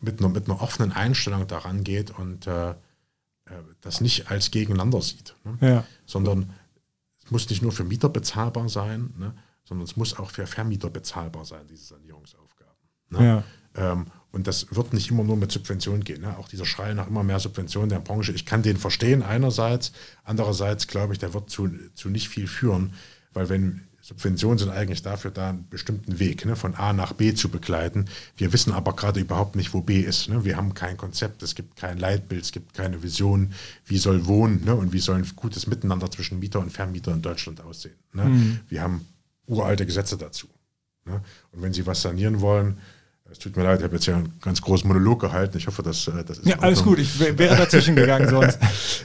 mit, 0.00 0.20
einer, 0.20 0.28
mit 0.28 0.48
einer 0.48 0.60
offenen 0.62 0.92
Einstellung 0.92 1.46
daran 1.46 1.84
geht 1.84 2.10
und 2.10 2.46
äh, 2.46 2.70
äh, 2.70 2.74
das 3.80 4.00
nicht 4.00 4.30
als 4.30 4.50
gegeneinander 4.50 5.02
sieht, 5.02 5.34
ne? 5.44 5.58
ja. 5.60 5.84
sondern 6.06 6.52
es 7.22 7.30
muss 7.30 7.48
nicht 7.48 7.62
nur 7.62 7.72
für 7.72 7.84
Mieter 7.84 8.08
bezahlbar 8.08 8.68
sein, 8.68 9.14
ne? 9.18 9.34
sondern 9.64 9.84
es 9.84 9.96
muss 9.96 10.18
auch 10.18 10.30
für 10.30 10.46
Vermieter 10.46 10.90
bezahlbar 10.90 11.44
sein, 11.44 11.66
diese 11.68 11.84
Sanierungsaufgaben. 11.84 12.76
Ne? 13.10 13.24
Ja. 13.24 13.92
Ähm, 13.92 14.06
und 14.32 14.46
das 14.46 14.74
wird 14.74 14.92
nicht 14.92 15.10
immer 15.10 15.24
nur 15.24 15.36
mit 15.36 15.50
Subventionen 15.50 16.04
gehen. 16.04 16.22
Ne? 16.22 16.36
Auch 16.38 16.48
dieser 16.48 16.66
Schrei 16.66 16.94
nach 16.94 17.08
immer 17.08 17.24
mehr 17.24 17.40
Subventionen 17.40 17.88
der 17.88 18.00
Branche, 18.00 18.32
ich 18.32 18.46
kann 18.46 18.62
den 18.62 18.76
verstehen 18.76 19.22
einerseits, 19.22 19.92
andererseits 20.24 20.86
glaube 20.86 21.12
ich, 21.12 21.18
der 21.18 21.34
wird 21.34 21.50
zu, 21.50 21.68
zu 21.94 22.08
nicht 22.08 22.28
viel 22.28 22.46
führen, 22.46 22.94
weil 23.32 23.48
wenn 23.48 23.88
Subventionen 24.10 24.58
sind 24.58 24.70
eigentlich 24.70 25.02
dafür 25.02 25.30
da, 25.30 25.50
einen 25.50 25.68
bestimmten 25.68 26.18
Weg 26.18 26.44
ne, 26.44 26.56
von 26.56 26.74
A 26.74 26.92
nach 26.92 27.12
B 27.12 27.32
zu 27.32 27.48
begleiten. 27.48 28.06
Wir 28.36 28.52
wissen 28.52 28.72
aber 28.72 28.96
gerade 28.96 29.20
überhaupt 29.20 29.54
nicht, 29.54 29.72
wo 29.72 29.82
B 29.82 30.00
ist. 30.00 30.28
Ne? 30.28 30.44
Wir 30.44 30.56
haben 30.56 30.74
kein 30.74 30.96
Konzept, 30.96 31.44
es 31.44 31.54
gibt 31.54 31.76
kein 31.76 31.96
Leitbild, 31.96 32.42
es 32.42 32.50
gibt 32.50 32.74
keine 32.74 33.04
Vision, 33.04 33.52
wie 33.86 33.98
soll 33.98 34.26
Wohnen 34.26 34.64
ne? 34.64 34.74
und 34.74 34.92
wie 34.92 34.98
soll 34.98 35.14
ein 35.14 35.30
gutes 35.36 35.68
Miteinander 35.68 36.10
zwischen 36.10 36.40
Mieter 36.40 36.58
und 36.58 36.72
Vermieter 36.72 37.12
in 37.12 37.22
Deutschland 37.22 37.60
aussehen. 37.60 37.94
Ne? 38.12 38.24
Mhm. 38.24 38.60
Wir 38.68 38.82
haben 38.82 39.06
uralte 39.46 39.86
Gesetze 39.86 40.16
dazu. 40.16 40.48
Ne? 41.04 41.20
Und 41.52 41.62
wenn 41.62 41.72
Sie 41.72 41.86
was 41.86 42.02
sanieren 42.02 42.40
wollen, 42.40 42.78
es 43.30 43.38
tut 43.38 43.56
mir 43.56 43.62
leid, 43.62 43.78
ich 43.78 43.84
habe 43.84 43.94
jetzt 43.94 44.06
ja 44.06 44.16
einen 44.16 44.32
ganz 44.40 44.60
großen 44.60 44.88
Monolog 44.88 45.20
gehalten. 45.20 45.56
Ich 45.56 45.68
hoffe, 45.68 45.84
dass 45.84 46.08
äh, 46.08 46.24
das 46.24 46.38
ist. 46.38 46.48
Ja, 46.48 46.58
alles 46.58 46.82
gut, 46.82 46.98
ich 46.98 47.20
wäre 47.20 47.56
dazwischen 47.56 47.94
gegangen 47.94 48.28
sonst. 48.30 48.58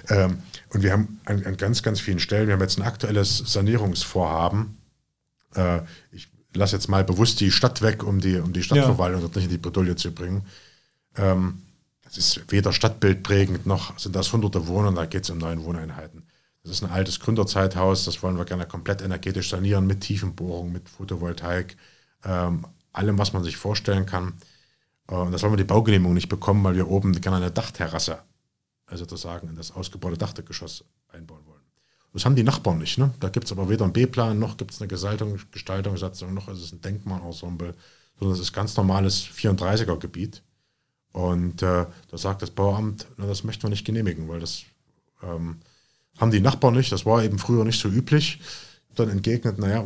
ähm, 0.10 0.39
und 0.74 0.82
wir 0.82 0.94
haben 0.94 1.20
an, 1.26 1.46
an, 1.46 1.58
ganz, 1.58 1.84
ganz 1.84 2.00
vielen 2.00 2.18
Stellen, 2.18 2.48
wir 2.48 2.56
haben 2.56 2.62
jetzt 2.62 2.80
ein 2.80 2.82
aktuelles 2.82 3.38
Sanierungsvorhaben 3.38 4.78
äh, 5.56 5.82
ich 6.12 6.30
lasse 6.54 6.76
jetzt 6.76 6.88
mal 6.88 7.04
bewusst 7.04 7.39
die 7.39 7.52
Stadt 7.52 7.82
weg, 7.82 8.04
um 8.04 8.20
die, 8.20 8.38
um 8.38 8.54
die 8.54 8.63
Stadtverwaltung 8.63 9.22
ja. 9.22 9.28
dort 9.28 9.36
nicht 9.36 9.46
in 9.46 9.52
die 9.52 9.58
Bredouille 9.58 9.96
zu 9.96 10.12
bringen. 10.12 10.46
Ähm, 11.15 11.62
das 12.04 12.18
ist 12.18 12.52
weder 12.52 12.72
stadtbildprägend 12.72 13.65
noch 13.65 13.98
sind 14.00 14.15
das 14.15 14.32
hunderte 14.32 14.68
Wohnungen, 14.68 14.96
da 14.96 15.06
geht 15.06 15.24
es 15.24 15.30
um 15.30 15.38
neun 15.38 15.63
Wohneinheiten. 15.63 16.24
Das 16.63 16.72
ist 16.72 16.84
ein 16.84 16.89
altes 16.89 17.20
Gründerzeithaus, 17.20 18.06
das 18.06 18.24
wollen 18.24 18.38
wir 18.38 18.46
gerne 18.46 18.65
komplett 18.65 19.02
energetisch 19.02 19.50
sanieren 19.50 19.86
mit 19.86 20.02
Tiefenbohrung, 20.02 20.72
mit 20.72 20.89
Photovoltaik, 20.89 21.78
ähm, 22.24 22.65
allem, 22.91 23.18
was 23.18 23.34
man 23.34 23.44
sich 23.44 23.58
vorstellen 23.58 24.06
kann. 24.06 24.34
Äh, 25.10 25.15
und 25.15 25.32
das 25.32 25.44
wollen 25.44 25.54
wir 25.54 25.58
die 25.58 25.63
Baugenehmigung 25.63 26.13
nicht 26.13 26.30
bekommen, 26.30 26.63
weil 26.63 26.76
wir 26.76 26.89
oben 26.89 27.20
gerne 27.22 27.38
eine 27.38 27.52
Dachterrasse, 27.52 28.20
also 28.88 29.04
sozusagen 29.04 29.50
in 29.50 29.56
das 29.56 29.72
ausgebaute 29.72 30.18
Dachgeschoss 30.18 30.86
einbauen 31.10 31.46
wollen. 31.46 31.55
Das 32.15 32.23
haben 32.23 32.38
die 32.38 32.43
Nachbarn 32.43 32.78
nicht. 32.78 32.97
Ne? 32.97 33.13
Da 33.19 33.28
gibt 33.28 33.45
es 33.45 33.51
aber 33.51 33.67
weder 33.67 33.84
einen 33.84 33.91
B-Plan, 33.91 34.39
noch 34.39 34.56
gibt 34.56 34.71
es 34.71 34.80
eine 34.80 34.88
Gestaltung, 34.88 35.38
Gestaltungssatzung, 35.51 36.34
noch 36.34 36.47
ist 36.47 36.62
es 36.62 36.71
ein 36.71 36.80
Denkmalensemble, 36.80 37.75
sondern 38.17 38.36
es 38.36 38.41
ist 38.41 38.54
ganz 38.54 38.78
normales 38.78 39.25
34er-Gebiet. 39.25 40.41
Und 41.12 41.62
äh, 41.62 41.86
da 42.10 42.17
sagt 42.17 42.41
das 42.41 42.51
Bauamt, 42.51 43.06
na, 43.17 43.25
das 43.25 43.43
möchten 43.43 43.63
wir 43.63 43.69
nicht 43.69 43.86
genehmigen, 43.86 44.30
weil 44.30 44.39
das 44.39 44.63
ähm, 45.23 45.58
haben 46.17 46.32
die 46.32 46.39
Nachbarn 46.39 46.75
nicht. 46.75 46.89
Das 46.93 47.06
war 47.06 47.21
eben 47.21 47.38
früher 47.38 47.65
nicht 47.65 47.82
so 47.82 47.89
üblich. 47.89 48.39
Dann 48.95 49.10
entgegnet, 49.10 49.60
naja, 49.60 49.86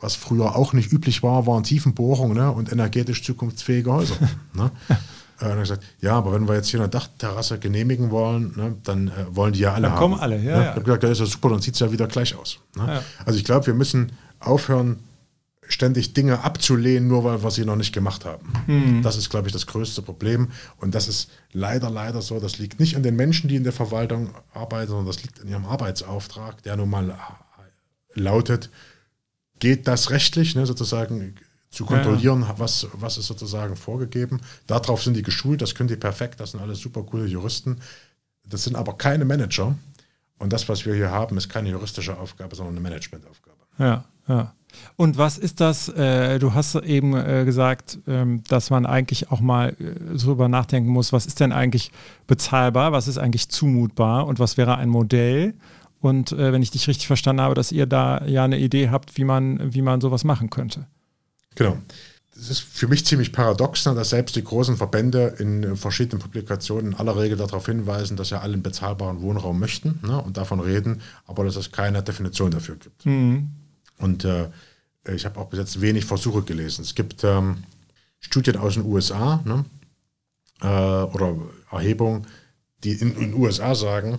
was 0.00 0.16
früher 0.16 0.56
auch 0.56 0.74
nicht 0.74 0.92
üblich 0.92 1.22
war, 1.22 1.46
waren 1.46 1.64
Tiefenbohrungen 1.64 2.36
ne, 2.36 2.52
und 2.52 2.70
energetisch 2.70 3.24
zukunftsfähige 3.24 3.90
Häuser. 3.90 4.16
ne? 4.52 4.70
Äh, 5.40 5.52
und 5.52 5.60
gesagt, 5.60 5.84
ja, 6.00 6.16
aber 6.16 6.32
wenn 6.32 6.48
wir 6.48 6.54
jetzt 6.54 6.68
hier 6.68 6.80
eine 6.80 6.88
Dachterrasse 6.88 7.58
genehmigen 7.58 8.10
wollen, 8.10 8.52
ne, 8.56 8.76
dann 8.84 9.08
äh, 9.08 9.12
wollen 9.30 9.52
die 9.52 9.60
ja 9.60 9.72
alle 9.72 9.82
dann 9.82 9.92
haben. 9.92 9.98
kommen 9.98 10.20
alle, 10.20 10.36
ja. 10.36 10.42
Ne? 10.42 10.50
ja. 10.50 10.60
Ich 10.62 10.68
habe 10.68 10.82
gesagt, 10.82 11.02
das 11.02 11.10
ist 11.12 11.20
ja 11.20 11.26
super, 11.26 11.50
dann 11.50 11.60
sieht 11.60 11.74
es 11.74 11.80
ja 11.80 11.90
wieder 11.92 12.06
gleich 12.06 12.34
aus. 12.34 12.58
Ne? 12.76 12.86
Ja. 12.86 13.02
Also 13.24 13.38
ich 13.38 13.44
glaube, 13.44 13.66
wir 13.66 13.74
müssen 13.74 14.12
aufhören, 14.38 14.98
ständig 15.72 16.14
Dinge 16.14 16.42
abzulehnen, 16.42 17.08
nur 17.08 17.24
weil 17.24 17.42
wir 17.42 17.50
sie 17.50 17.64
noch 17.64 17.76
nicht 17.76 17.92
gemacht 17.92 18.24
haben. 18.24 18.52
Mhm. 18.66 19.02
Das 19.02 19.16
ist, 19.16 19.30
glaube 19.30 19.46
ich, 19.46 19.52
das 19.52 19.66
größte 19.66 20.02
Problem. 20.02 20.48
Und 20.78 20.94
das 20.94 21.06
ist 21.06 21.30
leider, 21.52 21.90
leider 21.90 22.22
so. 22.22 22.40
Das 22.40 22.58
liegt 22.58 22.80
nicht 22.80 22.96
an 22.96 23.02
den 23.02 23.14
Menschen, 23.16 23.48
die 23.48 23.56
in 23.56 23.64
der 23.64 23.72
Verwaltung 23.72 24.30
arbeiten, 24.52 24.88
sondern 24.88 25.06
das 25.06 25.22
liegt 25.22 25.38
in 25.38 25.48
ihrem 25.48 25.64
Arbeitsauftrag, 25.64 26.62
der 26.64 26.76
nun 26.76 26.90
mal 26.90 27.16
lautet, 28.14 28.70
geht 29.60 29.86
das 29.86 30.10
rechtlich, 30.10 30.54
ne, 30.54 30.66
sozusagen 30.66 31.36
zu 31.70 31.86
kontrollieren, 31.86 32.42
ja. 32.42 32.54
was, 32.58 32.88
was 32.94 33.16
ist 33.16 33.26
sozusagen 33.26 33.76
vorgegeben. 33.76 34.40
Darauf 34.66 35.02
sind 35.02 35.14
die 35.14 35.22
geschult, 35.22 35.62
das 35.62 35.74
können 35.74 35.88
die 35.88 35.96
perfekt, 35.96 36.40
das 36.40 36.50
sind 36.50 36.60
alles 36.60 36.80
super 36.80 37.02
coole 37.04 37.26
Juristen. 37.26 37.78
Das 38.44 38.64
sind 38.64 38.76
aber 38.76 38.94
keine 38.94 39.24
Manager. 39.24 39.76
Und 40.38 40.52
das, 40.52 40.68
was 40.68 40.84
wir 40.84 40.94
hier 40.94 41.10
haben, 41.10 41.36
ist 41.36 41.48
keine 41.48 41.68
juristische 41.68 42.18
Aufgabe, 42.18 42.56
sondern 42.56 42.74
eine 42.74 42.80
Managementaufgabe. 42.80 43.58
Ja, 43.78 44.04
ja. 44.26 44.54
Und 44.96 45.18
was 45.18 45.36
ist 45.36 45.60
das? 45.60 45.88
Äh, 45.88 46.38
du 46.38 46.54
hast 46.54 46.74
eben 46.76 47.14
äh, 47.16 47.44
gesagt, 47.44 47.98
ähm, 48.06 48.42
dass 48.48 48.70
man 48.70 48.86
eigentlich 48.86 49.30
auch 49.30 49.40
mal 49.40 49.70
äh, 49.80 50.16
so 50.16 50.32
über 50.32 50.48
nachdenken 50.48 50.90
muss, 50.90 51.12
was 51.12 51.26
ist 51.26 51.40
denn 51.40 51.52
eigentlich 51.52 51.90
bezahlbar, 52.26 52.92
was 52.92 53.08
ist 53.08 53.18
eigentlich 53.18 53.48
zumutbar 53.48 54.26
und 54.26 54.38
was 54.38 54.56
wäre 54.56 54.76
ein 54.76 54.88
Modell? 54.88 55.54
Und 56.00 56.32
äh, 56.32 56.52
wenn 56.52 56.62
ich 56.62 56.70
dich 56.70 56.88
richtig 56.88 57.06
verstanden 57.08 57.42
habe, 57.42 57.54
dass 57.54 57.72
ihr 57.72 57.86
da 57.86 58.24
ja 58.24 58.44
eine 58.44 58.58
Idee 58.58 58.90
habt, 58.90 59.16
wie 59.18 59.24
man, 59.24 59.74
wie 59.74 59.82
man 59.82 60.00
sowas 60.00 60.24
machen 60.24 60.48
könnte. 60.48 60.86
Genau. 61.60 61.76
Das 62.34 62.48
ist 62.48 62.60
für 62.60 62.88
mich 62.88 63.04
ziemlich 63.04 63.32
paradox, 63.32 63.84
ne, 63.84 63.94
dass 63.94 64.08
selbst 64.10 64.34
die 64.34 64.42
großen 64.42 64.78
Verbände 64.78 65.34
in 65.38 65.76
verschiedenen 65.76 66.22
Publikationen 66.22 66.92
in 66.92 66.94
aller 66.94 67.18
Regel 67.18 67.36
darauf 67.36 67.66
hinweisen, 67.66 68.16
dass 68.16 68.30
ja 68.30 68.40
alle 68.40 68.54
einen 68.54 68.62
bezahlbaren 68.62 69.20
Wohnraum 69.20 69.58
möchten 69.58 70.00
ne, 70.02 70.22
und 70.22 70.38
davon 70.38 70.60
reden, 70.60 71.02
aber 71.26 71.44
dass 71.44 71.56
es 71.56 71.70
keine 71.70 72.02
Definition 72.02 72.50
dafür 72.50 72.76
gibt. 72.76 73.04
Mhm. 73.04 73.50
Und 73.98 74.24
äh, 74.24 74.48
ich 75.14 75.26
habe 75.26 75.38
auch 75.38 75.50
bis 75.50 75.58
jetzt 75.58 75.82
wenig 75.82 76.06
Versuche 76.06 76.40
gelesen. 76.42 76.80
Es 76.80 76.94
gibt 76.94 77.24
ähm, 77.24 77.64
Studien 78.20 78.56
aus 78.56 78.74
den 78.74 78.86
USA 78.86 79.42
ne, 79.44 79.66
äh, 80.62 80.66
oder 80.66 81.36
Erhebungen, 81.70 82.26
die 82.84 82.92
in 82.92 83.14
den 83.16 83.34
USA 83.34 83.74
sagen, 83.74 84.18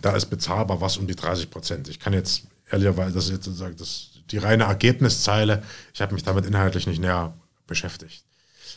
da 0.00 0.16
ist 0.16 0.26
bezahlbar 0.26 0.80
was 0.80 0.96
um 0.96 1.06
die 1.06 1.16
30 1.16 1.50
Prozent. 1.50 1.88
Ich 1.88 2.00
kann 2.00 2.14
jetzt 2.14 2.44
ehrlicherweise, 2.70 3.12
das 3.12 3.26
ist 3.26 3.32
jetzt 3.32 3.44
sozusagen 3.44 3.76
das, 3.76 4.15
die 4.30 4.38
reine 4.38 4.64
Ergebniszeile, 4.64 5.62
ich 5.94 6.00
habe 6.00 6.14
mich 6.14 6.22
damit 6.22 6.46
inhaltlich 6.46 6.86
nicht 6.86 7.00
näher 7.00 7.34
beschäftigt. 7.66 8.24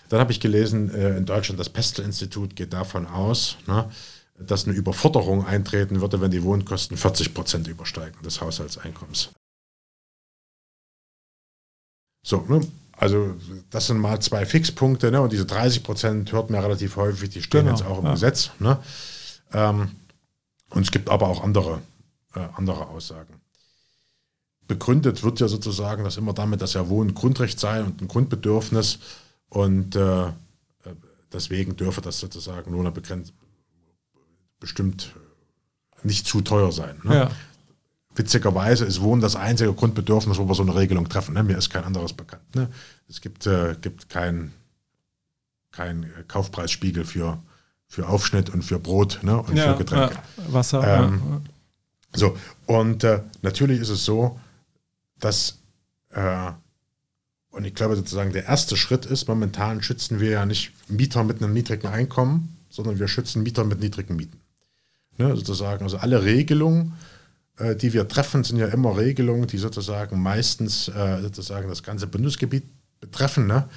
Dann 0.09 0.19
habe 0.19 0.31
ich 0.31 0.39
gelesen, 0.39 0.93
äh, 0.93 1.17
in 1.17 1.25
Deutschland 1.25 1.59
das 1.59 1.69
Pestel-Institut 1.69 2.55
geht 2.55 2.73
davon 2.73 3.05
aus, 3.07 3.57
ne, 3.67 3.89
dass 4.39 4.65
eine 4.65 4.75
Überforderung 4.75 5.45
eintreten 5.45 6.01
würde, 6.01 6.21
wenn 6.21 6.31
die 6.31 6.43
Wohnkosten 6.43 6.97
40 6.97 7.33
Prozent 7.33 7.67
übersteigen 7.67 8.21
des 8.23 8.41
Haushaltseinkommens. 8.41 9.29
So, 12.25 12.45
ne? 12.47 12.61
also 12.93 13.35
das 13.69 13.87
sind 13.87 13.97
mal 13.97 14.19
zwei 14.21 14.45
Fixpunkte 14.45 15.11
ne? 15.11 15.21
und 15.21 15.31
diese 15.31 15.45
30 15.45 15.83
Prozent 15.83 16.31
hört 16.31 16.49
man 16.49 16.61
relativ 16.61 16.95
häufig, 16.95 17.29
die 17.29 17.41
stehen 17.41 17.65
genau, 17.65 17.77
jetzt 17.77 17.85
auch 17.85 17.99
im 17.99 18.05
ja. 18.05 18.11
Gesetz. 18.11 18.51
Ne? 18.59 18.77
Ähm, 19.53 19.91
und 20.69 20.81
es 20.83 20.91
gibt 20.91 21.09
aber 21.09 21.27
auch 21.27 21.43
andere, 21.43 21.81
äh, 22.35 22.47
andere 22.55 22.87
Aussagen. 22.87 23.38
Begründet 24.69 25.23
wird 25.23 25.39
ja 25.39 25.47
sozusagen 25.47 26.03
das 26.03 26.17
immer 26.17 26.31
damit, 26.33 26.61
dass 26.61 26.73
ja 26.73 26.87
Wohnen 26.89 27.15
Grundrecht 27.15 27.59
sei 27.59 27.81
und 27.81 28.03
ein 28.03 28.07
Grundbedürfnis 28.07 28.99
und 29.49 29.95
äh, 29.95 30.27
äh 30.27 30.31
deswegen 31.33 31.75
dürfe 31.75 32.01
das 32.01 32.19
sozusagen 32.19 32.69
nur 32.69 32.81
eine 32.81 32.91
begrenzt, 32.91 33.33
bestimmt 34.59 35.15
nicht 36.03 36.27
zu 36.27 36.41
teuer 36.41 36.71
sein. 36.71 37.01
Ne? 37.03 37.15
Ja. 37.15 37.31
Witzigerweise 38.13 38.85
ist 38.85 39.01
Wohnen 39.01 39.21
das 39.21 39.35
einzige 39.35 39.73
Grundbedürfnis, 39.73 40.37
wo 40.37 40.47
wir 40.47 40.53
so 40.53 40.61
eine 40.61 40.75
Regelung 40.75 41.09
treffen. 41.09 41.33
Ne? 41.33 41.41
Mir 41.41 41.57
ist 41.57 41.71
kein 41.71 41.83
anderes 41.83 42.13
bekannt. 42.13 42.55
Ne? 42.55 42.69
Es 43.07 43.21
gibt, 43.21 43.47
äh, 43.47 43.75
gibt 43.81 44.07
keinen 44.07 44.53
kein 45.71 46.13
Kaufpreisspiegel 46.27 47.05
für, 47.05 47.41
für 47.87 48.07
Aufschnitt 48.07 48.51
und 48.51 48.61
für 48.61 48.77
Brot 48.77 49.21
ne? 49.23 49.41
und 49.41 49.57
ja, 49.57 49.71
für 49.71 49.79
Getränke. 49.79 50.13
Ja, 50.13 50.53
Wasser. 50.53 50.83
Ähm, 50.85 51.21
ja. 51.27 51.41
So, 52.13 52.37
und 52.67 53.03
äh, 53.03 53.23
natürlich 53.41 53.79
ist 53.81 53.89
es 53.89 54.05
so, 54.05 54.39
dass, 55.19 55.59
äh, 56.11 56.51
und 57.51 57.65
ich 57.65 57.75
glaube 57.75 57.95
sozusagen 57.95 58.31
der 58.31 58.45
erste 58.45 58.77
Schritt 58.77 59.05
ist, 59.05 59.27
momentan 59.27 59.81
schützen 59.81 60.19
wir 60.19 60.29
ja 60.31 60.45
nicht 60.45 60.71
Mieter 60.89 61.23
mit 61.23 61.41
einem 61.41 61.53
niedrigen 61.53 61.87
Einkommen, 61.87 62.57
sondern 62.69 62.99
wir 62.99 63.07
schützen 63.07 63.43
Mieter 63.43 63.63
mit 63.63 63.79
niedrigen 63.79 64.15
Mieten. 64.15 64.39
Ne? 65.17 65.35
Sozusagen, 65.35 65.83
also 65.83 65.97
alle 65.97 66.23
Regelungen, 66.23 66.93
äh, 67.57 67.75
die 67.75 67.93
wir 67.93 68.07
treffen, 68.07 68.43
sind 68.43 68.57
ja 68.57 68.67
immer 68.67 68.97
Regelungen, 68.97 69.47
die 69.47 69.57
sozusagen 69.57 70.21
meistens 70.21 70.87
äh, 70.87 71.21
sozusagen 71.21 71.67
das 71.67 71.83
ganze 71.83 72.07
Bundesgebiet 72.07 72.63
betreffen. 72.99 73.47
Ne? 73.47 73.67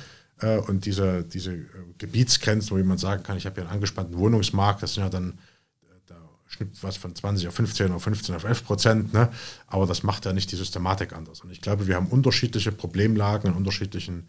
Äh, 0.41 0.59
und 0.59 0.85
diese, 0.87 1.25
diese 1.25 1.59
Gebietsgrenzen, 1.99 2.71
wo 2.71 2.79
jemand 2.79 3.01
sagen 3.01 3.23
kann, 3.23 3.37
ich 3.37 3.47
habe 3.47 3.55
hier 3.55 3.65
einen 3.65 3.75
angespannten 3.75 4.17
Wohnungsmarkt, 4.19 4.83
das 4.83 4.95
sind 4.95 5.05
ja 5.05 5.11
dann 5.11 5.39
schnippt 6.63 6.83
was 6.83 6.97
von 6.97 7.15
20 7.15 7.49
auf 7.49 7.55
15 7.55 7.91
oder 7.91 8.01
15 8.01 8.35
auf 8.35 8.45
11 8.45 8.65
Prozent, 8.65 9.13
ne? 9.13 9.29
aber 9.67 9.87
das 9.87 10.03
macht 10.03 10.25
ja 10.25 10.33
nicht 10.33 10.51
die 10.53 10.57
Systematik 10.57 11.13
anders. 11.13 11.41
Und 11.41 11.51
ich 11.51 11.61
glaube, 11.61 11.87
wir 11.87 11.97
haben 11.97 12.07
unterschiedliche 12.07 12.73
Problemlagen 12.73 13.51
in 13.51 13.57
unterschiedlichen 13.57 14.29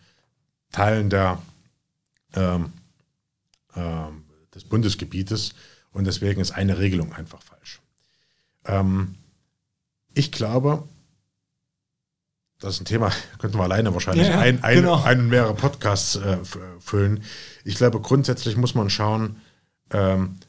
Teilen 0.72 1.10
der, 1.10 1.40
ähm, 2.36 2.74
ähm, 3.76 4.24
des 4.54 4.64
Bundesgebietes 4.64 5.54
und 5.92 6.06
deswegen 6.06 6.42
ist 6.42 6.52
eine 6.52 6.80
Regelung 6.80 7.14
einfach 7.14 7.42
falsch. 7.42 7.82
Ähm, 8.66 9.16
ich 10.14 10.32
glaube, 10.32 10.84
das 12.60 12.76
ist 12.76 12.82
ein 12.82 12.86
Thema, 12.86 13.12
könnten 13.38 13.58
wir 13.58 13.64
alleine 13.64 13.94
wahrscheinlich 13.94 14.28
ja, 14.28 14.40
ein, 14.40 14.64
ein, 14.64 14.76
genau. 14.76 15.04
einen 15.04 15.30
mehrere 15.30 15.54
Podcasts 15.54 16.16
äh, 16.16 16.38
füllen. 16.80 17.24
Ich 17.64 17.76
glaube, 17.76 18.00
grundsätzlich 18.00 18.58
muss 18.58 18.74
man 18.74 18.90
schauen, 18.90 19.42
ähm, 19.92 20.40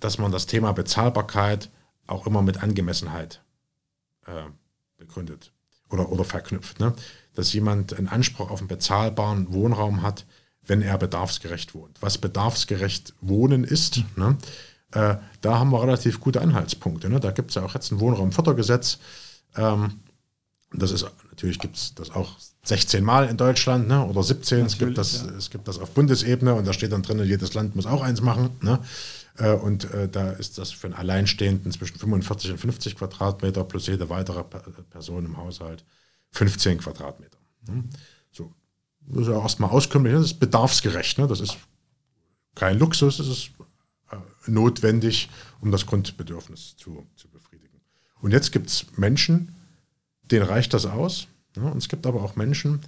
dass 0.00 0.18
man 0.18 0.32
das 0.32 0.46
Thema 0.46 0.72
Bezahlbarkeit 0.72 1.70
auch 2.06 2.26
immer 2.26 2.42
mit 2.42 2.62
Angemessenheit 2.62 3.42
äh, 4.26 4.42
begründet 4.96 5.52
oder, 5.90 6.10
oder 6.10 6.24
verknüpft. 6.24 6.80
Ne? 6.80 6.94
Dass 7.34 7.52
jemand 7.52 7.96
einen 7.96 8.08
Anspruch 8.08 8.50
auf 8.50 8.60
einen 8.60 8.68
bezahlbaren 8.68 9.52
Wohnraum 9.52 10.02
hat, 10.02 10.26
wenn 10.66 10.82
er 10.82 10.98
bedarfsgerecht 10.98 11.74
wohnt. 11.74 12.00
Was 12.00 12.18
bedarfsgerecht 12.18 13.14
Wohnen 13.20 13.64
ist, 13.64 14.02
ne? 14.16 14.36
Äh, 14.92 15.16
da 15.40 15.58
haben 15.58 15.70
wir 15.70 15.82
relativ 15.82 16.20
gute 16.20 16.40
Anhaltspunkte. 16.40 17.08
Ne? 17.08 17.20
Da 17.20 17.30
gibt 17.30 17.50
es 17.50 17.54
ja 17.54 17.62
auch 17.62 17.74
jetzt 17.74 17.92
ein 17.92 18.00
Wohnraumfördergesetz. 18.00 18.98
Ähm, 19.56 20.00
das 20.72 20.90
ist 20.90 21.06
natürlich 21.30 21.58
gibt 21.58 21.76
es 21.76 21.94
das 21.94 22.10
auch 22.10 22.36
16 22.64 23.02
Mal 23.04 23.28
in 23.28 23.36
Deutschland 23.36 23.88
ne? 23.88 24.04
oder 24.04 24.22
17. 24.22 24.66
es 24.66 24.78
gibt, 24.78 24.98
das, 24.98 25.24
ja. 25.24 25.30
es 25.32 25.50
gibt 25.50 25.68
das 25.68 25.78
auf 25.78 25.90
Bundesebene 25.92 26.54
und 26.54 26.66
da 26.66 26.72
steht 26.72 26.92
dann 26.92 27.02
drin, 27.02 27.24
jedes 27.24 27.54
Land 27.54 27.76
muss 27.76 27.86
auch 27.86 28.02
eins 28.02 28.20
machen. 28.20 28.50
Ne? 28.62 28.78
Äh, 29.36 29.52
und 29.52 29.90
äh, 29.92 30.08
da 30.08 30.32
ist 30.32 30.58
das 30.58 30.70
für 30.70 30.86
einen 30.86 30.94
Alleinstehenden 30.94 31.72
zwischen 31.72 31.98
45 31.98 32.52
und 32.52 32.58
50 32.58 32.96
Quadratmeter 32.96 33.64
plus 33.64 33.86
jede 33.86 34.08
weitere 34.08 34.44
Person 34.44 35.24
im 35.24 35.36
Haushalt 35.36 35.84
15 36.32 36.78
Quadratmeter. 36.78 37.38
Ne? 37.66 37.84
So. 38.30 38.52
Das 39.00 39.22
ist 39.22 39.28
ja 39.28 39.40
erstmal 39.40 39.70
auskömmlich, 39.70 40.12
das 40.12 40.26
ist 40.26 40.40
bedarfsgerecht. 40.40 41.18
Ne? 41.18 41.26
Das 41.26 41.40
ist 41.40 41.56
kein 42.54 42.78
Luxus, 42.78 43.16
das 43.16 43.28
ist 43.28 43.50
notwendig, 44.46 45.30
um 45.60 45.70
das 45.70 45.86
Grundbedürfnis 45.86 46.76
zu, 46.76 47.06
zu 47.16 47.28
befriedigen. 47.28 47.80
Und 48.20 48.32
jetzt 48.32 48.52
gibt 48.52 48.68
es 48.68 48.86
Menschen, 48.96 49.54
denen 50.22 50.44
reicht 50.44 50.74
das 50.74 50.86
aus. 50.86 51.28
Ja, 51.56 51.64
und 51.64 51.78
es 51.78 51.88
gibt 51.88 52.06
aber 52.06 52.22
auch 52.22 52.36
Menschen, 52.36 52.80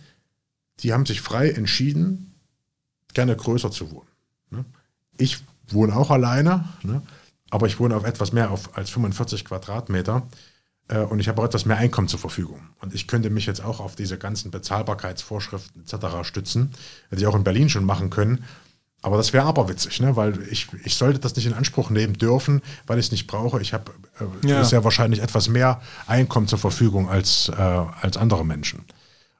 die 0.80 0.92
haben 0.92 1.06
sich 1.06 1.20
frei 1.20 1.50
entschieden, 1.50 2.34
gerne 3.14 3.36
größer 3.36 3.70
zu 3.70 3.90
wohnen. 3.90 4.08
Ne? 4.50 4.64
Ich 5.18 5.38
wohne 5.72 5.96
auch 5.96 6.10
alleine, 6.10 6.64
ne? 6.82 7.02
aber 7.50 7.66
ich 7.66 7.78
wohne 7.78 7.96
auf 7.96 8.04
etwas 8.04 8.32
mehr 8.32 8.50
auf, 8.50 8.76
als 8.76 8.90
45 8.90 9.44
Quadratmeter 9.44 10.26
äh, 10.88 10.98
und 10.98 11.20
ich 11.20 11.28
habe 11.28 11.40
auch 11.40 11.46
etwas 11.46 11.64
mehr 11.64 11.76
Einkommen 11.76 12.08
zur 12.08 12.18
Verfügung. 12.18 12.60
Und 12.80 12.94
ich 12.94 13.06
könnte 13.06 13.30
mich 13.30 13.46
jetzt 13.46 13.64
auch 13.64 13.80
auf 13.80 13.94
diese 13.94 14.18
ganzen 14.18 14.50
Bezahlbarkeitsvorschriften 14.50 15.82
etc. 15.82 16.22
stützen, 16.22 16.72
ich 17.10 17.26
auch 17.26 17.34
in 17.34 17.44
Berlin 17.44 17.68
schon 17.68 17.84
machen 17.84 18.10
können. 18.10 18.44
Aber 19.04 19.16
das 19.16 19.32
wäre 19.32 19.46
aberwitzig, 19.46 20.00
ne? 20.00 20.14
weil 20.14 20.40
ich, 20.48 20.68
ich 20.84 20.94
sollte 20.94 21.18
das 21.18 21.34
nicht 21.34 21.46
in 21.46 21.54
Anspruch 21.54 21.90
nehmen 21.90 22.14
dürfen, 22.14 22.62
weil 22.86 23.00
ich 23.00 23.06
es 23.06 23.12
nicht 23.12 23.26
brauche. 23.26 23.60
Ich 23.60 23.72
habe 23.72 23.92
äh, 24.20 24.48
ja. 24.48 24.62
sehr 24.64 24.84
wahrscheinlich 24.84 25.20
etwas 25.20 25.48
mehr 25.48 25.80
Einkommen 26.06 26.46
zur 26.46 26.60
Verfügung 26.60 27.08
als, 27.08 27.48
äh, 27.48 27.52
als 27.54 28.16
andere 28.16 28.44
Menschen. 28.44 28.84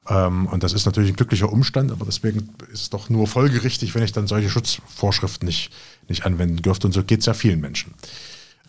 Ähm, 0.09 0.47
und 0.47 0.63
das 0.63 0.73
ist 0.73 0.85
natürlich 0.85 1.11
ein 1.11 1.15
glücklicher 1.15 1.51
Umstand, 1.51 1.91
aber 1.91 2.05
deswegen 2.05 2.49
ist 2.71 2.81
es 2.81 2.89
doch 2.89 3.09
nur 3.09 3.27
folgerichtig, 3.27 3.95
wenn 3.95 4.03
ich 4.03 4.11
dann 4.11 4.27
solche 4.27 4.49
Schutzvorschriften 4.49 5.45
nicht, 5.45 5.71
nicht 6.09 6.25
anwenden 6.25 6.57
dürfte. 6.57 6.87
Und 6.87 6.93
so 6.93 7.03
geht 7.03 7.21
es 7.21 7.25
ja 7.25 7.33
vielen 7.33 7.61
Menschen. 7.61 7.93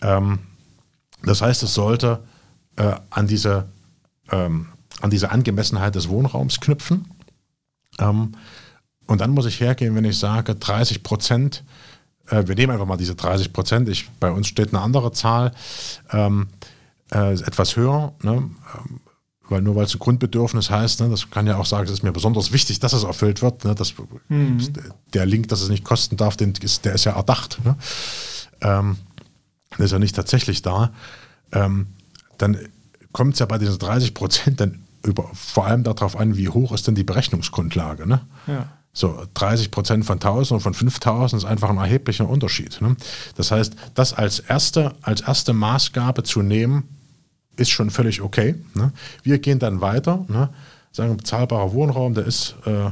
Ähm, 0.00 0.40
das 1.22 1.42
heißt, 1.42 1.62
es 1.62 1.74
sollte 1.74 2.22
äh, 2.76 2.94
an, 3.10 3.26
diese, 3.26 3.66
ähm, 4.30 4.68
an 5.00 5.10
diese 5.10 5.30
Angemessenheit 5.30 5.94
des 5.94 6.08
Wohnraums 6.08 6.60
knüpfen. 6.60 7.06
Und 7.96 9.20
dann 9.20 9.30
muss 9.30 9.46
ich 9.46 9.60
hergehen, 9.60 9.94
wenn 9.94 10.04
ich 10.04 10.18
sage, 10.18 10.56
30 10.56 11.04
Prozent, 11.04 11.62
äh, 12.28 12.42
wir 12.48 12.56
nehmen 12.56 12.72
einfach 12.72 12.86
mal 12.86 12.96
diese 12.96 13.14
30 13.14 13.52
Prozent, 13.52 13.88
bei 14.18 14.32
uns 14.32 14.48
steht 14.48 14.74
eine 14.74 14.82
andere 14.82 15.12
Zahl, 15.12 15.52
äh, 16.10 16.28
etwas 17.12 17.76
höher, 17.76 18.14
ne? 18.22 18.50
Weil 19.48 19.60
nur 19.60 19.76
weil 19.76 19.84
es 19.84 19.94
ein 19.94 19.98
Grundbedürfnis 19.98 20.70
heißt, 20.70 21.00
ne, 21.00 21.10
das 21.10 21.30
kann 21.30 21.46
ja 21.46 21.58
auch 21.58 21.66
sagen, 21.66 21.84
es 21.84 21.92
ist 21.92 22.02
mir 22.02 22.12
besonders 22.12 22.52
wichtig, 22.52 22.80
dass 22.80 22.92
es 22.94 23.04
erfüllt 23.04 23.42
wird. 23.42 23.64
Ne, 23.64 23.74
das, 23.74 23.94
mhm. 24.28 24.58
Der 25.12 25.26
Link, 25.26 25.48
dass 25.48 25.60
es 25.60 25.68
nicht 25.68 25.84
kosten 25.84 26.16
darf, 26.16 26.36
den 26.36 26.54
ist, 26.62 26.84
der 26.84 26.94
ist 26.94 27.04
ja 27.04 27.12
erdacht. 27.12 27.58
Ne? 27.64 27.76
Ähm, 28.62 28.96
der 29.76 29.84
ist 29.84 29.92
ja 29.92 29.98
nicht 29.98 30.16
tatsächlich 30.16 30.62
da. 30.62 30.92
Ähm, 31.52 31.88
dann 32.38 32.58
kommt 33.12 33.34
es 33.34 33.40
ja 33.40 33.46
bei 33.46 33.58
diesen 33.58 33.78
30 33.78 34.14
Prozent 34.14 34.60
dann 34.60 34.84
über, 35.04 35.30
vor 35.34 35.66
allem 35.66 35.84
darauf 35.84 36.18
an, 36.18 36.36
wie 36.36 36.48
hoch 36.48 36.72
ist 36.72 36.86
denn 36.86 36.94
die 36.94 37.04
Berechnungsgrundlage. 37.04 38.06
Ne? 38.06 38.22
Ja. 38.46 38.68
So 38.92 39.26
30 39.34 39.70
Prozent 39.70 40.06
von 40.06 40.14
1000 40.14 40.52
und 40.52 40.60
von 40.60 40.72
5000 40.72 41.42
ist 41.42 41.48
einfach 41.48 41.68
ein 41.68 41.76
erheblicher 41.76 42.28
Unterschied. 42.28 42.80
Ne? 42.80 42.96
Das 43.34 43.50
heißt, 43.50 43.74
das 43.94 44.14
als 44.14 44.38
erste, 44.38 44.94
als 45.02 45.20
erste 45.20 45.52
Maßgabe 45.52 46.22
zu 46.22 46.42
nehmen, 46.42 46.88
ist 47.56 47.70
schon 47.70 47.90
völlig 47.90 48.20
okay. 48.20 48.54
Ne? 48.74 48.92
Wir 49.22 49.38
gehen 49.38 49.58
dann 49.58 49.80
weiter, 49.80 50.24
ne? 50.28 50.50
sagen, 50.92 51.16
bezahlbarer 51.16 51.72
Wohnraum, 51.72 52.14
der 52.14 52.26
ist 52.26 52.54
äh, 52.66 52.86
äh 52.86 52.90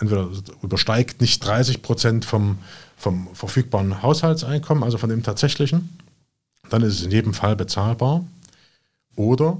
entweder 0.00 0.28
übersteigt 0.62 1.20
nicht 1.20 1.44
30 1.44 1.82
Prozent 1.82 2.24
vom, 2.24 2.58
vom 2.96 3.28
verfügbaren 3.34 4.02
Haushaltseinkommen, 4.02 4.84
also 4.84 4.96
von 4.98 5.10
dem 5.10 5.22
tatsächlichen, 5.22 5.98
dann 6.70 6.82
ist 6.82 6.94
es 6.94 7.02
in 7.02 7.10
jedem 7.10 7.34
Fall 7.34 7.56
bezahlbar. 7.56 8.24
Oder 9.16 9.58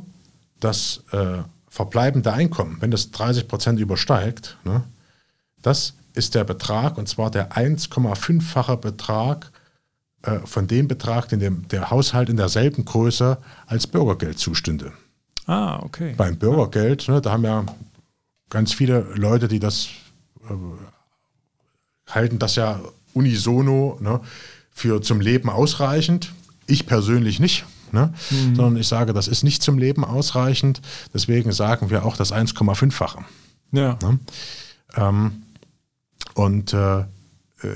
das 0.60 1.02
äh, 1.10 1.38
verbleibende 1.68 2.32
Einkommen, 2.32 2.76
wenn 2.80 2.92
das 2.92 3.10
30 3.10 3.48
Prozent 3.48 3.80
übersteigt, 3.80 4.56
ne, 4.64 4.84
das 5.62 5.94
ist 6.14 6.34
der 6.34 6.44
Betrag, 6.44 6.98
und 6.98 7.08
zwar 7.08 7.30
der 7.30 7.52
1,5-fache 7.52 8.76
Betrag 8.76 9.50
äh, 10.22 10.40
von 10.44 10.66
dem 10.66 10.88
Betrag, 10.88 11.28
den 11.28 11.40
dem, 11.40 11.68
der 11.68 11.90
Haushalt 11.90 12.28
in 12.28 12.36
derselben 12.36 12.84
Größe 12.84 13.38
als 13.66 13.86
Bürgergeld 13.86 14.38
zustünde. 14.38 14.92
Ah, 15.46 15.80
okay. 15.82 16.14
Beim 16.16 16.36
Bürgergeld, 16.36 17.08
ne, 17.08 17.20
da 17.20 17.32
haben 17.32 17.44
ja 17.44 17.64
ganz 18.50 18.72
viele 18.72 19.00
Leute, 19.14 19.48
die 19.48 19.60
das 19.60 19.88
äh, 20.48 20.54
halten 22.06 22.38
das 22.38 22.56
ja 22.56 22.80
unisono 23.14 23.98
ne, 24.00 24.20
für 24.70 25.02
zum 25.02 25.20
Leben 25.20 25.50
ausreichend. 25.50 26.32
Ich 26.66 26.86
persönlich 26.86 27.40
nicht. 27.40 27.64
Ne? 27.92 28.12
Mhm. 28.30 28.54
Sondern 28.54 28.76
ich 28.76 28.88
sage, 28.88 29.12
das 29.12 29.28
ist 29.28 29.44
nicht 29.44 29.62
zum 29.62 29.78
Leben 29.78 30.04
ausreichend. 30.04 30.80
Deswegen 31.14 31.52
sagen 31.52 31.90
wir 31.90 32.04
auch 32.04 32.16
das 32.16 32.32
1,5-fache. 32.32 33.24
Ja. 33.72 33.98
Ne? 34.02 34.18
Ähm, 34.94 35.42
und 36.34 36.72
äh, 36.72 37.04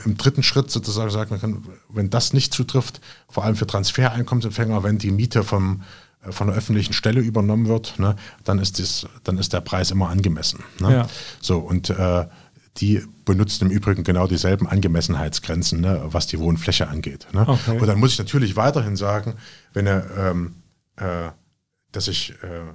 im 0.04 0.16
dritten 0.16 0.42
Schritt 0.42 0.70
sozusagen 0.70 1.10
sagen 1.10 1.40
kann, 1.40 1.64
wenn 1.88 2.10
das 2.10 2.32
nicht 2.32 2.54
zutrifft, 2.54 3.00
vor 3.28 3.44
allem 3.44 3.56
für 3.56 3.66
Transfereinkommensempfänger, 3.66 4.82
wenn 4.82 4.98
die 4.98 5.10
Miete 5.10 5.42
vom, 5.42 5.82
äh, 6.24 6.32
von 6.32 6.46
der 6.46 6.56
öffentlichen 6.56 6.92
Stelle 6.92 7.20
übernommen 7.20 7.66
wird, 7.66 7.98
ne, 7.98 8.16
dann, 8.44 8.58
ist 8.58 8.78
das, 8.78 9.06
dann 9.24 9.38
ist 9.38 9.52
der 9.52 9.60
Preis 9.60 9.90
immer 9.90 10.08
angemessen. 10.08 10.60
Ne? 10.80 10.92
Ja. 10.92 11.08
So, 11.40 11.58
und 11.58 11.90
äh, 11.90 12.26
die 12.78 13.02
benutzen 13.24 13.66
im 13.66 13.70
Übrigen 13.70 14.04
genau 14.04 14.26
dieselben 14.26 14.66
Angemessenheitsgrenzen, 14.66 15.80
ne, 15.80 16.02
was 16.06 16.26
die 16.26 16.38
Wohnfläche 16.38 16.88
angeht. 16.88 17.26
Ne? 17.32 17.46
Okay. 17.46 17.78
Und 17.78 17.86
dann 17.86 17.98
muss 17.98 18.12
ich 18.12 18.18
natürlich 18.18 18.56
weiterhin 18.56 18.96
sagen, 18.96 19.34
wenn 19.72 19.86
er, 19.86 20.06
ähm, 20.16 20.54
äh, 20.96 21.30
dass 21.90 22.08
ich 22.08 22.34
äh, 22.42 22.72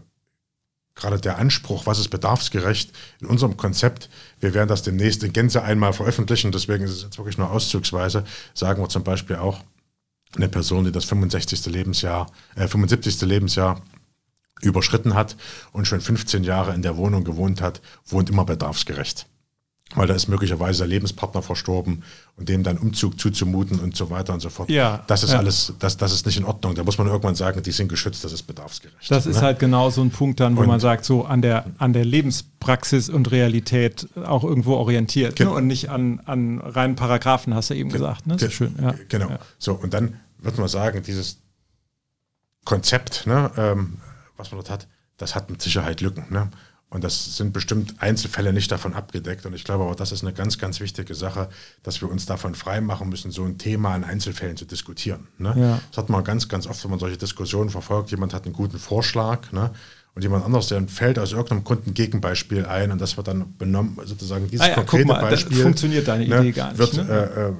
gerade 0.98 1.20
der 1.20 1.38
Anspruch, 1.38 1.86
was 1.86 2.00
ist 2.00 2.10
bedarfsgerecht 2.10 2.92
in 3.22 3.28
unserem 3.28 3.56
Konzept, 3.56 4.10
wir 4.40 4.54
werden 4.54 4.68
das 4.68 4.84
demnächst 4.84 5.24
in 5.24 5.32
Gänze 5.32 5.64
einmal 5.64 5.94
veröffentlichen, 5.94 6.52
deswegen 6.52 6.84
ist 6.84 6.92
es 6.92 7.04
jetzt 7.04 7.18
wirklich 7.18 7.38
nur 7.38 7.52
auszugsweise, 7.52 8.26
sagen 8.54 8.82
wir 8.82 8.90
zum 8.90 9.04
Beispiel 9.04 9.38
auch, 9.38 9.64
eine 10.36 10.50
Person, 10.50 10.84
die 10.84 10.92
das 10.92 11.06
65. 11.06 11.68
Lebensjahr, 11.68 12.30
äh, 12.56 12.68
75. 12.68 13.22
Lebensjahr 13.22 13.82
überschritten 14.62 15.14
hat 15.14 15.38
und 15.72 15.88
schon 15.88 16.02
15 16.02 16.44
Jahre 16.44 16.74
in 16.74 16.82
der 16.82 16.98
Wohnung 16.98 17.24
gewohnt 17.24 17.62
hat, 17.62 17.82
wohnt 18.06 18.30
immer 18.30 18.44
bedarfsgerecht 18.44 19.26
weil 19.96 20.08
da 20.08 20.14
ist 20.14 20.28
möglicherweise 20.28 20.80
der 20.80 20.88
Lebenspartner 20.88 21.42
verstorben 21.42 22.04
und 22.36 22.50
dem 22.50 22.64
dann 22.64 22.78
Umzug 22.78 23.20
zuzumuten 23.20 23.80
und 23.80 23.96
so 23.96 24.10
weiter 24.10 24.34
und 24.34 24.42
so 24.42 24.50
fort. 24.50 24.70
Ja, 24.70 25.04
das 25.08 25.24
ist 25.24 25.32
ja. 25.32 25.38
alles, 25.38 25.74
das, 25.80 25.98
das 25.98 26.14
ist 26.14 26.26
nicht 26.26 26.38
in 26.38 26.44
Ordnung. 26.44 26.76
Da 26.76 26.84
muss 26.84 26.98
man 26.98 27.08
irgendwann 27.08 27.36
sagen, 27.36 27.64
die 27.64 27.72
sind 27.72 27.88
geschützt, 27.88 28.24
das 28.24 28.34
ist 28.34 28.44
bedarfsgerecht. 28.44 29.10
Das 29.10 29.26
ne? 29.26 29.32
ist 29.32 29.42
halt 29.42 29.60
genau 29.60 29.90
so 29.90 30.02
ein 30.02 30.12
Punkt 30.12 30.40
dann, 30.40 30.58
wo 30.58 30.62
und, 30.62 30.68
man 30.68 30.80
sagt, 30.80 31.06
so 31.06 31.26
an 31.26 31.42
der, 31.42 31.66
an 31.78 31.94
der 31.94 32.04
Lebenspraxis 32.04 33.10
und 33.10 33.32
Realität 33.32 34.08
auch 34.26 34.44
irgendwo 34.44 34.74
orientiert 34.74 35.40
ne? 35.40 35.50
und 35.50 35.68
nicht 35.68 35.90
an, 35.90 36.20
an 36.26 36.60
reinen 36.60 36.96
Paragraphen, 36.96 37.56
hast 37.56 37.70
du 37.70 37.74
eben 37.74 37.90
gesagt. 37.90 38.28
Ne? 38.28 38.38
So 38.38 38.50
schön. 38.50 38.76
Ja. 38.82 38.94
Genau. 39.08 39.30
Ja. 39.30 39.40
So, 39.58 39.74
und 39.74 39.94
dann 39.94 40.20
wird 40.40 40.58
man 40.58 40.68
sagen, 40.68 41.02
dieses 41.02 41.40
Konzept, 42.66 43.26
ne, 43.26 43.50
ähm, 43.58 44.00
was 44.36 44.52
man 44.52 44.58
dort 44.58 44.70
hat, 44.70 44.88
das 45.16 45.34
hat 45.34 45.50
mit 45.50 45.62
Sicherheit 45.62 46.02
Lücken. 46.02 46.26
Ne? 46.30 46.50
Und 46.90 47.04
das 47.04 47.36
sind 47.36 47.52
bestimmt 47.52 47.96
Einzelfälle 48.00 48.54
nicht 48.54 48.72
davon 48.72 48.94
abgedeckt. 48.94 49.46
Und 49.46 49.54
ich 49.54 49.66
glaube 49.66 49.84
auch, 49.84 49.96
das 49.96 50.14
ist 50.14 50.24
eine 50.24 50.32
ganz, 50.32 50.58
ganz 50.58 50.80
wichtige 50.80 51.16
Sache, 51.16 51.50
dass 51.84 52.00
wir 52.02 52.10
uns 52.10 52.26
davon 52.26 52.56
freimachen 52.56 53.10
müssen, 53.10 53.30
so 53.30 53.44
ein 53.44 53.58
Thema 53.58 53.94
in 53.96 54.06
Einzelfällen 54.06 54.56
zu 54.56 54.64
diskutieren. 54.64 55.28
Ne? 55.38 55.54
Ja. 55.58 55.82
Das 55.90 55.98
hat 55.98 56.10
man 56.10 56.24
ganz, 56.24 56.48
ganz 56.48 56.66
oft, 56.66 56.82
wenn 56.86 56.92
man 56.92 57.00
solche 57.00 57.18
Diskussionen 57.18 57.70
verfolgt. 57.70 58.12
Jemand 58.12 58.34
hat 58.34 58.46
einen 58.46 58.54
guten 58.54 58.80
Vorschlag 58.80 59.52
ne? 59.52 59.72
und 60.16 60.22
jemand 60.22 60.46
anderes, 60.46 60.68
der 60.68 60.82
fällt 60.88 61.20
aus 61.20 61.34
irgendeinem 61.34 61.66
Grund 61.66 61.88
ein 61.88 61.94
Gegenbeispiel 61.94 62.66
ein 62.66 62.92
und 62.92 63.02
das 63.02 63.18
wird 63.18 63.28
dann 63.28 63.58
benommen, 63.58 64.00
sozusagen 64.06 64.50
dieses 64.50 64.68
ah 64.68 64.70
ja, 64.70 64.76
konkrete 64.76 65.08
mal, 65.08 65.22
Beispiel. 65.22 65.62
funktioniert 65.62 66.08
deine 66.08 66.26
ne, 66.26 66.40
Idee 66.40 66.52
gar 66.54 66.70
nicht. 66.70 66.78
Wird, 66.78 66.94
ne? 66.94 67.10
äh, 67.10 67.50
äh, 67.50 67.54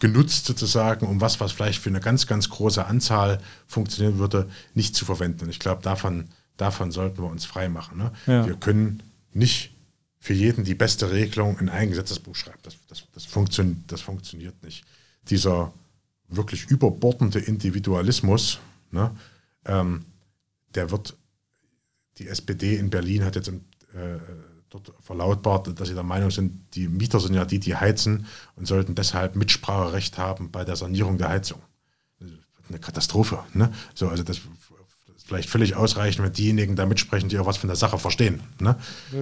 genutzt 0.00 0.46
sozusagen, 0.46 1.06
um 1.06 1.20
was, 1.20 1.38
was 1.38 1.52
vielleicht 1.52 1.80
für 1.80 1.90
eine 1.90 2.00
ganz, 2.00 2.26
ganz 2.26 2.48
große 2.48 2.84
Anzahl 2.84 3.38
funktionieren 3.68 4.18
würde, 4.18 4.48
nicht 4.74 4.96
zu 4.96 5.04
verwenden. 5.04 5.44
Und 5.44 5.50
ich 5.50 5.60
glaube, 5.60 5.82
davon 5.82 6.30
davon 6.60 6.92
sollten 6.92 7.22
wir 7.22 7.30
uns 7.30 7.44
frei 7.44 7.68
machen. 7.68 7.98
Ne? 7.98 8.12
Ja. 8.26 8.46
Wir 8.46 8.54
können 8.54 9.02
nicht 9.32 9.72
für 10.18 10.34
jeden 10.34 10.64
die 10.64 10.74
beste 10.74 11.10
Regelung 11.10 11.58
in 11.58 11.68
ein 11.68 11.88
Gesetzesbuch 11.88 12.36
schreiben. 12.36 12.58
Das, 12.62 12.76
das, 12.88 13.04
das, 13.14 13.24
funktion, 13.24 13.84
das 13.86 14.02
funktioniert 14.02 14.62
nicht. 14.62 14.84
Dieser 15.30 15.72
wirklich 16.28 16.66
überbordende 16.66 17.38
Individualismus, 17.38 18.60
ne, 18.90 19.10
ähm, 19.64 20.04
der 20.74 20.90
wird, 20.90 21.16
die 22.18 22.28
SPD 22.28 22.76
in 22.76 22.90
Berlin 22.90 23.24
hat 23.24 23.36
jetzt 23.36 23.48
im, 23.48 23.64
äh, 23.94 24.18
dort 24.68 24.92
verlautbart, 25.00 25.80
dass 25.80 25.88
sie 25.88 25.94
der 25.94 26.02
Meinung 26.02 26.30
sind, 26.30 26.74
die 26.74 26.86
Mieter 26.86 27.18
sind 27.18 27.34
ja 27.34 27.44
die, 27.44 27.58
die 27.58 27.74
heizen 27.74 28.26
und 28.56 28.66
sollten 28.66 28.94
deshalb 28.94 29.34
Mitspracherecht 29.34 30.18
haben 30.18 30.50
bei 30.50 30.64
der 30.64 30.76
Sanierung 30.76 31.18
der 31.18 31.30
Heizung. 31.30 31.60
Eine 32.68 32.78
Katastrophe. 32.78 33.40
Ne? 33.52 33.72
So, 33.94 34.08
also 34.08 34.22
das 34.22 34.40
vielleicht 35.30 35.48
völlig 35.48 35.76
ausreichen, 35.76 36.24
wenn 36.24 36.32
diejenigen 36.32 36.74
da 36.74 36.86
mitsprechen, 36.86 37.28
die 37.28 37.38
auch 37.38 37.46
was 37.46 37.56
von 37.56 37.68
der 37.68 37.76
Sache 37.76 37.98
verstehen. 37.98 38.42
Ne? 38.58 38.74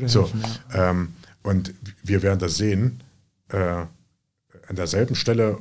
so, 0.07 0.23
helfen, 0.23 0.43
ja. 0.73 0.91
ähm, 0.91 1.13
und 1.43 1.75
wir 2.03 2.23
werden 2.23 2.39
das 2.39 2.57
sehen, 2.57 3.03
äh, 3.51 3.59
an 3.59 4.77
derselben 4.77 5.15
Stelle 5.15 5.59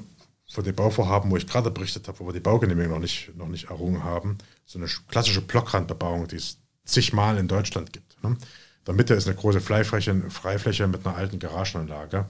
von 0.50 0.64
dem 0.64 0.74
Bauvorhaben, 0.74 1.30
wo 1.30 1.36
ich 1.36 1.48
gerade 1.48 1.70
berichtet 1.70 2.08
habe, 2.08 2.22
wo 2.22 2.28
wir 2.28 2.34
die 2.34 2.40
Baugenehmigung 2.40 2.94
noch 2.94 3.02
nicht, 3.02 3.36
noch 3.36 3.50
nicht 3.50 3.70
errungen 3.70 4.06
haben, 4.06 4.38
so 4.66 4.80
eine 4.80 4.88
klassische 5.10 5.42
Blockrandbebauung, 5.42 6.30
die 6.30 6.38
es 6.38 6.60
zigmal 6.86 7.38
in 7.38 7.50
Deutschland 7.50 7.92
gibt. 7.92 8.24
Ne? 8.24 8.30
In 8.30 8.38
der 8.86 8.94
Mitte 8.94 9.16
ist 9.16 9.28
eine 9.28 9.36
große 9.36 9.60
Freifläche, 9.60 10.30
Freifläche 10.30 10.88
mit 10.88 11.06
einer 11.06 11.18
alten 11.18 11.40
Garagenanlage. 11.40 12.26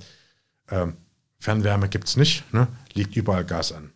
Ähm, 0.71 0.97
Fernwärme 1.37 1.87
gibt 1.87 2.07
es 2.07 2.17
nicht, 2.17 2.51
ne? 2.51 2.67
liegt 2.93 3.15
überall 3.15 3.45
Gas 3.45 3.73
an. 3.73 3.91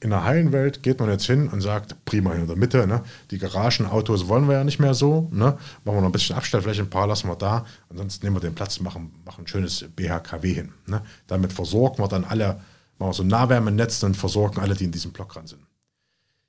In 0.00 0.10
der 0.10 0.24
heilen 0.24 0.52
geht 0.82 1.00
man 1.00 1.10
jetzt 1.10 1.26
hin 1.26 1.48
und 1.48 1.60
sagt, 1.60 2.04
prima 2.04 2.32
in 2.32 2.46
der 2.46 2.56
Mitte, 2.56 2.86
ne? 2.86 3.02
die 3.30 3.38
Garagenautos 3.38 4.28
wollen 4.28 4.46
wir 4.46 4.54
ja 4.54 4.64
nicht 4.64 4.78
mehr 4.78 4.94
so, 4.94 5.28
ne? 5.32 5.58
machen 5.84 5.96
wir 5.96 6.00
noch 6.00 6.08
ein 6.08 6.12
bisschen 6.12 6.36
Abstellfläche, 6.36 6.82
ein 6.82 6.90
paar 6.90 7.08
lassen 7.08 7.28
wir 7.28 7.34
da, 7.34 7.66
ansonsten 7.88 8.24
nehmen 8.24 8.36
wir 8.36 8.40
den 8.40 8.54
Platz 8.54 8.76
und 8.78 8.84
machen, 8.84 9.12
machen 9.24 9.44
ein 9.44 9.48
schönes 9.48 9.84
BHKW 9.96 10.54
hin. 10.54 10.72
Ne? 10.86 11.02
Damit 11.26 11.52
versorgen 11.52 11.98
wir 11.98 12.08
dann 12.08 12.24
alle, 12.24 12.60
machen 12.98 13.10
wir 13.10 13.12
so 13.12 13.22
ein 13.24 13.28
Nahwärmenetz 13.28 14.02
und 14.04 14.16
versorgen 14.16 14.60
alle, 14.60 14.74
die 14.74 14.84
in 14.84 14.92
diesem 14.92 15.10
Block 15.10 15.32
dran 15.32 15.48
sind. 15.48 15.62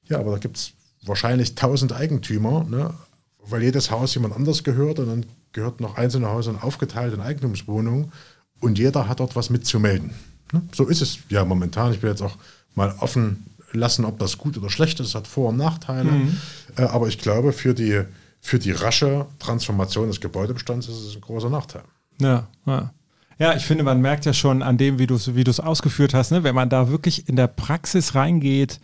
Ja, 0.08 0.20
aber 0.20 0.32
da 0.32 0.38
gibt 0.38 0.58
es 0.58 0.74
wahrscheinlich 1.04 1.56
tausend 1.56 1.92
Eigentümer, 1.92 2.66
ne? 2.66 2.94
weil 3.40 3.64
jedes 3.64 3.90
Haus 3.90 4.14
jemand 4.14 4.36
anders 4.36 4.64
gehört 4.64 5.00
und 5.00 5.08
dann 5.08 5.26
gehört 5.54 5.82
noch 5.82 5.98
einzelne 5.98 6.30
Häuser 6.30 6.64
aufgeteilt 6.64 7.16
in 7.16 7.22
Eigentumswohnungen 7.22 8.12
und 8.60 8.78
jeder 8.78 9.08
hat 9.08 9.22
dort 9.22 9.36
was 9.36 9.50
mitzumelden. 9.50 10.12
Ne? 10.54 10.62
So 10.72 10.86
ist 10.86 11.02
es 11.02 11.20
ja 11.30 11.46
momentan. 11.46 11.94
Ich 11.94 12.02
bin 12.02 12.12
jetzt 12.12 12.22
auch 12.22 12.38
mal 12.76 12.96
offen 13.00 13.46
lassen, 13.72 14.06
ob 14.06 14.20
das 14.20 14.38
gut 14.38 14.58
oder 14.58 14.70
schlecht 14.70 15.00
ist, 15.00 15.16
hat 15.16 15.28
Vor- 15.28 15.50
und 15.50 15.58
Nachteile. 15.58 16.12
Mhm. 16.12 16.38
Äh, 16.78 16.84
aber 16.84 17.08
ich 17.08 17.20
glaube, 17.20 17.54
für 17.54 17.74
die, 17.74 18.02
für 18.42 18.60
die 18.60 18.72
rasche 18.72 19.26
Transformation 19.38 20.08
des 20.08 20.22
Gebäudebestands 20.22 20.88
ist 20.88 21.02
es 21.02 21.16
ein 21.16 21.22
großer 21.22 21.50
Nachteil. 21.50 21.84
Ja, 22.20 22.48
ja. 22.66 22.94
Ja, 23.38 23.56
ich 23.56 23.66
finde, 23.66 23.86
man 23.86 24.02
merkt 24.02 24.26
ja 24.26 24.34
schon 24.34 24.62
an 24.62 24.78
dem, 24.78 25.00
wie 25.00 25.08
du 25.08 25.16
es 25.16 25.34
wie 25.34 25.46
ausgeführt 25.62 26.14
hast, 26.14 26.32
ne? 26.32 26.44
wenn 26.44 26.56
man 26.56 26.70
da 26.70 26.90
wirklich 26.90 27.30
in 27.30 27.38
der 27.38 27.48
Praxis 27.48 28.14
reingeht, 28.14 28.82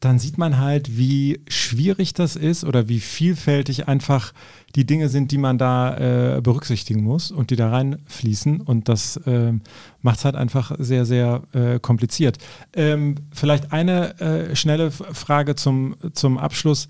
dann 0.00 0.18
sieht 0.18 0.36
man 0.36 0.58
halt, 0.58 0.98
wie 0.98 1.40
schwierig 1.48 2.12
das 2.12 2.36
ist 2.36 2.64
oder 2.64 2.88
wie 2.88 3.00
vielfältig 3.00 3.88
einfach 3.88 4.32
die 4.74 4.84
Dinge 4.84 5.08
sind, 5.08 5.32
die 5.32 5.38
man 5.38 5.56
da 5.56 6.36
äh, 6.36 6.40
berücksichtigen 6.42 7.02
muss 7.02 7.30
und 7.30 7.50
die 7.50 7.56
da 7.56 7.70
reinfließen. 7.70 8.60
Und 8.60 8.90
das 8.90 9.16
äh, 9.26 9.52
macht 10.02 10.18
es 10.18 10.24
halt 10.26 10.36
einfach 10.36 10.72
sehr, 10.78 11.06
sehr 11.06 11.42
äh, 11.52 11.78
kompliziert. 11.80 12.36
Ähm, 12.74 13.14
vielleicht 13.32 13.72
eine 13.72 14.20
äh, 14.20 14.54
schnelle 14.54 14.90
Frage 14.90 15.54
zum, 15.54 15.96
zum 16.12 16.36
Abschluss. 16.36 16.88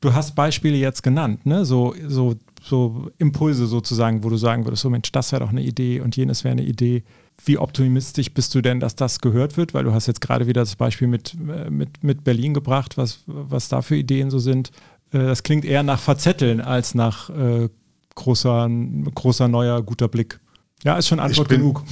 Du 0.00 0.14
hast 0.14 0.34
Beispiele 0.34 0.76
jetzt 0.76 1.02
genannt, 1.02 1.44
ne? 1.44 1.64
so, 1.64 1.94
so, 2.06 2.36
so 2.62 3.10
Impulse 3.18 3.66
sozusagen, 3.66 4.22
wo 4.24 4.30
du 4.30 4.36
sagen 4.36 4.64
würdest, 4.64 4.82
so 4.82 4.90
Mensch, 4.90 5.12
das 5.12 5.32
wäre 5.32 5.40
doch 5.40 5.50
eine 5.50 5.62
Idee 5.62 6.00
und 6.00 6.16
jenes 6.16 6.44
wäre 6.44 6.52
eine 6.52 6.62
Idee. 6.62 7.02
Wie 7.44 7.58
optimistisch 7.58 8.32
bist 8.32 8.54
du 8.54 8.60
denn, 8.60 8.80
dass 8.80 8.96
das 8.96 9.20
gehört 9.20 9.56
wird? 9.56 9.74
Weil 9.74 9.84
du 9.84 9.92
hast 9.92 10.06
jetzt 10.06 10.20
gerade 10.20 10.46
wieder 10.46 10.62
das 10.62 10.76
Beispiel 10.76 11.08
mit, 11.08 11.34
äh, 11.34 11.70
mit, 11.70 12.02
mit 12.02 12.24
Berlin 12.24 12.54
gebracht, 12.54 12.96
was, 12.96 13.20
was 13.26 13.68
da 13.68 13.82
für 13.82 13.96
Ideen 13.96 14.30
so 14.30 14.38
sind. 14.38 14.70
Äh, 15.12 15.18
das 15.18 15.42
klingt 15.42 15.64
eher 15.64 15.82
nach 15.82 16.00
Verzetteln 16.00 16.60
als 16.60 16.94
nach 16.94 17.30
äh, 17.30 17.68
großer, 18.14 18.68
großer, 19.14 19.48
neuer, 19.48 19.82
guter 19.82 20.08
Blick. 20.08 20.40
Ja, 20.84 20.96
ist 20.96 21.08
schon 21.08 21.20
Antwort 21.20 21.48
genug. 21.48 21.82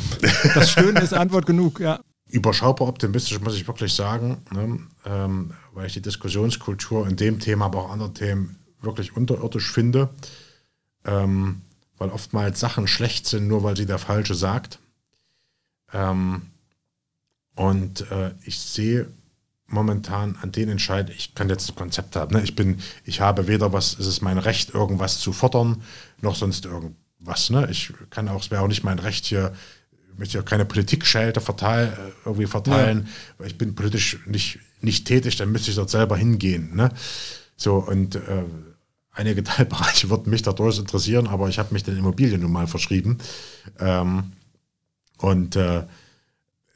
Das 0.54 0.70
Schöne 0.70 1.00
ist 1.00 1.12
Antwort 1.12 1.46
genug, 1.46 1.80
ja. 1.80 2.00
Überschaubar 2.28 2.88
optimistisch, 2.88 3.40
muss 3.40 3.56
ich 3.56 3.66
wirklich 3.66 3.94
sagen, 3.94 4.38
ne? 4.52 4.80
ähm, 5.04 5.52
weil 5.72 5.86
ich 5.86 5.92
die 5.92 6.02
Diskussionskultur 6.02 7.06
in 7.06 7.16
dem 7.16 7.38
Thema, 7.38 7.66
aber 7.66 7.84
auch 7.84 7.90
anderen 7.90 8.14
Themen 8.14 8.56
wirklich 8.80 9.16
unterirdisch 9.16 9.70
finde, 9.70 10.08
ähm, 11.04 11.62
weil 11.98 12.10
oftmals 12.10 12.58
Sachen 12.58 12.88
schlecht 12.88 13.26
sind, 13.26 13.46
nur 13.46 13.62
weil 13.62 13.76
sie 13.76 13.86
der 13.86 13.98
Falsche 13.98 14.34
sagt. 14.34 14.80
Ähm, 15.92 16.42
und 17.54 18.10
äh, 18.10 18.32
ich 18.44 18.58
sehe 18.58 19.08
momentan 19.68 20.36
an 20.40 20.52
den 20.52 20.68
entscheiden, 20.68 21.12
ich 21.16 21.34
kann 21.34 21.48
jetzt 21.48 21.68
das 21.68 21.74
Konzept 21.74 22.16
haben. 22.16 22.34
Ne? 22.34 22.42
Ich 22.42 22.54
bin, 22.54 22.78
ich 23.04 23.20
habe 23.20 23.48
weder 23.48 23.72
was, 23.72 23.98
es 23.98 24.06
ist 24.06 24.20
mein 24.20 24.38
Recht, 24.38 24.74
irgendwas 24.74 25.18
zu 25.18 25.32
fordern, 25.32 25.82
noch 26.20 26.36
sonst 26.36 26.66
irgendwas. 26.66 27.50
Ne? 27.50 27.68
Ich 27.70 27.92
kann 28.10 28.28
auch, 28.28 28.42
es 28.42 28.50
wäre 28.50 28.62
auch 28.62 28.68
nicht 28.68 28.84
mein 28.84 28.98
Recht 28.98 29.24
hier, 29.24 29.52
ich 30.12 30.18
möchte 30.18 30.38
ja 30.38 30.42
keine 30.42 30.64
Politikschelte 30.64 31.40
verteil, 31.40 31.88
äh, 31.88 32.12
irgendwie 32.26 32.46
verteilen, 32.46 33.06
ja. 33.06 33.34
weil 33.38 33.46
ich 33.48 33.58
bin 33.58 33.74
politisch 33.74 34.18
nicht, 34.26 34.60
nicht 34.80 35.06
tätig, 35.06 35.36
dann 35.36 35.50
müsste 35.50 35.70
ich 35.70 35.76
dort 35.76 35.90
selber 35.90 36.16
hingehen. 36.16 36.76
Ne? 36.76 36.90
So, 37.56 37.76
und 37.76 38.14
äh, 38.16 38.44
einige 39.12 39.42
Teilbereiche 39.44 40.10
würden 40.10 40.30
mich 40.30 40.42
dadurch 40.42 40.78
interessieren, 40.78 41.26
aber 41.26 41.48
ich 41.48 41.58
habe 41.58 41.72
mich 41.72 41.82
den 41.82 41.96
Immobilien 41.96 42.40
nun 42.40 42.52
mal 42.52 42.66
verschrieben. 42.66 43.18
Ähm, 43.80 44.32
und 45.18 45.56
äh, 45.56 45.84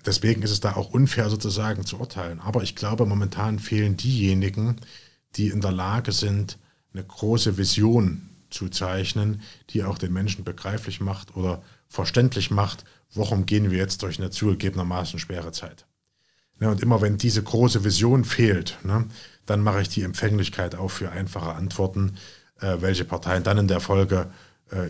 deswegen 0.06 0.42
ist 0.42 0.50
es 0.50 0.60
da 0.60 0.74
auch 0.74 0.90
unfair 0.90 1.28
sozusagen 1.28 1.84
zu 1.84 1.98
urteilen. 1.98 2.40
Aber 2.40 2.62
ich 2.62 2.76
glaube, 2.76 3.06
momentan 3.06 3.58
fehlen 3.58 3.96
diejenigen, 3.96 4.76
die 5.36 5.48
in 5.48 5.60
der 5.60 5.72
Lage 5.72 6.12
sind, 6.12 6.58
eine 6.92 7.04
große 7.04 7.56
Vision 7.56 8.30
zu 8.50 8.68
zeichnen, 8.68 9.42
die 9.70 9.84
auch 9.84 9.98
den 9.98 10.12
Menschen 10.12 10.44
begreiflich 10.44 11.00
macht 11.00 11.36
oder 11.36 11.62
verständlich 11.88 12.50
macht, 12.50 12.84
warum 13.14 13.46
gehen 13.46 13.70
wir 13.70 13.78
jetzt 13.78 14.02
durch 14.02 14.18
eine 14.18 14.30
zugegebenermaßen 14.30 15.18
schwere 15.18 15.52
Zeit. 15.52 15.86
Ja, 16.60 16.70
und 16.70 16.82
immer 16.82 17.00
wenn 17.00 17.16
diese 17.16 17.42
große 17.42 17.84
Vision 17.84 18.24
fehlt, 18.24 18.78
ne, 18.82 19.06
dann 19.46 19.62
mache 19.62 19.82
ich 19.82 19.88
die 19.88 20.02
Empfänglichkeit 20.02 20.74
auch 20.74 20.90
für 20.90 21.10
einfache 21.10 21.54
Antworten, 21.54 22.16
äh, 22.60 22.76
welche 22.80 23.04
Parteien 23.04 23.42
dann 23.42 23.58
in 23.58 23.68
der 23.68 23.80
Folge 23.80 24.30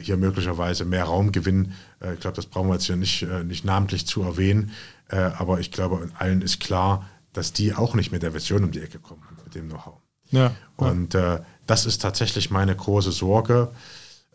hier 0.01 0.17
möglicherweise 0.17 0.85
mehr 0.85 1.05
Raum 1.05 1.33
gewinnen. 1.33 1.75
Äh, 2.01 2.15
ich 2.15 2.21
glaube, 2.21 2.37
das 2.37 2.47
brauchen 2.47 2.69
wir 2.69 2.75
jetzt 2.75 2.87
hier 2.87 2.97
nicht, 2.97 3.23
äh, 3.23 3.45
nicht 3.45 3.65
namentlich 3.65 4.07
zu 4.07 4.23
erwähnen. 4.23 4.73
aber 5.09 5.59
ich 5.59 5.73
glaube, 5.73 6.09
allen 6.19 6.41
ist 6.41 6.61
klar, 6.61 7.09
dass 7.33 7.53
die 7.53 7.75
auch 7.75 7.95
nicht 7.95 8.13
mit 8.13 8.23
der 8.23 8.33
Vision 8.33 8.63
um 8.63 8.71
die 8.71 8.81
Ecke 8.81 9.01
kommen, 9.01 9.23
mit 9.45 9.57
dem 9.57 9.69
Know-how. 9.69 9.99
Ja, 10.31 10.55
Und 10.77 11.15
äh, 11.15 11.41
das 11.67 11.87
ist 11.87 12.01
tatsächlich 12.01 12.51
meine 12.51 12.75
große 12.75 13.11
Sorge. 13.11 13.73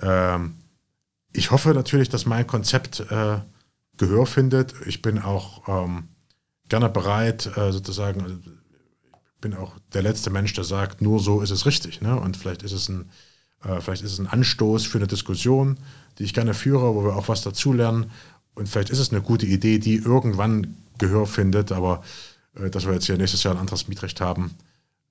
Ähm, 0.01 0.55
ich 1.31 1.51
hoffe 1.51 1.73
natürlich, 1.73 2.09
dass 2.09 2.25
mein 2.25 2.47
Konzept 2.47 2.99
äh, 2.99 3.39
Gehör 3.97 4.25
findet. 4.25 4.73
Ich 4.85 5.01
bin 5.01 5.19
auch 5.19 5.67
ähm, 5.67 6.09
gerne 6.67 6.89
bereit, 6.89 7.49
äh, 7.57 7.71
sozusagen, 7.71 8.21
also, 8.21 8.35
ich 8.35 9.41
bin 9.41 9.53
auch 9.53 9.73
der 9.93 10.01
letzte 10.01 10.29
Mensch, 10.29 10.53
der 10.53 10.63
sagt, 10.63 11.01
nur 11.01 11.19
so 11.19 11.41
ist 11.41 11.51
es 11.51 11.65
richtig. 11.65 12.01
Ne? 12.01 12.19
Und 12.19 12.35
vielleicht 12.35 12.63
ist 12.63 12.73
es 12.73 12.89
ein 12.89 13.01
äh, 13.01 13.05
vielleicht 13.79 14.03
ist 14.03 14.13
es 14.13 14.19
ein 14.19 14.27
Anstoß 14.27 14.85
für 14.85 14.97
eine 14.97 15.07
Diskussion, 15.07 15.77
die 16.19 16.23
ich 16.23 16.33
gerne 16.33 16.53
führe, 16.53 16.95
wo 16.95 17.03
wir 17.03 17.15
auch 17.15 17.27
was 17.27 17.41
dazulernen. 17.41 18.11
Und 18.53 18.69
vielleicht 18.69 18.89
ist 18.89 18.99
es 18.99 19.11
eine 19.11 19.21
gute 19.21 19.45
Idee, 19.45 19.79
die 19.79 19.95
irgendwann 19.95 20.75
Gehör 20.97 21.27
findet, 21.27 21.71
aber 21.71 22.03
äh, 22.59 22.69
dass 22.69 22.85
wir 22.85 22.93
jetzt 22.93 23.05
hier 23.05 23.17
nächstes 23.17 23.43
Jahr 23.43 23.53
ein 23.53 23.59
anderes 23.59 23.87
Mietrecht 23.87 24.21
haben, 24.21 24.51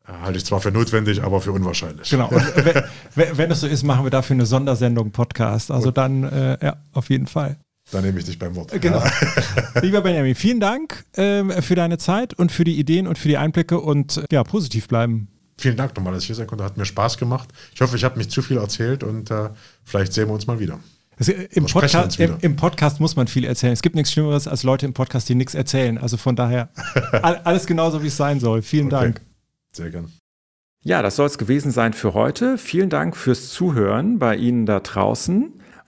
äh, 0.07 0.13
halte 0.13 0.39
ich 0.39 0.45
zwar 0.45 0.61
für 0.61 0.71
notwendig, 0.71 1.23
aber 1.23 1.41
für 1.41 1.53
unwahrscheinlich. 1.53 2.09
Genau. 2.09 2.31
wenn, 3.15 3.37
wenn 3.37 3.51
es 3.51 3.61
so 3.61 3.67
ist, 3.67 3.83
machen 3.83 4.05
wir 4.05 4.11
dafür 4.11 4.35
eine 4.35 4.47
Sondersendung 4.47 5.11
Podcast. 5.11 5.71
Also 5.71 5.89
Gut. 5.89 5.99
dann, 5.99 6.25
äh, 6.25 6.59
ja, 6.65 6.77
auf 6.93 7.11
jeden 7.11 7.27
Fall. 7.27 7.57
Da 7.91 8.01
nehme 8.01 8.19
ich 8.19 8.25
dich 8.25 8.39
beim 8.39 8.57
Wort. 8.57 8.81
Genau. 8.81 9.03
Lieber 9.83 10.01
Benjamin, 10.01 10.35
vielen 10.35 10.59
Dank 10.59 11.05
äh, 11.19 11.61
für 11.61 11.75
deine 11.75 11.99
Zeit 11.99 12.33
und 12.33 12.51
für 12.51 12.65
die 12.65 12.79
Ideen 12.79 13.07
und 13.07 13.19
für 13.19 13.29
die 13.29 13.37
Einblicke 13.37 13.79
und 13.79 14.25
ja, 14.33 14.43
positiv 14.43 14.89
bleiben 14.89 15.29
vielen 15.59 15.77
Dank 15.77 15.97
nochmal, 15.97 16.13
dass 16.13 16.23
ich 16.23 16.29
hier 16.29 16.37
sein 16.37 16.47
konnte. 16.47 16.65
Hat 16.65 16.77
mir 16.77 16.85
Spaß 16.85 17.19
gemacht. 17.19 17.49
Ich 17.75 17.81
hoffe, 17.81 17.97
ich 17.97 18.05
habe 18.05 18.19
nicht 18.19 18.31
zu 18.31 18.43
viel 18.43 18.59
erzählt 18.59 19.03
und 19.03 19.31
äh, 19.31 19.51
vielleicht 19.85 20.13
sehen 20.13 20.29
wir 20.29 20.35
uns 20.35 20.47
mal 20.47 20.61
wieder. 20.61 20.81
Also 21.19 21.33
im, 21.33 21.67
Podcast, 21.67 22.19
im, 22.19 22.37
im, 22.41 22.57
Podcast, 22.57 22.99
muss 22.99 23.15
man 23.15 23.29
viel 23.29 23.45
erzählen. 23.45 23.73
Es 23.73 23.83
gibt 23.83 23.95
nichts 23.95 24.13
Schlimmeres 24.13 24.49
als 24.49 24.65
Leute 24.65 24.85
im 24.85 24.95
Podcast, 24.95 25.29
die 25.29 25.37
nichts 25.37 25.55
erzählen. 25.55 25.97
Also 25.97 26.17
von 26.17 26.35
daher 26.35 26.71
alles 27.45 27.67
genauso, 27.67 28.03
wie 28.03 28.09
es 28.09 28.17
sein 28.17 28.41
soll. 28.41 28.63
Vielen 28.63 28.87
okay. 28.87 28.97
Dank. 28.97 29.21
Sehr 29.73 29.91
gern. 29.91 30.11
Ja, 30.83 31.03
das 31.03 31.17
soll 31.17 31.27
es 31.27 31.39
gewesen 31.39 31.71
sein 31.71 31.93
für 31.93 32.15
heute. 32.15 32.59
Vielen 32.59 32.91
Dank 32.91 33.17
fürs 33.17 33.49
Zuhören 33.51 34.19
bei 34.19 34.37
Ihnen 34.37 34.67
da 34.67 34.81
draußen. 34.81 35.53